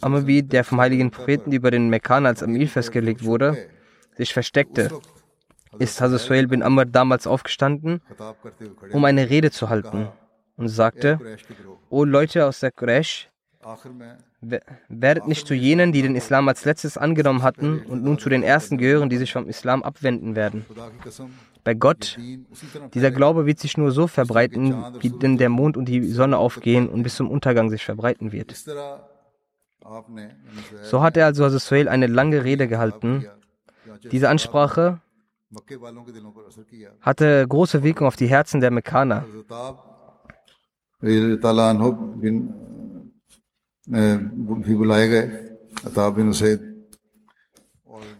Amabi, 0.00 0.42
der 0.42 0.64
vom 0.64 0.80
heiligen 0.80 1.10
Propheten 1.10 1.52
über 1.52 1.70
den 1.70 1.88
Mekkaner 1.88 2.28
als 2.28 2.42
Amir 2.42 2.68
festgelegt 2.68 3.24
wurde, 3.24 3.68
sich 4.16 4.32
versteckte, 4.32 4.90
ist 5.78 6.00
Hazrat 6.00 6.20
Suhail 6.20 6.48
bin 6.48 6.62
Amr 6.62 6.84
damals 6.84 7.26
aufgestanden, 7.26 8.00
um 8.92 9.04
eine 9.04 9.30
Rede 9.30 9.50
zu 9.50 9.68
halten 9.68 10.08
und 10.56 10.68
sagte, 10.68 11.18
O 11.88 12.04
Leute 12.04 12.46
aus 12.46 12.60
der 12.60 12.72
Quraysh, 12.72 13.30
Werdet 14.88 15.28
nicht 15.28 15.46
zu 15.46 15.54
jenen, 15.54 15.92
die 15.92 16.00
den 16.00 16.16
Islam 16.16 16.48
als 16.48 16.64
letztes 16.64 16.96
angenommen 16.96 17.42
hatten 17.42 17.80
und 17.82 18.02
nun 18.02 18.18
zu 18.18 18.30
den 18.30 18.42
ersten 18.42 18.78
gehören, 18.78 19.10
die 19.10 19.18
sich 19.18 19.32
vom 19.32 19.46
Islam 19.48 19.82
abwenden 19.82 20.34
werden. 20.34 20.64
Bei 21.62 21.74
Gott, 21.74 22.16
dieser 22.94 23.10
Glaube 23.10 23.44
wird 23.44 23.58
sich 23.58 23.76
nur 23.76 23.90
so 23.92 24.06
verbreiten, 24.06 24.74
wie 25.00 25.10
denn 25.10 25.36
der 25.36 25.50
Mond 25.50 25.76
und 25.76 25.86
die 25.86 26.10
Sonne 26.10 26.38
aufgehen 26.38 26.88
und 26.88 27.02
bis 27.02 27.16
zum 27.16 27.30
Untergang 27.30 27.68
sich 27.68 27.84
verbreiten 27.84 28.32
wird. 28.32 28.54
So 30.82 31.02
hat 31.02 31.18
er 31.18 31.26
also 31.26 31.46
Suhail 31.50 31.88
eine 31.88 32.06
lange 32.06 32.44
Rede 32.44 32.66
gehalten. 32.66 33.26
Diese 34.10 34.30
Ansprache 34.30 35.00
hatte 37.00 37.46
große 37.48 37.82
Wirkung 37.82 38.06
auf 38.06 38.16
die 38.16 38.28
Herzen 38.28 38.60
der 38.60 38.70
Mekkaner. 38.70 39.24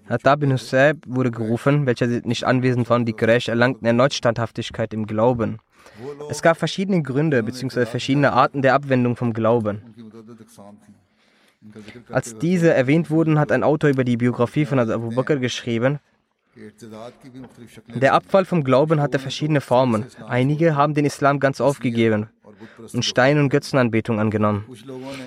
Atab 0.08 0.40
bin 0.40 0.52
Hussein 0.52 1.00
wurde 1.06 1.30
gerufen, 1.30 1.86
welcher 1.86 2.06
nicht 2.06 2.44
anwesend 2.44 2.90
waren, 2.90 3.04
die 3.04 3.12
Quraysh 3.12 3.48
erlangten 3.48 3.86
erneut 3.86 4.12
Standhaftigkeit 4.12 4.92
im 4.92 5.06
Glauben. 5.06 5.58
Es 6.28 6.42
gab 6.42 6.56
verschiedene 6.56 7.02
Gründe 7.02 7.42
bzw. 7.44 7.86
verschiedene 7.86 8.32
Arten 8.32 8.62
der 8.62 8.74
Abwendung 8.74 9.14
vom 9.14 9.32
Glauben. 9.32 9.94
Als 12.08 12.38
diese 12.38 12.72
erwähnt 12.74 13.10
wurden, 13.10 13.38
hat 13.38 13.52
ein 13.52 13.62
Autor 13.62 13.90
über 13.90 14.02
die 14.02 14.16
Biografie 14.16 14.64
von 14.64 14.78
Abu 14.78 15.14
Bakr 15.14 15.36
geschrieben, 15.36 16.00
der 17.94 18.14
Abfall 18.14 18.44
vom 18.44 18.64
Glauben 18.64 19.00
hatte 19.00 19.18
verschiedene 19.18 19.60
Formen. 19.60 20.06
Einige 20.26 20.76
haben 20.76 20.94
den 20.94 21.04
Islam 21.04 21.40
ganz 21.40 21.60
aufgegeben, 21.60 22.28
und 22.92 23.04
Stein- 23.04 23.38
und 23.38 23.48
Götzenanbetung 23.48 24.20
angenommen. 24.20 24.64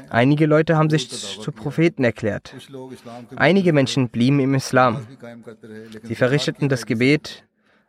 Einige 0.10 0.46
Leute 0.46 0.78
haben 0.78 0.90
sich 0.90 1.10
zu 1.10 1.52
Propheten 1.52 2.04
erklärt. 2.04 2.54
Einige 3.36 3.74
Menschen 3.74 4.10
blieben 4.10 4.40
im 4.40 4.54
Islam. 4.54 5.06
Sie 6.04 6.16
verrichteten 6.16 6.70
das 6.70 6.86
Gebet, 6.86 7.46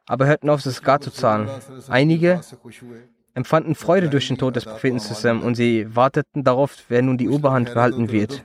aber 0.06 0.26
hörten 0.26 0.50
auf, 0.50 0.62
das 0.62 0.74
Zakat 0.76 1.04
zu 1.04 1.10
zahlen. 1.10 1.48
Einige 1.88 2.40
empfanden 3.34 3.74
Freude 3.74 4.08
durch 4.08 4.28
den 4.28 4.38
Tod 4.38 4.56
des 4.56 4.64
Propheten 4.64 5.00
zusammen 5.00 5.42
und 5.42 5.54
sie 5.54 5.94
warteten 5.94 6.44
darauf, 6.44 6.76
wer 6.88 7.02
nun 7.02 7.18
die 7.18 7.28
Oberhand 7.28 7.74
behalten 7.74 8.10
wird. 8.10 8.42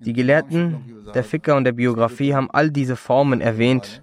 Die 0.00 0.12
Gelehrten 0.12 1.04
der 1.14 1.24
Ficker 1.24 1.56
und 1.56 1.64
der 1.64 1.72
Biografie 1.72 2.34
haben 2.34 2.50
all 2.50 2.70
diese 2.70 2.94
Formen 2.96 3.40
erwähnt 3.40 4.02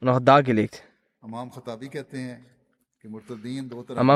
und 0.00 0.08
auch 0.08 0.20
dargelegt. 0.20 0.82
Imam 1.22 1.50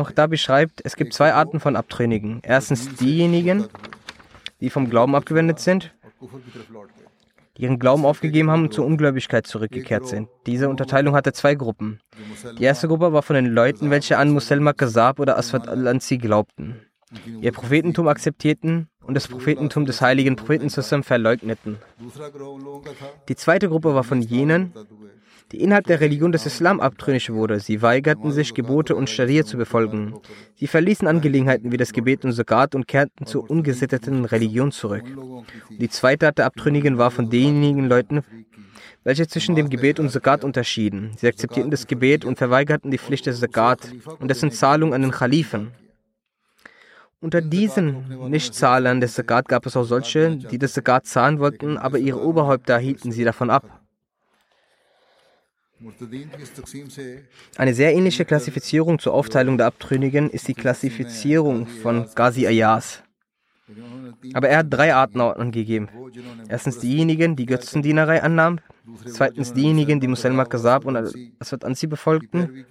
Khatabi 0.04 0.36
schreibt, 0.36 0.80
es 0.84 0.96
gibt 0.96 1.14
zwei 1.14 1.32
Arten 1.32 1.60
von 1.60 1.76
Abtrünnigen. 1.76 2.40
Erstens 2.42 2.96
diejenigen, 2.96 3.68
die 4.60 4.70
vom 4.70 4.90
Glauben 4.90 5.14
abgewendet 5.14 5.60
sind, 5.60 5.94
die 7.56 7.62
ihren 7.62 7.78
Glauben 7.78 8.04
aufgegeben 8.04 8.50
haben 8.50 8.64
und 8.64 8.74
zur 8.74 8.84
Ungläubigkeit 8.86 9.46
zurückgekehrt 9.46 10.08
sind. 10.08 10.28
Diese 10.46 10.68
Unterteilung 10.68 11.14
hatte 11.14 11.32
zwei 11.32 11.54
Gruppen. 11.54 12.00
Die 12.58 12.64
erste 12.64 12.88
Gruppe 12.88 13.12
war 13.12 13.22
von 13.22 13.36
den 13.36 13.46
Leuten, 13.46 13.90
welche 13.90 14.18
an 14.18 14.30
Muselma 14.30 14.72
Kazab 14.72 15.20
oder 15.20 15.38
Aswad 15.38 15.68
al-Ansi 15.68 16.18
glaubten, 16.18 16.80
ihr 17.40 17.52
Prophetentum 17.52 18.08
akzeptierten 18.08 18.88
und 19.04 19.14
das 19.14 19.28
Prophetentum 19.28 19.86
des 19.86 20.00
heiligen 20.00 20.36
Propheten 20.36 20.68
zusammen 20.68 21.02
verleugneten. 21.02 21.78
Die 23.28 23.36
zweite 23.36 23.68
Gruppe 23.68 23.94
war 23.94 24.04
von 24.04 24.20
jenen, 24.22 24.72
die 25.52 25.60
innerhalb 25.60 25.86
der 25.86 26.00
Religion 26.00 26.32
des 26.32 26.46
Islam 26.46 26.80
abtrünnig 26.80 27.30
wurde. 27.30 27.60
Sie 27.60 27.82
weigerten 27.82 28.32
sich, 28.32 28.54
Gebote 28.54 28.96
und 28.96 29.10
Scharia 29.10 29.44
zu 29.44 29.58
befolgen. 29.58 30.14
Sie 30.54 30.66
verließen 30.66 31.06
Angelegenheiten 31.06 31.72
wie 31.72 31.76
das 31.76 31.92
Gebet 31.92 32.24
und 32.24 32.32
Zakat 32.32 32.74
und 32.74 32.88
kehrten 32.88 33.26
zur 33.26 33.50
ungesitteten 33.50 34.24
Religion 34.24 34.72
zurück. 34.72 35.04
Die 35.70 35.90
zweite 35.90 36.26
Art 36.26 36.38
der 36.38 36.46
Abtrünnigen 36.46 36.96
war 36.96 37.10
von 37.10 37.28
denjenigen 37.28 37.86
Leuten, 37.86 38.22
welche 39.04 39.26
zwischen 39.26 39.54
dem 39.54 39.68
Gebet 39.68 40.00
und 40.00 40.10
Zakat 40.10 40.44
unterschieden. 40.44 41.12
Sie 41.18 41.26
akzeptierten 41.26 41.70
das 41.70 41.86
Gebet 41.86 42.24
und 42.24 42.38
verweigerten 42.38 42.90
die 42.90 42.98
Pflicht 42.98 43.26
des 43.26 43.40
Zakat 43.40 43.92
und 44.20 44.28
dessen 44.28 44.50
Zahlung 44.52 44.94
an 44.94 45.02
den 45.02 45.10
Khalifen. 45.10 45.72
Unter 47.22 47.40
diesen 47.40 48.30
Nichtzahlern 48.30 49.00
des 49.00 49.14
Zakat 49.14 49.48
gab 49.48 49.64
es 49.64 49.76
auch 49.76 49.84
solche, 49.84 50.36
die 50.36 50.58
das 50.58 50.72
Zakat 50.72 51.06
zahlen 51.06 51.38
wollten, 51.38 51.78
aber 51.78 51.98
ihre 51.98 52.20
Oberhäupter 52.20 52.78
hielten 52.78 53.12
sie 53.12 53.22
davon 53.22 53.48
ab. 53.48 53.80
Eine 57.56 57.74
sehr 57.74 57.94
ähnliche 57.94 58.24
Klassifizierung 58.24 58.98
zur 58.98 59.14
Aufteilung 59.14 59.56
der 59.56 59.68
Abtrünnigen 59.68 60.30
ist 60.30 60.48
die 60.48 60.54
Klassifizierung 60.54 61.68
von 61.68 62.08
Ghazi 62.12 62.44
Ayaz. 62.44 63.04
Aber 64.34 64.48
er 64.48 64.58
hat 64.58 64.66
drei 64.70 64.92
Arten 64.92 65.20
angegeben. 65.20 65.88
Erstens 66.48 66.80
diejenigen, 66.80 67.36
die 67.36 67.46
Götzendienerei 67.46 68.20
annahmen. 68.22 68.60
Zweitens 69.06 69.52
diejenigen, 69.52 70.00
die 70.00 70.08
Muselma 70.08 70.44
Kazab 70.44 70.84
und 70.86 70.96
Aswad 71.38 71.64
Ansi 71.64 71.86
befolgten. 71.86 72.66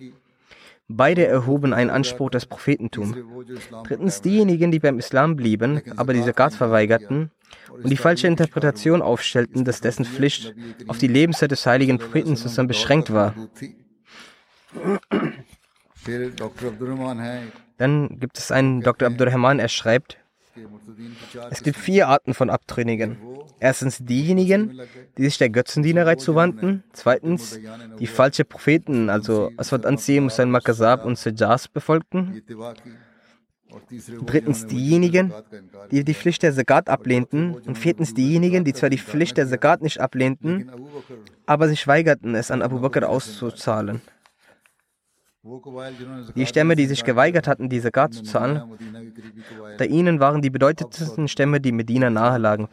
Beide 0.96 1.28
erhoben 1.28 1.74
einen 1.74 1.90
Anspruch 1.90 2.30
des 2.30 2.46
Prophetentums. 2.46 3.16
Drittens 3.84 4.22
diejenigen, 4.22 4.72
die 4.72 4.80
beim 4.80 5.00
Islam 5.00 5.36
blieben, 5.36 5.82
aber 5.98 6.14
die 6.14 6.24
Zakat 6.24 6.54
verweigerten 6.54 7.32
und 7.72 7.90
die 7.90 7.98
falsche 7.98 8.28
Interpretation 8.28 9.02
aufstellten, 9.02 9.66
dass 9.66 9.82
dessen 9.82 10.06
Pflicht 10.06 10.54
auf 10.88 10.98
die 10.98 11.08
Lebenszeit 11.08 11.52
des 11.52 11.66
heiligen 11.66 11.98
Propheten 11.98 12.36
zusammen 12.36 12.68
beschränkt 12.68 13.12
war. 13.14 13.34
Dann 17.78 18.20
gibt 18.20 18.38
es 18.38 18.52
einen 18.52 18.82
Dr. 18.82 19.08
Abdurrahman, 19.08 19.60
er 19.60 19.70
schreibt, 19.70 20.18
es 21.50 21.64
gibt 21.64 21.78
vier 21.78 22.08
Arten 22.08 22.34
von 22.34 22.50
Abtrünnigen. 22.50 23.18
Erstens 23.64 24.00
diejenigen, 24.00 24.82
die 25.20 25.24
sich 25.24 25.38
der 25.38 25.52
Götzendienerei 25.52 26.16
zuwandten. 26.16 26.84
Zweitens 26.94 27.60
die 28.00 28.08
falsche 28.08 28.44
Propheten, 28.44 29.08
also 29.12 29.52
Aswad 29.56 29.86
Ansi, 29.86 30.20
Musain 30.20 30.50
Makazab 30.50 31.06
und 31.06 31.20
Sejas 31.20 31.68
befolgten. 31.68 32.42
Drittens 34.26 34.66
diejenigen, 34.66 35.32
die 35.92 36.04
die 36.04 36.14
Pflicht 36.16 36.42
der 36.42 36.56
Zakat 36.56 36.90
ablehnten. 36.90 37.54
Und 37.54 37.78
viertens 37.78 38.16
diejenigen, 38.16 38.64
die 38.64 38.74
zwar 38.74 38.90
die 38.90 38.98
Pflicht 38.98 39.38
der 39.38 39.48
Zakat 39.48 39.84
nicht 39.84 40.02
ablehnten, 40.02 40.72
aber 41.46 41.68
sich 41.68 41.86
weigerten, 41.86 42.34
es 42.34 42.50
an 42.50 42.64
Abu 42.64 42.80
Bakr 42.80 43.08
auszuzahlen. 43.08 44.02
Die 46.36 46.46
Stämme, 46.46 46.76
die 46.76 46.86
sich 46.86 47.04
geweigert 47.04 47.48
hatten, 47.48 47.68
die 47.68 47.82
Zakat 47.82 48.14
zu 48.14 48.22
zahlen, 48.22 48.62
unter 49.72 49.88
ihnen 49.88 50.20
waren 50.20 50.44
die 50.44 50.52
bedeutendsten 50.52 51.28
Stämme, 51.28 51.60
die 51.60 51.72
Medina 51.72 52.12
nahe 52.12 52.38
lagen. 52.38 52.70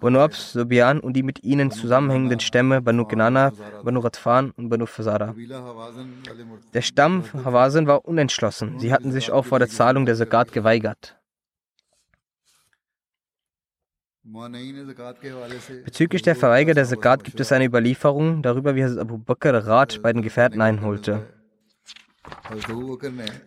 Banu 0.00 0.20
Abs, 0.20 0.52
Subian 0.52 1.00
und 1.00 1.12
die 1.12 1.22
mit 1.22 1.44
ihnen 1.44 1.70
zusammenhängenden 1.70 2.40
Stämme 2.40 2.80
Banu 2.80 3.04
Kenana, 3.04 3.52
Banu 3.84 4.00
Radfan 4.00 4.52
und 4.52 4.70
Banu 4.70 4.86
Fasara. 4.86 5.34
Der 6.72 6.80
Stamm 6.80 7.24
Hawazin 7.44 7.86
war 7.86 8.06
unentschlossen. 8.06 8.78
Sie 8.78 8.90
hatten 8.90 9.12
sich 9.12 9.30
auch 9.30 9.44
vor 9.44 9.58
der 9.58 9.68
Zahlung 9.68 10.06
der 10.06 10.16
Zakat 10.16 10.50
geweigert. 10.52 11.18
Bezüglich 15.84 16.22
der 16.22 16.36
Verweiger 16.36 16.72
der 16.72 16.86
Zakat 16.86 17.24
gibt 17.24 17.38
es 17.40 17.52
eine 17.52 17.66
Überlieferung 17.66 18.40
darüber, 18.40 18.74
wie 18.74 18.84
Abu 18.84 19.18
Bakr 19.18 19.66
Rat 19.66 20.00
bei 20.02 20.10
den 20.14 20.22
Gefährten 20.22 20.62
einholte. 20.62 21.41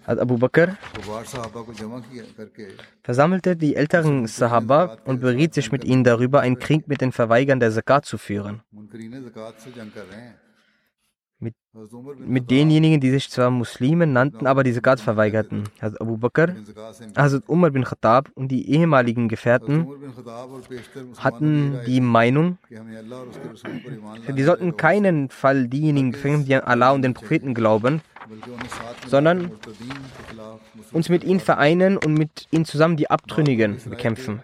Hat 0.06 0.20
Abu 0.20 0.38
Bakr 0.38 0.78
versammelte 3.04 3.56
die 3.56 3.76
älteren 3.76 4.28
Sahaba 4.28 4.98
und 5.06 5.22
beriet 5.22 5.54
sich 5.54 5.72
mit 5.72 5.86
ihnen 5.86 6.04
darüber, 6.04 6.42
einen 6.42 6.60
Krieg 6.60 6.88
mit 6.88 7.00
den 7.00 7.14
Verweigern 7.14 7.60
der 7.60 7.72
Zakat 7.72 8.06
zu 8.06 8.18
führen. 8.18 8.62
Mit, 11.46 11.54
mit 12.26 12.50
denjenigen, 12.50 13.00
die 13.00 13.12
sich 13.12 13.30
zwar 13.30 13.52
Muslime 13.52 14.08
nannten, 14.08 14.48
aber 14.48 14.64
die 14.64 14.74
Zakat 14.74 15.00
verweigerten. 15.00 15.66
Also 15.80 15.98
Abu 16.00 16.18
Bakr, 16.18 16.56
also 17.14 17.40
Umar 17.46 17.70
bin 17.70 17.84
Khattab 17.84 18.32
und 18.34 18.48
die 18.48 18.72
ehemaligen 18.72 19.28
Gefährten 19.28 19.86
hatten 21.20 21.78
die 21.86 22.02
Meinung, 22.02 22.58
wir 24.28 24.46
sollten 24.46 24.76
keinen 24.76 25.30
Fall 25.30 25.68
diejenigen 25.68 26.14
bekämpfen, 26.14 26.46
die 26.46 26.56
an 26.56 26.64
Allah 26.64 26.92
und 26.94 27.04
den 27.04 27.14
Propheten 27.14 27.54
glauben, 27.54 28.02
sondern 29.06 29.52
uns 30.94 31.10
mit 31.10 31.24
ihnen 31.24 31.40
vereinen 31.40 31.98
und 31.98 32.16
mit 32.16 32.48
ihnen 32.50 32.66
zusammen 32.66 32.98
die 32.98 33.12
Abtrünnigen 33.12 33.78
bekämpfen. 33.88 34.42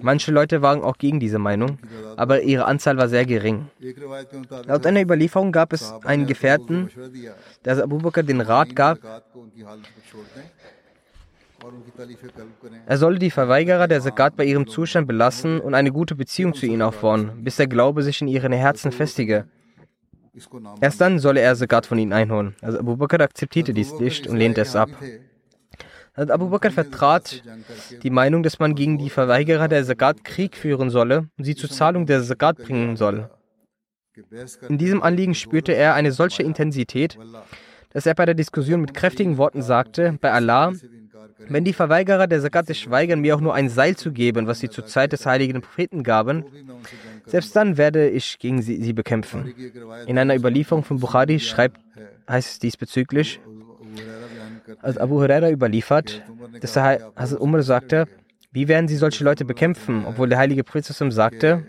Manche 0.00 0.32
Leute 0.32 0.62
waren 0.62 0.82
auch 0.82 0.98
gegen 0.98 1.20
diese 1.20 1.38
Meinung, 1.38 1.78
aber 2.16 2.42
ihre 2.42 2.64
Anzahl 2.64 2.96
war 2.96 3.08
sehr 3.08 3.24
gering. 3.24 3.68
Laut 4.66 4.86
einer 4.86 5.02
Überlieferung 5.02 5.52
gab 5.52 5.72
es 5.72 5.92
einen 6.04 6.26
Gefährten, 6.26 6.90
der 7.64 7.82
Abu 7.82 7.98
Bakr 7.98 8.22
den 8.22 8.40
Rat 8.40 8.74
gab, 8.76 8.98
er 12.86 12.98
solle 12.98 13.18
die 13.18 13.30
Verweigerer 13.30 13.86
der 13.86 14.00
Zakat 14.00 14.36
bei 14.36 14.44
ihrem 14.44 14.66
Zustand 14.66 15.06
belassen 15.06 15.60
und 15.60 15.74
eine 15.74 15.92
gute 15.92 16.14
Beziehung 16.14 16.54
zu 16.54 16.66
ihnen 16.66 16.82
aufbauen, 16.82 17.44
bis 17.44 17.56
der 17.56 17.68
Glaube 17.68 18.02
sich 18.02 18.20
in 18.20 18.28
ihren 18.28 18.52
Herzen 18.52 18.90
festige. 18.90 19.46
Erst 20.80 21.00
dann 21.00 21.18
solle 21.18 21.40
er 21.40 21.54
Zakat 21.54 21.86
von 21.86 21.98
ihnen 21.98 22.12
einholen. 22.12 22.56
Also 22.62 22.78
Abu 22.78 22.96
Bakr 22.96 23.20
akzeptierte 23.20 23.74
dies 23.74 23.98
nicht 24.00 24.26
und 24.26 24.36
lehnte 24.38 24.62
es 24.62 24.74
ab. 24.74 24.88
Abu 26.14 26.50
Bakr 26.50 26.70
vertrat 26.70 27.42
die 28.02 28.10
Meinung, 28.10 28.42
dass 28.42 28.58
man 28.58 28.74
gegen 28.74 28.98
die 28.98 29.08
Verweigerer 29.08 29.68
der 29.68 29.84
Zakat 29.84 30.24
Krieg 30.24 30.56
führen 30.56 30.90
solle 30.90 31.28
und 31.38 31.44
sie 31.44 31.54
zur 31.54 31.70
Zahlung 31.70 32.04
der 32.04 32.22
Zakat 32.22 32.58
bringen 32.58 32.96
soll. 32.96 33.30
In 34.68 34.76
diesem 34.76 35.02
Anliegen 35.02 35.34
spürte 35.34 35.72
er 35.72 35.94
eine 35.94 36.12
solche 36.12 36.42
Intensität, 36.42 37.18
dass 37.90 38.04
er 38.04 38.14
bei 38.14 38.26
der 38.26 38.34
Diskussion 38.34 38.82
mit 38.82 38.92
kräftigen 38.92 39.38
Worten 39.38 39.62
sagte, 39.62 40.18
bei 40.20 40.32
Allah, 40.32 40.72
wenn 41.48 41.64
die 41.64 41.72
Verweigerer 41.72 42.26
der 42.26 42.42
Zakat 42.42 42.66
sich 42.66 42.90
weigern, 42.90 43.20
mir 43.20 43.34
auch 43.34 43.40
nur 43.40 43.54
ein 43.54 43.70
Seil 43.70 43.96
zu 43.96 44.12
geben, 44.12 44.46
was 44.46 44.60
sie 44.60 44.68
zur 44.68 44.84
Zeit 44.84 45.12
des 45.12 45.24
heiligen 45.24 45.62
Propheten 45.62 46.02
gaben, 46.02 46.44
selbst 47.24 47.56
dann 47.56 47.78
werde 47.78 48.10
ich 48.10 48.38
gegen 48.38 48.60
sie, 48.60 48.82
sie 48.82 48.92
bekämpfen. 48.92 49.54
In 50.06 50.18
einer 50.18 50.36
Überlieferung 50.36 50.84
von 50.84 51.00
Bukhari 51.00 51.40
schreibt, 51.40 51.80
heißt 52.28 52.52
es 52.52 52.58
diesbezüglich, 52.58 53.40
als 54.80 54.98
Abu 54.98 55.16
Huraira 55.16 55.50
überliefert, 55.50 56.22
dass 56.60 56.74
der 56.74 57.12
Hazrat 57.16 57.40
Umar 57.40 57.62
sagte, 57.62 58.06
wie 58.52 58.68
werden 58.68 58.88
sie 58.88 58.96
solche 58.96 59.24
Leute 59.24 59.44
bekämpfen, 59.44 60.04
obwohl 60.06 60.28
der 60.28 60.38
heilige 60.38 60.64
Prophet 60.64 60.84
sagte, 60.84 61.64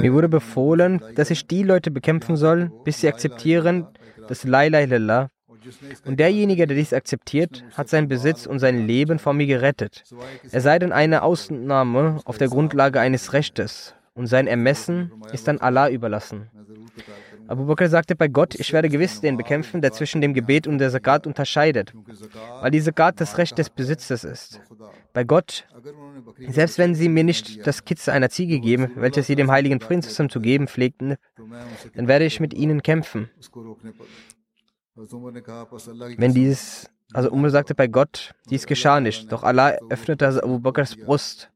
mir 0.00 0.12
wurde 0.12 0.28
befohlen, 0.28 1.00
dass 1.14 1.30
ich 1.30 1.46
die 1.46 1.62
Leute 1.62 1.90
bekämpfen 1.90 2.36
soll, 2.36 2.70
bis 2.84 3.00
sie 3.00 3.08
akzeptieren, 3.08 3.86
dass 4.28 4.44
La 4.44 4.64
ilaha 4.64 4.82
illallah 4.82 5.28
und 6.04 6.20
derjenige, 6.20 6.66
der 6.66 6.76
dies 6.76 6.92
akzeptiert, 6.92 7.64
hat 7.76 7.88
seinen 7.88 8.08
Besitz 8.08 8.46
und 8.46 8.58
sein 8.58 8.86
Leben 8.86 9.18
vor 9.18 9.32
mir 9.32 9.46
gerettet. 9.46 10.04
Er 10.50 10.60
sei 10.60 10.78
denn 10.78 10.92
eine 10.92 11.22
Ausnahme 11.22 12.20
auf 12.24 12.38
der 12.38 12.48
Grundlage 12.48 13.00
eines 13.00 13.32
Rechtes 13.32 13.94
und 14.14 14.26
sein 14.26 14.46
Ermessen 14.46 15.10
ist 15.32 15.48
dann 15.48 15.58
Allah 15.58 15.88
überlassen. 15.90 16.48
Abu 17.46 17.66
Bakr 17.66 17.88
sagte 17.88 18.16
bei 18.16 18.28
Gott, 18.28 18.54
ich 18.54 18.72
werde 18.72 18.88
gewiss 18.88 19.20
den 19.20 19.36
bekämpfen, 19.36 19.82
der 19.82 19.92
zwischen 19.92 20.22
dem 20.22 20.32
Gebet 20.32 20.66
und 20.66 20.78
der 20.78 20.90
Zakat 20.90 21.26
unterscheidet, 21.26 21.92
weil 22.60 22.70
die 22.70 22.80
Zakat 22.80 23.20
das 23.20 23.36
Recht 23.36 23.58
des 23.58 23.68
Besitzes 23.68 24.24
ist. 24.24 24.60
Bei 25.12 25.24
Gott, 25.24 25.66
selbst 26.48 26.78
wenn 26.78 26.94
sie 26.94 27.08
mir 27.08 27.24
nicht 27.24 27.66
das 27.66 27.84
Kitze 27.84 28.12
einer 28.12 28.30
Ziege 28.30 28.60
geben, 28.60 28.92
welches 28.96 29.26
sie 29.26 29.36
dem 29.36 29.50
heiligen 29.50 29.78
Prinzessin 29.78 30.30
zu 30.30 30.40
geben 30.40 30.68
pflegten, 30.68 31.16
dann 31.94 32.08
werde 32.08 32.24
ich 32.24 32.40
mit 32.40 32.54
ihnen 32.54 32.82
kämpfen. 32.82 33.28
Wenn 34.96 36.34
dies, 36.34 36.88
also 37.12 37.30
Umar 37.30 37.50
sagte 37.50 37.74
bei 37.74 37.88
Gott, 37.88 38.32
dies 38.48 38.66
geschah 38.66 39.00
nicht, 39.00 39.30
doch 39.32 39.42
Allah 39.42 39.76
öffnete 39.90 40.26
Abu 40.42 40.58
Bakrs 40.58 40.94
Brust. 40.96 41.50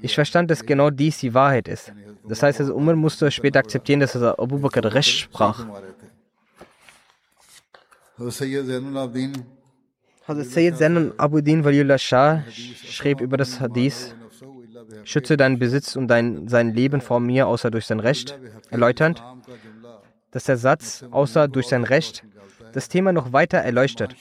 Ich 0.00 0.14
verstand, 0.14 0.50
dass 0.50 0.64
genau 0.64 0.90
dies 0.90 1.18
die 1.18 1.34
Wahrheit 1.34 1.68
ist. 1.68 1.92
Das 2.26 2.42
heißt, 2.42 2.60
also 2.60 2.74
Umar. 2.74 2.96
Musste 2.96 3.30
später 3.30 3.58
akzeptieren, 3.58 4.00
dass 4.00 4.16
Abu 4.16 4.58
Bakr 4.58 4.94
recht 4.94 5.10
sprach. 5.10 5.66
Hazrat 10.28 10.46
Sayyid 10.46 10.76
Zainul 10.76 11.14
Abudin 11.16 11.64
Waliullah 11.64 11.98
Shah 11.98 12.44
schrieb 12.50 13.20
über 13.20 13.36
das 13.36 13.60
Hadith, 13.60 14.14
schütze 15.04 15.36
deinen 15.36 15.58
Besitz 15.58 15.96
und 15.96 16.08
dein, 16.08 16.46
sein 16.46 16.74
Leben 16.74 17.00
vor 17.00 17.20
mir, 17.20 17.46
außer 17.46 17.70
durch 17.70 17.86
sein 17.86 18.00
Recht, 18.00 18.38
erläuternd, 18.70 19.22
dass 20.30 20.44
der 20.44 20.56
Satz, 20.56 21.04
außer 21.10 21.48
durch 21.48 21.68
sein 21.68 21.84
Recht, 21.84 22.22
das 22.72 22.88
Thema 22.88 23.12
noch 23.12 23.32
weiter 23.32 23.58
erleuchtet. 23.58 24.14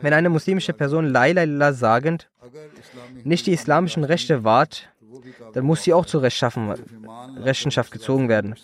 Wenn 0.00 0.12
eine 0.12 0.28
muslimische 0.28 0.72
Person 0.72 1.06
La 1.06 1.72
sagend 1.72 2.28
nicht 3.24 3.46
die 3.46 3.52
islamischen 3.52 4.04
Rechte 4.04 4.44
wahrt, 4.44 4.88
dann 5.52 5.64
muss 5.64 5.82
sie 5.82 5.92
auch 5.92 6.06
zur 6.06 6.22
Rechenschaft 6.22 7.90
gezogen 7.90 8.28
werden. 8.28 8.54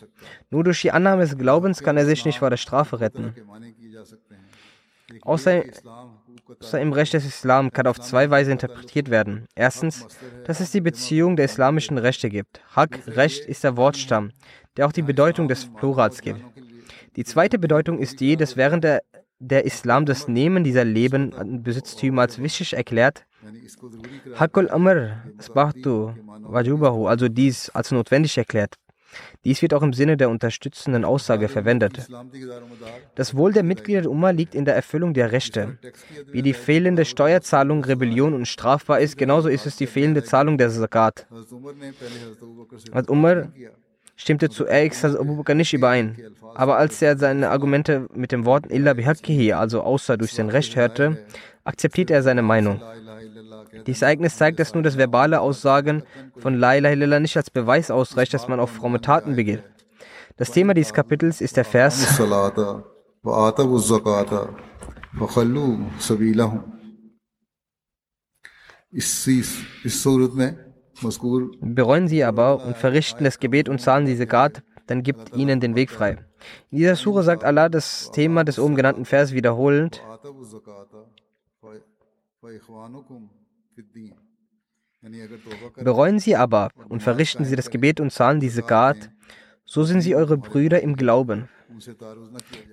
Nur 0.51 0.65
durch 0.65 0.83
die 0.83 0.93
Annahme 0.93 1.23
des 1.23 1.37
Glaubens 1.39 1.83
kann 1.83 1.97
er 1.97 2.07
sich 2.07 2.25
nicht 2.25 2.39
vor 2.39 2.51
der 2.51 2.57
Strafe 2.57 3.01
retten. 3.01 3.35
Außer, 5.23 5.63
außer 6.61 6.81
im 6.81 6.93
Recht 6.93 7.13
des 7.13 7.27
Islam 7.27 7.71
kann 7.71 7.87
auf 7.87 8.01
zwei 8.01 8.31
Weise 8.31 8.53
interpretiert 8.53 9.11
werden. 9.11 9.47
Erstens, 9.55 10.07
dass 10.47 10.61
es 10.61 10.71
die 10.71 10.81
Beziehung 10.81 11.37
der 11.37 11.45
islamischen 11.45 11.99
Rechte 11.99 12.31
gibt. 12.31 12.63
Haq, 12.75 12.99
Recht, 13.07 13.45
ist 13.45 13.65
der 13.65 13.77
Wortstamm, 13.77 14.33
der 14.77 14.87
auch 14.87 14.93
die 14.93 15.03
Bedeutung 15.03 15.49
des 15.49 15.67
Plurals 15.73 16.23
gibt. 16.23 16.41
Die 17.17 17.25
zweite 17.25 17.59
Bedeutung 17.59 17.99
ist 17.99 18.21
die, 18.21 18.37
dass 18.37 18.57
während 18.57 18.85
der, 18.85 19.03
der 19.39 19.65
Islam 19.65 20.07
das 20.07 20.29
Nehmen 20.29 20.65
dieser 20.65 20.85
Leben 20.85 21.35
an 21.35 21.63
Besitztümer 21.63 22.23
als 22.23 22.41
wichtig 22.41 22.73
erklärt, 22.75 23.27
Hakul 24.37 24.71
Amr 24.71 25.23
Sbahtu 25.41 26.13
Wajubahu, 26.43 27.07
also 27.07 27.29
dies 27.29 27.71
als 27.71 27.91
notwendig 27.91 28.39
erklärt. 28.39 28.77
Dies 29.45 29.61
wird 29.61 29.75
auch 29.75 29.83
im 29.83 29.93
Sinne 29.93 30.17
der 30.17 30.31
unterstützenden 30.31 31.05
Aussage 31.05 31.49
verwendet. 31.49 32.09
Das 33.15 33.35
Wohl 33.37 33.53
der 33.53 33.63
Mitglieder 33.63 34.03
der 34.03 34.11
Umma 34.11 34.31
liegt 34.31 34.55
in 34.55 34.65
der 34.65 34.75
Erfüllung 34.75 35.13
der 35.13 35.33
Rechte. 35.33 35.79
Wie 36.31 36.43
die 36.43 36.55
fehlende 36.55 37.05
Steuerzahlung 37.05 37.85
Rebellion 37.85 38.33
und 38.35 38.47
strafbar 38.47 39.01
ist, 39.01 39.19
genauso 39.19 39.49
ist 39.49 39.67
es 39.67 39.77
die 39.77 39.87
fehlende 39.87 40.25
Zahlung 40.25 40.57
der 40.57 40.71
Zakat. 40.71 41.27
Als 42.93 43.09
Umar 43.09 43.53
stimmte 44.23 44.49
zuerst 44.49 45.05
Abu 45.05 45.37
Bakr 45.37 45.55
nicht 45.55 45.73
überein. 45.75 46.17
Aber 46.55 46.79
als 46.79 47.03
er 47.03 47.19
seine 47.19 47.51
Argumente 47.51 48.07
mit 48.15 48.33
den 48.33 48.45
Worten 48.45 48.71
Illa 48.71 48.95
bihaqqihi, 48.95 49.53
also 49.53 49.83
außer 49.83 50.17
durch 50.17 50.33
sein 50.33 50.49
Recht, 50.49 50.77
hörte, 50.77 51.19
akzeptierte 51.65 52.15
er 52.15 52.23
seine 52.23 52.43
Meinung. 52.43 52.81
Dieses 53.87 54.03
Ereignis 54.03 54.37
zeigt, 54.37 54.61
dass 54.61 54.75
nur 54.75 54.83
das 54.83 54.97
verbale 54.97 55.41
Aussagen 55.41 56.05
von 56.37 56.57
La 56.57 56.77
ilaha 56.77 56.93
illallah 56.93 57.21
nicht 57.21 57.37
als 57.37 57.51
Beweis 57.51 57.91
ausreicht, 57.91 58.33
dass 58.35 58.49
man 58.49 58.61
auch 58.61 58.69
fromme 58.69 59.01
Taten 59.01 59.37
begeht. 59.37 59.63
Das 60.37 60.51
Thema 60.51 60.75
dieses 60.75 60.93
Kapitels 60.93 61.41
ist 61.41 61.57
der 61.57 61.65
Vers 61.65 62.19
Bereuen 71.61 72.09
sie 72.09 72.25
aber 72.25 72.65
und 72.65 72.77
verrichten 72.77 73.25
das 73.25 73.39
Gebet 73.39 73.69
und 73.69 73.81
zahlen 73.81 74.07
diese 74.07 74.27
Zakat, 74.27 74.63
dann 74.87 75.03
gibt 75.03 75.35
ihnen 75.35 75.61
den 75.61 75.75
Weg 75.75 75.91
frei. 75.91 76.19
In 76.71 76.79
dieser 76.79 76.97
Sure 76.97 77.23
sagt 77.23 77.45
Allah 77.45 77.69
das 77.69 78.11
Thema 78.13 78.45
des 78.45 78.59
oben 78.59 78.75
genannten 78.75 79.05
Vers 79.05 79.33
wiederholend. 79.33 80.03
Bereuen 85.77 86.19
sie 86.19 86.37
aber 86.37 86.71
und 86.89 87.03
verrichten 87.03 87.45
sie 87.45 87.57
das 87.57 87.71
Gebet 87.71 88.01
und 88.01 88.13
zahlen 88.13 88.41
diese 88.41 88.63
Zakat, 88.63 89.11
so 89.65 89.85
sind 89.85 90.01
sie 90.03 90.15
eure 90.15 90.37
Brüder 90.37 90.83
im 90.83 90.97
Glauben. 90.97 91.49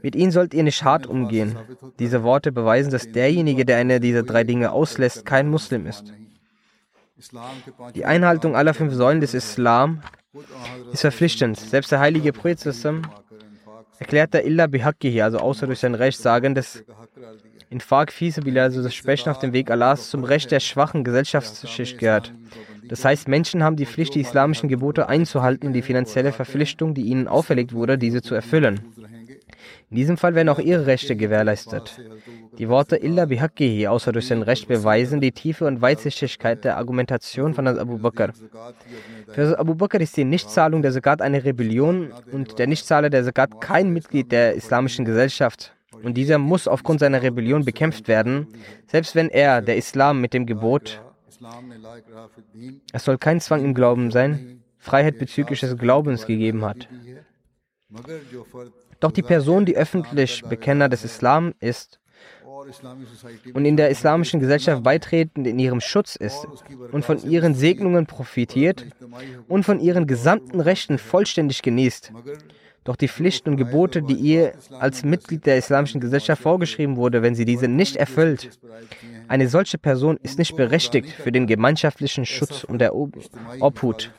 Mit 0.04 0.16
ihnen 0.16 0.32
sollt 0.32 0.54
ihr 0.54 0.64
nicht 0.64 0.84
hart 0.84 1.08
umgehen. 1.08 1.56
Diese 2.00 2.24
Worte 2.24 2.52
beweisen, 2.52 2.92
dass 2.92 3.12
derjenige, 3.12 3.66
der 3.66 3.78
eine 3.78 4.00
dieser 4.00 4.24
drei 4.24 4.44
Dinge 4.44 4.72
auslässt, 4.72 5.26
kein 5.26 5.50
Muslim 5.50 5.86
ist. 5.86 6.14
Die 7.96 8.06
Einhaltung 8.06 8.56
aller 8.56 8.74
fünf 8.74 8.94
Säulen 8.94 9.22
des 9.22 9.34
Islam 9.34 10.02
ist 10.92 11.02
verpflichtend. 11.02 11.60
Selbst 11.60 11.92
der 11.92 12.00
heilige 12.00 12.34
Prophet 12.34 12.60
erklärte 14.00 14.40
Illa 14.40 14.68
bihakkihi, 14.68 15.22
also 15.22 15.40
außer 15.40 15.68
durch 15.68 15.80
sein 15.80 15.96
Recht, 15.96 16.20
sagendes 16.20 16.84
Infaq 17.70 18.12
fisabila, 18.12 18.64
also 18.64 18.82
das 18.82 18.96
Sprechen 18.96 19.30
auf 19.30 19.40
dem 19.40 19.54
Weg 19.54 19.70
Allahs, 19.70 20.10
zum 20.10 20.24
Recht 20.24 20.52
der 20.52 20.60
schwachen 20.60 21.04
Gesellschaftsschicht 21.04 22.00
gehört. 22.00 22.34
Das 22.88 23.06
heißt, 23.06 23.28
Menschen 23.28 23.64
haben 23.64 23.76
die 23.76 23.86
Pflicht, 23.86 24.16
die 24.16 24.22
islamischen 24.22 24.70
Gebote 24.70 25.08
einzuhalten 25.08 25.68
und 25.68 25.74
die 25.74 25.84
finanzielle 25.84 26.32
Verpflichtung, 26.32 26.96
die 26.96 27.04
ihnen 27.04 27.28
auferlegt 27.28 27.74
wurde, 27.74 27.98
diese 27.98 28.22
zu 28.22 28.34
erfüllen. 28.34 28.80
In 29.92 29.96
diesem 29.96 30.18
Fall 30.18 30.36
werden 30.36 30.50
auch 30.50 30.60
ihre 30.60 30.86
Rechte 30.86 31.16
gewährleistet. 31.16 32.00
Die 32.60 32.70
Worte 32.70 32.96
illa 32.96 33.26
bihakkihi, 33.26 33.88
außer 33.88 34.12
durch 34.12 34.28
sein 34.28 34.44
Recht, 34.44 34.68
beweisen 34.68 35.20
die 35.20 35.32
Tiefe 35.32 35.66
und 35.66 35.82
Weitsichtigkeit 35.82 36.64
der 36.64 36.78
Argumentation 36.78 37.56
von 37.56 37.68
Abu 37.68 37.98
Bakr. 37.98 38.32
Für 39.30 39.58
Abu 39.58 39.74
Bakr 39.74 40.00
ist 40.00 40.16
die 40.16 40.26
Nichtzahlung 40.26 40.84
der 40.84 40.92
Zakat 40.92 41.24
eine 41.24 41.44
Rebellion 41.44 42.14
und 42.32 42.60
der 42.60 42.68
Nichtzahler 42.68 43.10
der 43.10 43.24
Zakat 43.24 43.62
kein 43.62 43.90
Mitglied 43.90 44.32
der 44.32 44.54
islamischen 44.54 45.06
Gesellschaft. 45.06 45.74
Und 46.04 46.16
dieser 46.16 46.38
muss 46.38 46.68
aufgrund 46.68 47.00
seiner 47.00 47.24
Rebellion 47.24 47.66
bekämpft 47.66 48.08
werden, 48.08 48.48
selbst 48.88 49.16
wenn 49.16 49.30
er, 49.30 49.62
der 49.62 49.76
Islam 49.76 50.22
mit 50.22 50.34
dem 50.34 50.46
Gebot, 50.46 51.02
es 52.94 53.04
soll 53.04 53.18
kein 53.18 53.40
Zwang 53.42 53.64
im 53.64 53.74
Glauben 53.74 54.12
sein, 54.12 54.62
Freiheit 54.78 55.18
bezüglich 55.18 55.60
des 55.62 55.78
Glaubens 55.78 56.26
gegeben 56.28 56.64
hat. 56.64 56.88
Doch 59.00 59.12
die 59.12 59.22
Person, 59.22 59.66
die 59.66 59.78
öffentlich 59.78 60.44
Bekenner 60.44 60.90
des 60.90 61.04
Islam 61.04 61.54
ist 61.60 62.00
und 63.54 63.66
in 63.66 63.78
der 63.78 63.90
islamischen 63.90 64.40
Gesellschaft 64.40 64.84
beitretend 64.84 65.48
in 65.48 65.60
ihrem 65.60 65.82
Schutz 65.82 66.16
ist 66.16 66.48
und 66.92 67.06
von 67.06 67.24
ihren 67.24 67.56
Segnungen 67.56 68.06
profitiert 68.06 68.86
und 69.48 69.64
von 69.64 69.80
ihren 69.80 70.08
gesamten 70.08 70.60
Rechten 70.60 70.98
vollständig 70.98 71.62
genießt, 71.62 72.12
doch 72.84 72.96
die 72.96 73.08
Pflichten 73.08 73.52
und 73.52 73.58
Gebote, 73.58 74.02
die 74.02 74.16
ihr 74.16 74.54
als 74.80 75.04
Mitglied 75.04 75.46
der 75.46 75.58
islamischen 75.58 76.02
Gesellschaft 76.02 76.42
vorgeschrieben 76.42 76.96
wurde, 76.96 77.22
wenn 77.22 77.36
sie 77.36 77.46
diese 77.46 77.68
nicht 77.68 77.96
erfüllt, 77.96 78.50
eine 79.28 79.48
solche 79.48 79.78
Person 79.78 80.18
ist 80.22 80.40
nicht 80.40 80.56
berechtigt 80.56 81.10
für 81.10 81.32
den 81.32 81.48
gemeinschaftlichen 81.48 82.26
Schutz 82.26 82.64
und 82.64 82.80
der 82.80 82.96
Obhut. 82.96 84.12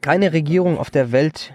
Keine 0.00 0.32
Regierung 0.32 0.78
auf 0.78 0.90
der 0.90 1.12
Welt 1.12 1.52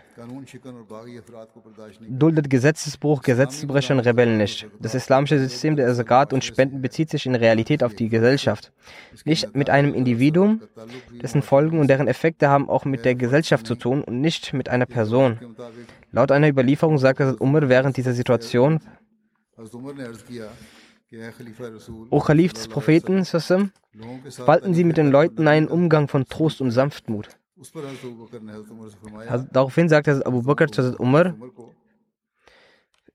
duldet 2.09 2.49
Gesetzesbruch, 2.49 3.21
Gesetzesbrecher 3.21 3.93
und 3.93 4.01
Rebellen 4.01 4.37
nicht. 4.37 4.67
Das 4.79 4.95
islamische 4.95 5.39
System 5.39 5.75
der 5.75 5.93
Zakat 5.95 6.33
und 6.33 6.43
Spenden 6.43 6.81
bezieht 6.81 7.09
sich 7.09 7.25
in 7.25 7.35
Realität 7.35 7.83
auf 7.83 7.95
die 7.95 8.09
Gesellschaft. 8.09 8.71
Nicht 9.25 9.55
mit 9.55 9.69
einem 9.69 9.93
Individuum, 9.93 10.61
dessen 11.21 11.41
Folgen 11.41 11.79
und 11.79 11.87
deren 11.87 12.07
Effekte 12.07 12.49
haben 12.49 12.69
auch 12.69 12.85
mit 12.85 13.05
der 13.05 13.15
Gesellschaft 13.15 13.65
zu 13.65 13.75
tun 13.75 14.03
und 14.03 14.21
nicht 14.21 14.53
mit 14.53 14.69
einer 14.69 14.85
Person. 14.85 15.39
Laut 16.11 16.31
einer 16.31 16.49
Überlieferung 16.49 16.97
sagte 16.97 17.35
Umar 17.37 17.69
während 17.69 17.97
dieser 17.97 18.13
Situation, 18.13 18.79
O 22.09 22.19
Khalif 22.19 22.53
des 22.53 22.67
Propheten, 22.69 23.25
walten 24.45 24.73
Sie 24.73 24.83
mit 24.85 24.97
den 24.97 25.11
Leuten 25.11 25.47
einen 25.47 25.67
Umgang 25.67 26.07
von 26.07 26.25
Trost 26.25 26.61
und 26.61 26.71
Sanftmut. 26.71 27.29
Daraufhin 29.51 29.89
sagte 29.89 30.25
Abu 30.25 30.41
Bakr 30.41 30.67
zu 30.67 30.95
Umar, 30.97 31.35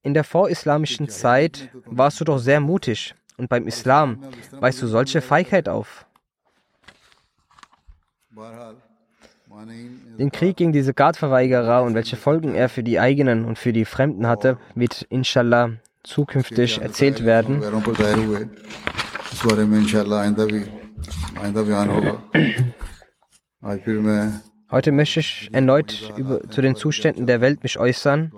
in 0.02 0.14
der 0.14 0.24
vorislamischen 0.24 1.08
Zeit 1.08 1.70
warst 1.84 2.20
du 2.20 2.24
doch 2.24 2.38
sehr 2.38 2.60
mutig 2.60 3.14
und 3.36 3.48
beim 3.48 3.66
Islam 3.66 4.22
weist 4.52 4.80
du 4.82 4.86
solche 4.86 5.20
Feigheit 5.20 5.68
auf. 5.68 6.06
Den 10.18 10.30
Krieg 10.30 10.56
gegen 10.56 10.72
diese 10.72 10.94
Zakatverweigerer 10.94 11.82
und 11.82 11.94
welche 11.94 12.16
Folgen 12.16 12.54
er 12.54 12.68
für 12.68 12.82
die 12.82 13.00
eigenen 13.00 13.44
und 13.44 13.58
für 13.58 13.72
die 13.72 13.84
Fremden 13.84 14.26
hatte, 14.26 14.58
wird 14.74 15.06
inshallah 15.08 15.70
zukünftig 16.02 16.80
erzählt 16.80 17.24
werden. 17.24 17.62
Heute 24.70 24.92
möchte 24.92 25.20
ich 25.20 25.50
erneut 25.52 26.12
über, 26.16 26.48
zu 26.50 26.60
den 26.60 26.74
Zuständen 26.74 27.26
der 27.26 27.40
Welt 27.40 27.62
mich 27.62 27.78
äußern. 27.78 28.32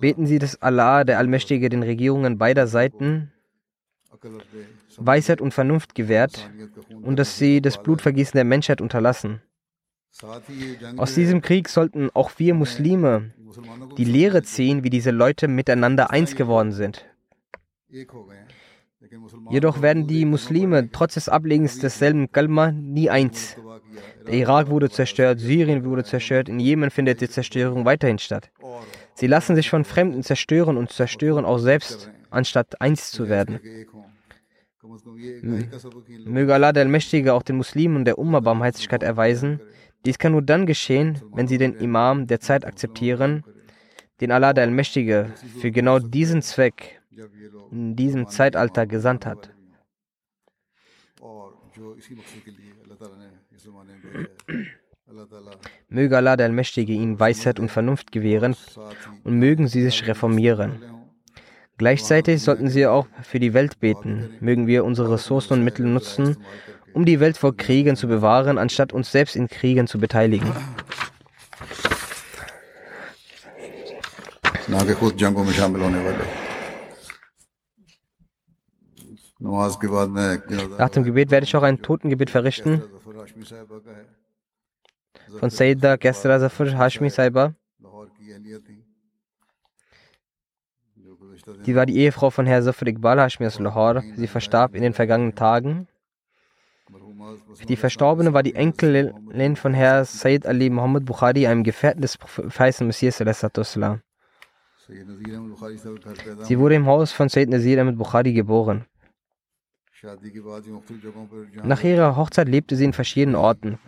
Beten 0.00 0.26
Sie, 0.26 0.38
dass 0.38 0.60
Allah, 0.62 1.04
der 1.04 1.18
Allmächtige, 1.18 1.68
den 1.68 1.82
Regierungen 1.82 2.38
beider 2.38 2.66
Seiten 2.66 3.32
Weisheit 4.96 5.40
und 5.40 5.52
Vernunft 5.52 5.94
gewährt 5.94 6.50
und 7.02 7.18
dass 7.18 7.38
sie 7.38 7.60
das 7.60 7.82
Blutvergießen 7.82 8.36
der 8.36 8.44
Menschheit 8.44 8.80
unterlassen. 8.80 9.42
Aus 10.96 11.14
diesem 11.14 11.40
Krieg 11.40 11.68
sollten 11.68 12.10
auch 12.10 12.30
wir 12.38 12.54
Muslime 12.54 13.32
die 13.96 14.04
Lehre 14.04 14.42
ziehen, 14.42 14.84
wie 14.84 14.90
diese 14.90 15.10
Leute 15.10 15.48
miteinander 15.48 16.10
eins 16.10 16.36
geworden 16.36 16.72
sind. 16.72 17.04
Jedoch 19.50 19.82
werden 19.82 20.06
die 20.06 20.24
Muslime 20.24 20.90
trotz 20.90 21.14
des 21.14 21.28
Ablegens 21.28 21.78
desselben 21.78 22.30
Kalma 22.32 22.72
nie 22.72 23.10
eins. 23.10 23.56
Der 24.26 24.34
Irak 24.34 24.70
wurde 24.70 24.88
zerstört, 24.88 25.40
Syrien 25.40 25.84
wurde 25.84 26.04
zerstört, 26.04 26.48
in 26.48 26.60
Jemen 26.60 26.90
findet 26.90 27.20
die 27.20 27.28
Zerstörung 27.28 27.84
weiterhin 27.84 28.18
statt. 28.18 28.50
Sie 29.14 29.26
lassen 29.26 29.56
sich 29.56 29.68
von 29.68 29.84
Fremden 29.84 30.22
zerstören 30.22 30.76
und 30.76 30.90
zerstören 30.90 31.44
auch 31.44 31.58
selbst, 31.58 32.10
anstatt 32.30 32.80
eins 32.80 33.10
zu 33.10 33.28
werden. 33.28 33.60
Möge 36.24 36.54
Allah 36.54 36.72
der 36.72 36.84
Allmächtige 36.84 37.34
auch 37.34 37.42
den 37.42 37.56
Muslimen 37.56 38.04
der 38.04 38.18
Umma 38.18 38.40
Barmherzigkeit 38.40 39.02
erweisen. 39.02 39.60
Dies 40.04 40.18
kann 40.18 40.32
nur 40.32 40.42
dann 40.42 40.66
geschehen, 40.66 41.20
wenn 41.34 41.46
sie 41.46 41.58
den 41.58 41.74
Imam 41.74 42.26
der 42.26 42.40
Zeit 42.40 42.64
akzeptieren, 42.64 43.44
den 44.20 44.32
Allah 44.32 44.52
der 44.52 44.64
Allmächtige 44.64 45.32
für 45.60 45.70
genau 45.70 45.98
diesen 45.98 46.42
Zweck 46.42 47.01
in 47.70 47.96
diesem 47.96 48.28
Zeitalter 48.28 48.86
gesandt 48.86 49.26
hat. 49.26 49.50
Möge 55.88 56.16
Allah 56.16 56.36
der 56.36 56.46
Allmächtige 56.46 56.92
ihnen 56.92 57.20
Weisheit 57.20 57.60
und 57.60 57.70
Vernunft 57.70 58.12
gewähren 58.12 58.56
und 59.24 59.38
mögen 59.38 59.68
sie 59.68 59.82
sich 59.82 60.06
reformieren. 60.06 60.82
Gleichzeitig 61.78 62.42
sollten 62.42 62.68
sie 62.68 62.86
auch 62.86 63.06
für 63.22 63.40
die 63.40 63.54
Welt 63.54 63.80
beten. 63.80 64.30
Mögen 64.40 64.66
wir 64.66 64.84
unsere 64.84 65.12
Ressourcen 65.12 65.54
und 65.54 65.64
Mittel 65.64 65.86
nutzen, 65.86 66.36
um 66.92 67.04
die 67.04 67.20
Welt 67.20 67.36
vor 67.36 67.56
Kriegen 67.56 67.96
zu 67.96 68.06
bewahren, 68.06 68.58
anstatt 68.58 68.92
uns 68.92 69.10
selbst 69.10 69.36
in 69.36 69.48
Kriegen 69.48 69.86
zu 69.86 69.98
beteiligen. 69.98 70.52
Nach 79.42 80.88
dem 80.90 81.04
Gebet 81.04 81.30
werde 81.30 81.44
ich 81.44 81.56
auch 81.56 81.62
ein 81.62 81.82
Totengebet 81.82 82.30
verrichten 82.30 82.82
von 85.38 85.50
Sayyida 85.50 85.96
Kesra 85.96 86.38
Zafar 86.38 86.78
Hashmi 86.78 87.10
Saiba. 87.10 87.54
Sie 91.64 91.74
war 91.74 91.86
die 91.86 91.96
Ehefrau 91.96 92.30
von 92.30 92.46
Herr 92.46 92.62
Zafar 92.62 92.86
Iqbal 92.88 93.20
Hashmi 93.20 93.46
aus 93.46 93.58
Lahore. 93.58 94.04
Sie 94.16 94.28
verstarb 94.28 94.74
in 94.74 94.82
den 94.82 94.92
vergangenen 94.92 95.34
Tagen. 95.34 95.88
Die 97.68 97.76
Verstorbene 97.76 98.32
war 98.32 98.42
die 98.42 98.54
Enkelin 98.54 99.56
von 99.56 99.74
Herr 99.74 100.04
Sayyid 100.04 100.46
Ali 100.46 100.70
Muhammad 100.70 101.04
Bukhari, 101.04 101.46
einem 101.46 101.64
Gefährten 101.64 102.02
des 102.02 102.16
Propheten 102.16 102.86
Messias. 102.86 103.18
Sie 106.42 106.58
wurde 106.58 106.74
im 106.74 106.86
Haus 106.86 107.12
von 107.12 107.28
Sayyid 107.28 107.48
Nazir 107.50 107.80
Ahmed 107.80 107.98
Bukhari 107.98 108.32
geboren. 108.32 108.86
Nach 111.62 111.84
ihrer 111.84 112.16
Hochzeit 112.16 112.48
lebte 112.48 112.76
sie 112.76 112.84
in 112.84 112.92
verschiedenen 112.92 113.36
Orten. 113.36 113.78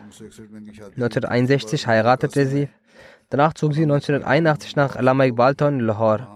1961 0.97 1.87
heiratete 1.87 2.47
sie. 2.47 2.69
Danach 3.31 3.55
zog 3.55 3.75
sie 3.75 3.83
1981 3.83 4.77
nach 4.77 4.97
Alama 4.97 5.25
Iqbal 5.25 5.57
Town 5.57 5.81
in 5.81 5.87
Lahore. 5.87 6.29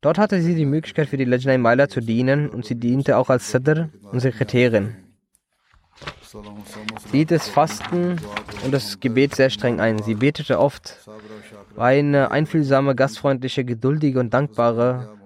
Dort 0.00 0.18
hatte 0.18 0.40
sie 0.40 0.54
die 0.54 0.66
Möglichkeit 0.66 1.08
für 1.08 1.16
die 1.16 1.24
Lajna 1.24 1.56
Maila 1.58 1.88
zu 1.88 2.00
dienen 2.00 2.50
und 2.50 2.66
sie 2.66 2.76
diente 2.76 3.16
auch 3.16 3.30
als 3.30 3.50
Sadr 3.50 3.88
und 4.12 4.20
Sekretärin. 4.20 4.94
Sie 7.10 7.18
hielt 7.18 7.30
das 7.30 7.48
Fasten 7.48 8.20
und 8.64 8.72
das 8.72 9.00
Gebet 9.00 9.34
sehr 9.34 9.50
streng 9.50 9.80
ein. 9.80 10.02
Sie 10.02 10.14
betete 10.14 10.58
oft, 10.58 11.08
war 11.74 11.86
eine 11.86 12.30
einfühlsame, 12.30 12.94
gastfreundliche, 12.94 13.64
geduldige 13.64 14.20
und 14.20 14.34
dankbare 14.34 15.16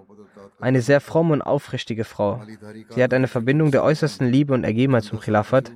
eine 0.61 0.81
sehr 0.83 1.01
fromme 1.01 1.33
und 1.33 1.43
aufrichtige 1.43 2.05
Frau. 2.05 2.43
Sie 2.89 3.03
hat 3.03 3.15
eine 3.15 3.29
Verbindung 3.29 3.71
der 3.71 3.85
äußersten 3.85 4.29
Liebe 4.29 4.55
und 4.55 4.65
Ergebenheit 4.65 5.05
zum 5.05 5.21
Khilafat. 5.21 5.73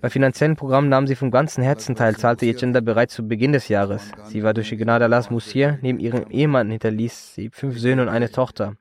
Bei 0.00 0.10
finanziellen 0.10 0.56
Programmen 0.56 0.88
nahm 0.88 1.06
sie 1.06 1.14
vom 1.14 1.30
ganzen 1.30 1.62
Herzen 1.62 1.94
teil, 1.94 2.16
zahlte 2.16 2.44
ihr 2.44 2.54
Gender 2.54 2.80
bereits 2.80 3.14
zu 3.14 3.26
Beginn 3.28 3.52
des 3.52 3.68
Jahres. 3.68 4.10
Sie 4.24 4.42
war 4.42 4.52
durch 4.52 4.70
die 4.70 4.76
Gnade 4.76 5.04
Allahs 5.04 5.30
Musir. 5.30 5.78
Neben 5.80 6.00
ihrem 6.00 6.28
Ehemann 6.28 6.70
hinterließ 6.70 7.34
sie 7.36 7.50
fünf 7.50 7.78
Söhne 7.78 8.02
und 8.02 8.08
eine 8.08 8.32
Tochter. 8.32 8.74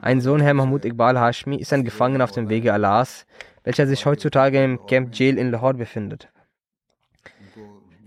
Ein 0.00 0.20
Sohn, 0.20 0.42
Herr 0.42 0.52
Mahmoud 0.52 0.84
Iqbal 0.84 1.18
Hashmi, 1.18 1.56
ist 1.56 1.72
ein 1.72 1.84
Gefangener 1.84 2.24
auf 2.24 2.32
dem 2.32 2.50
Wege 2.50 2.74
Allahs, 2.74 3.24
welcher 3.64 3.86
sich 3.86 4.04
heutzutage 4.04 4.62
im 4.62 4.84
Camp 4.86 5.14
Jail 5.14 5.38
in 5.38 5.50
Lahore 5.50 5.74
befindet. 5.74 6.28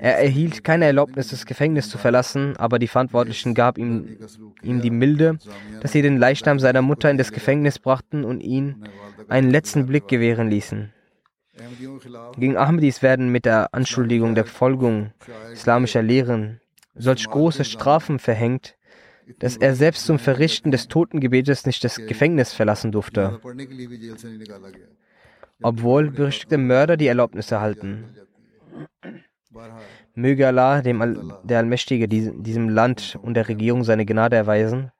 Er 0.01 0.17
erhielt 0.17 0.63
keine 0.63 0.85
Erlaubnis, 0.85 1.27
das 1.27 1.45
Gefängnis 1.45 1.87
zu 1.87 1.99
verlassen, 1.99 2.57
aber 2.57 2.79
die 2.79 2.87
Verantwortlichen 2.87 3.53
gaben 3.53 3.79
ihm, 3.79 4.17
ihm 4.63 4.81
die 4.81 4.89
Milde, 4.89 5.37
dass 5.79 5.91
sie 5.91 6.01
den 6.01 6.17
Leichnam 6.17 6.57
seiner 6.57 6.81
Mutter 6.81 7.11
in 7.11 7.19
das 7.19 7.31
Gefängnis 7.31 7.77
brachten 7.77 8.23
und 8.23 8.41
ihn 8.41 8.83
einen 9.27 9.51
letzten 9.51 9.85
Blick 9.85 10.07
gewähren 10.07 10.49
ließen. 10.49 10.91
Gegen 12.35 12.57
Ahmadis 12.57 13.03
werden 13.03 13.29
mit 13.31 13.45
der 13.45 13.75
Anschuldigung 13.75 14.33
der 14.33 14.45
Verfolgung 14.45 15.11
islamischer 15.53 16.01
Lehren 16.01 16.61
solch 16.95 17.27
große 17.27 17.63
Strafen 17.63 18.17
verhängt, 18.17 18.77
dass 19.37 19.55
er 19.55 19.75
selbst 19.75 20.07
zum 20.07 20.17
Verrichten 20.17 20.71
des 20.71 20.87
Totengebetes 20.87 21.67
nicht 21.67 21.83
das 21.83 21.97
Gefängnis 22.07 22.53
verlassen 22.53 22.91
durfte, 22.91 23.39
obwohl 25.61 26.09
berüchtigte 26.09 26.57
Mörder 26.57 26.97
die 26.97 27.05
Erlaubnis 27.05 27.51
erhalten. 27.51 28.05
Möge 30.15 30.47
Allah, 30.47 30.81
dem 30.81 31.01
All 31.01 31.17
der 31.43 31.59
Allmächtige, 31.59 32.07
diesem 32.07 32.69
Land 32.69 33.17
und 33.21 33.33
der 33.33 33.47
Regierung 33.47 33.83
seine 33.83 34.05
Gnade 34.05 34.35
erweisen. 34.35 34.91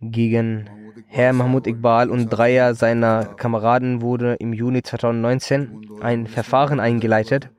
Gegen 0.00 0.68
Herr 1.06 1.32
Mahmoud 1.32 1.66
Iqbal 1.66 2.10
und 2.10 2.28
Dreier 2.28 2.74
seiner 2.74 3.24
Kameraden 3.24 4.00
wurde 4.00 4.34
im 4.34 4.52
Juni 4.52 4.82
2019 4.82 6.00
ein 6.00 6.26
Verfahren 6.26 6.80
eingeleitet. 6.80 7.50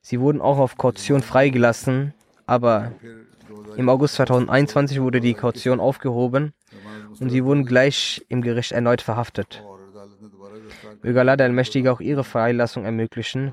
Sie 0.00 0.20
wurden 0.20 0.40
auch 0.40 0.58
auf 0.58 0.76
Kaution 0.76 1.22
freigelassen, 1.22 2.14
aber 2.46 2.92
im 3.76 3.88
August 3.88 4.14
2021 4.16 5.00
wurde 5.00 5.20
die 5.20 5.34
Kaution 5.34 5.80
aufgehoben 5.80 6.52
und 7.20 7.30
sie 7.30 7.44
wurden 7.44 7.64
gleich 7.64 8.24
im 8.28 8.42
Gericht 8.42 8.72
erneut 8.72 9.02
verhaftet. 9.02 9.62
Möge 11.02 11.20
Allah 11.20 11.36
der 11.36 11.46
Allmächtige 11.46 11.92
auch 11.92 12.00
ihre 12.00 12.24
Freilassung 12.24 12.84
ermöglichen. 12.84 13.52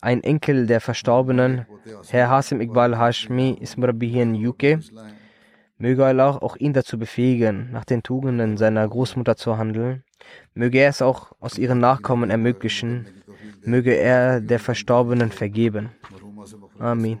Ein 0.00 0.22
Enkel 0.22 0.66
der 0.66 0.80
Verstorbenen, 0.80 1.66
Herr 2.08 2.30
Hasim 2.30 2.60
Iqbal 2.60 2.98
Hashmi, 2.98 3.58
ist 3.60 3.76
Murabi 3.76 4.08
hier 4.08 4.22
in 4.22 4.46
UK. 4.46 4.78
Möge 5.78 6.04
Allah 6.06 6.36
auch 6.36 6.56
ihn 6.56 6.72
dazu 6.72 6.98
befähigen, 6.98 7.70
nach 7.72 7.84
den 7.84 8.02
Tugenden 8.02 8.56
seiner 8.56 8.86
Großmutter 8.88 9.36
zu 9.36 9.58
handeln. 9.58 10.04
Möge 10.54 10.78
er 10.78 10.90
es 10.90 11.02
auch 11.02 11.32
aus 11.40 11.58
ihren 11.58 11.78
Nachkommen 11.78 12.30
ermöglichen. 12.30 13.06
Möge 13.62 13.94
er 13.94 14.40
der 14.40 14.58
Verstorbenen 14.58 15.30
vergeben. 15.30 15.90
Amen. 16.78 17.20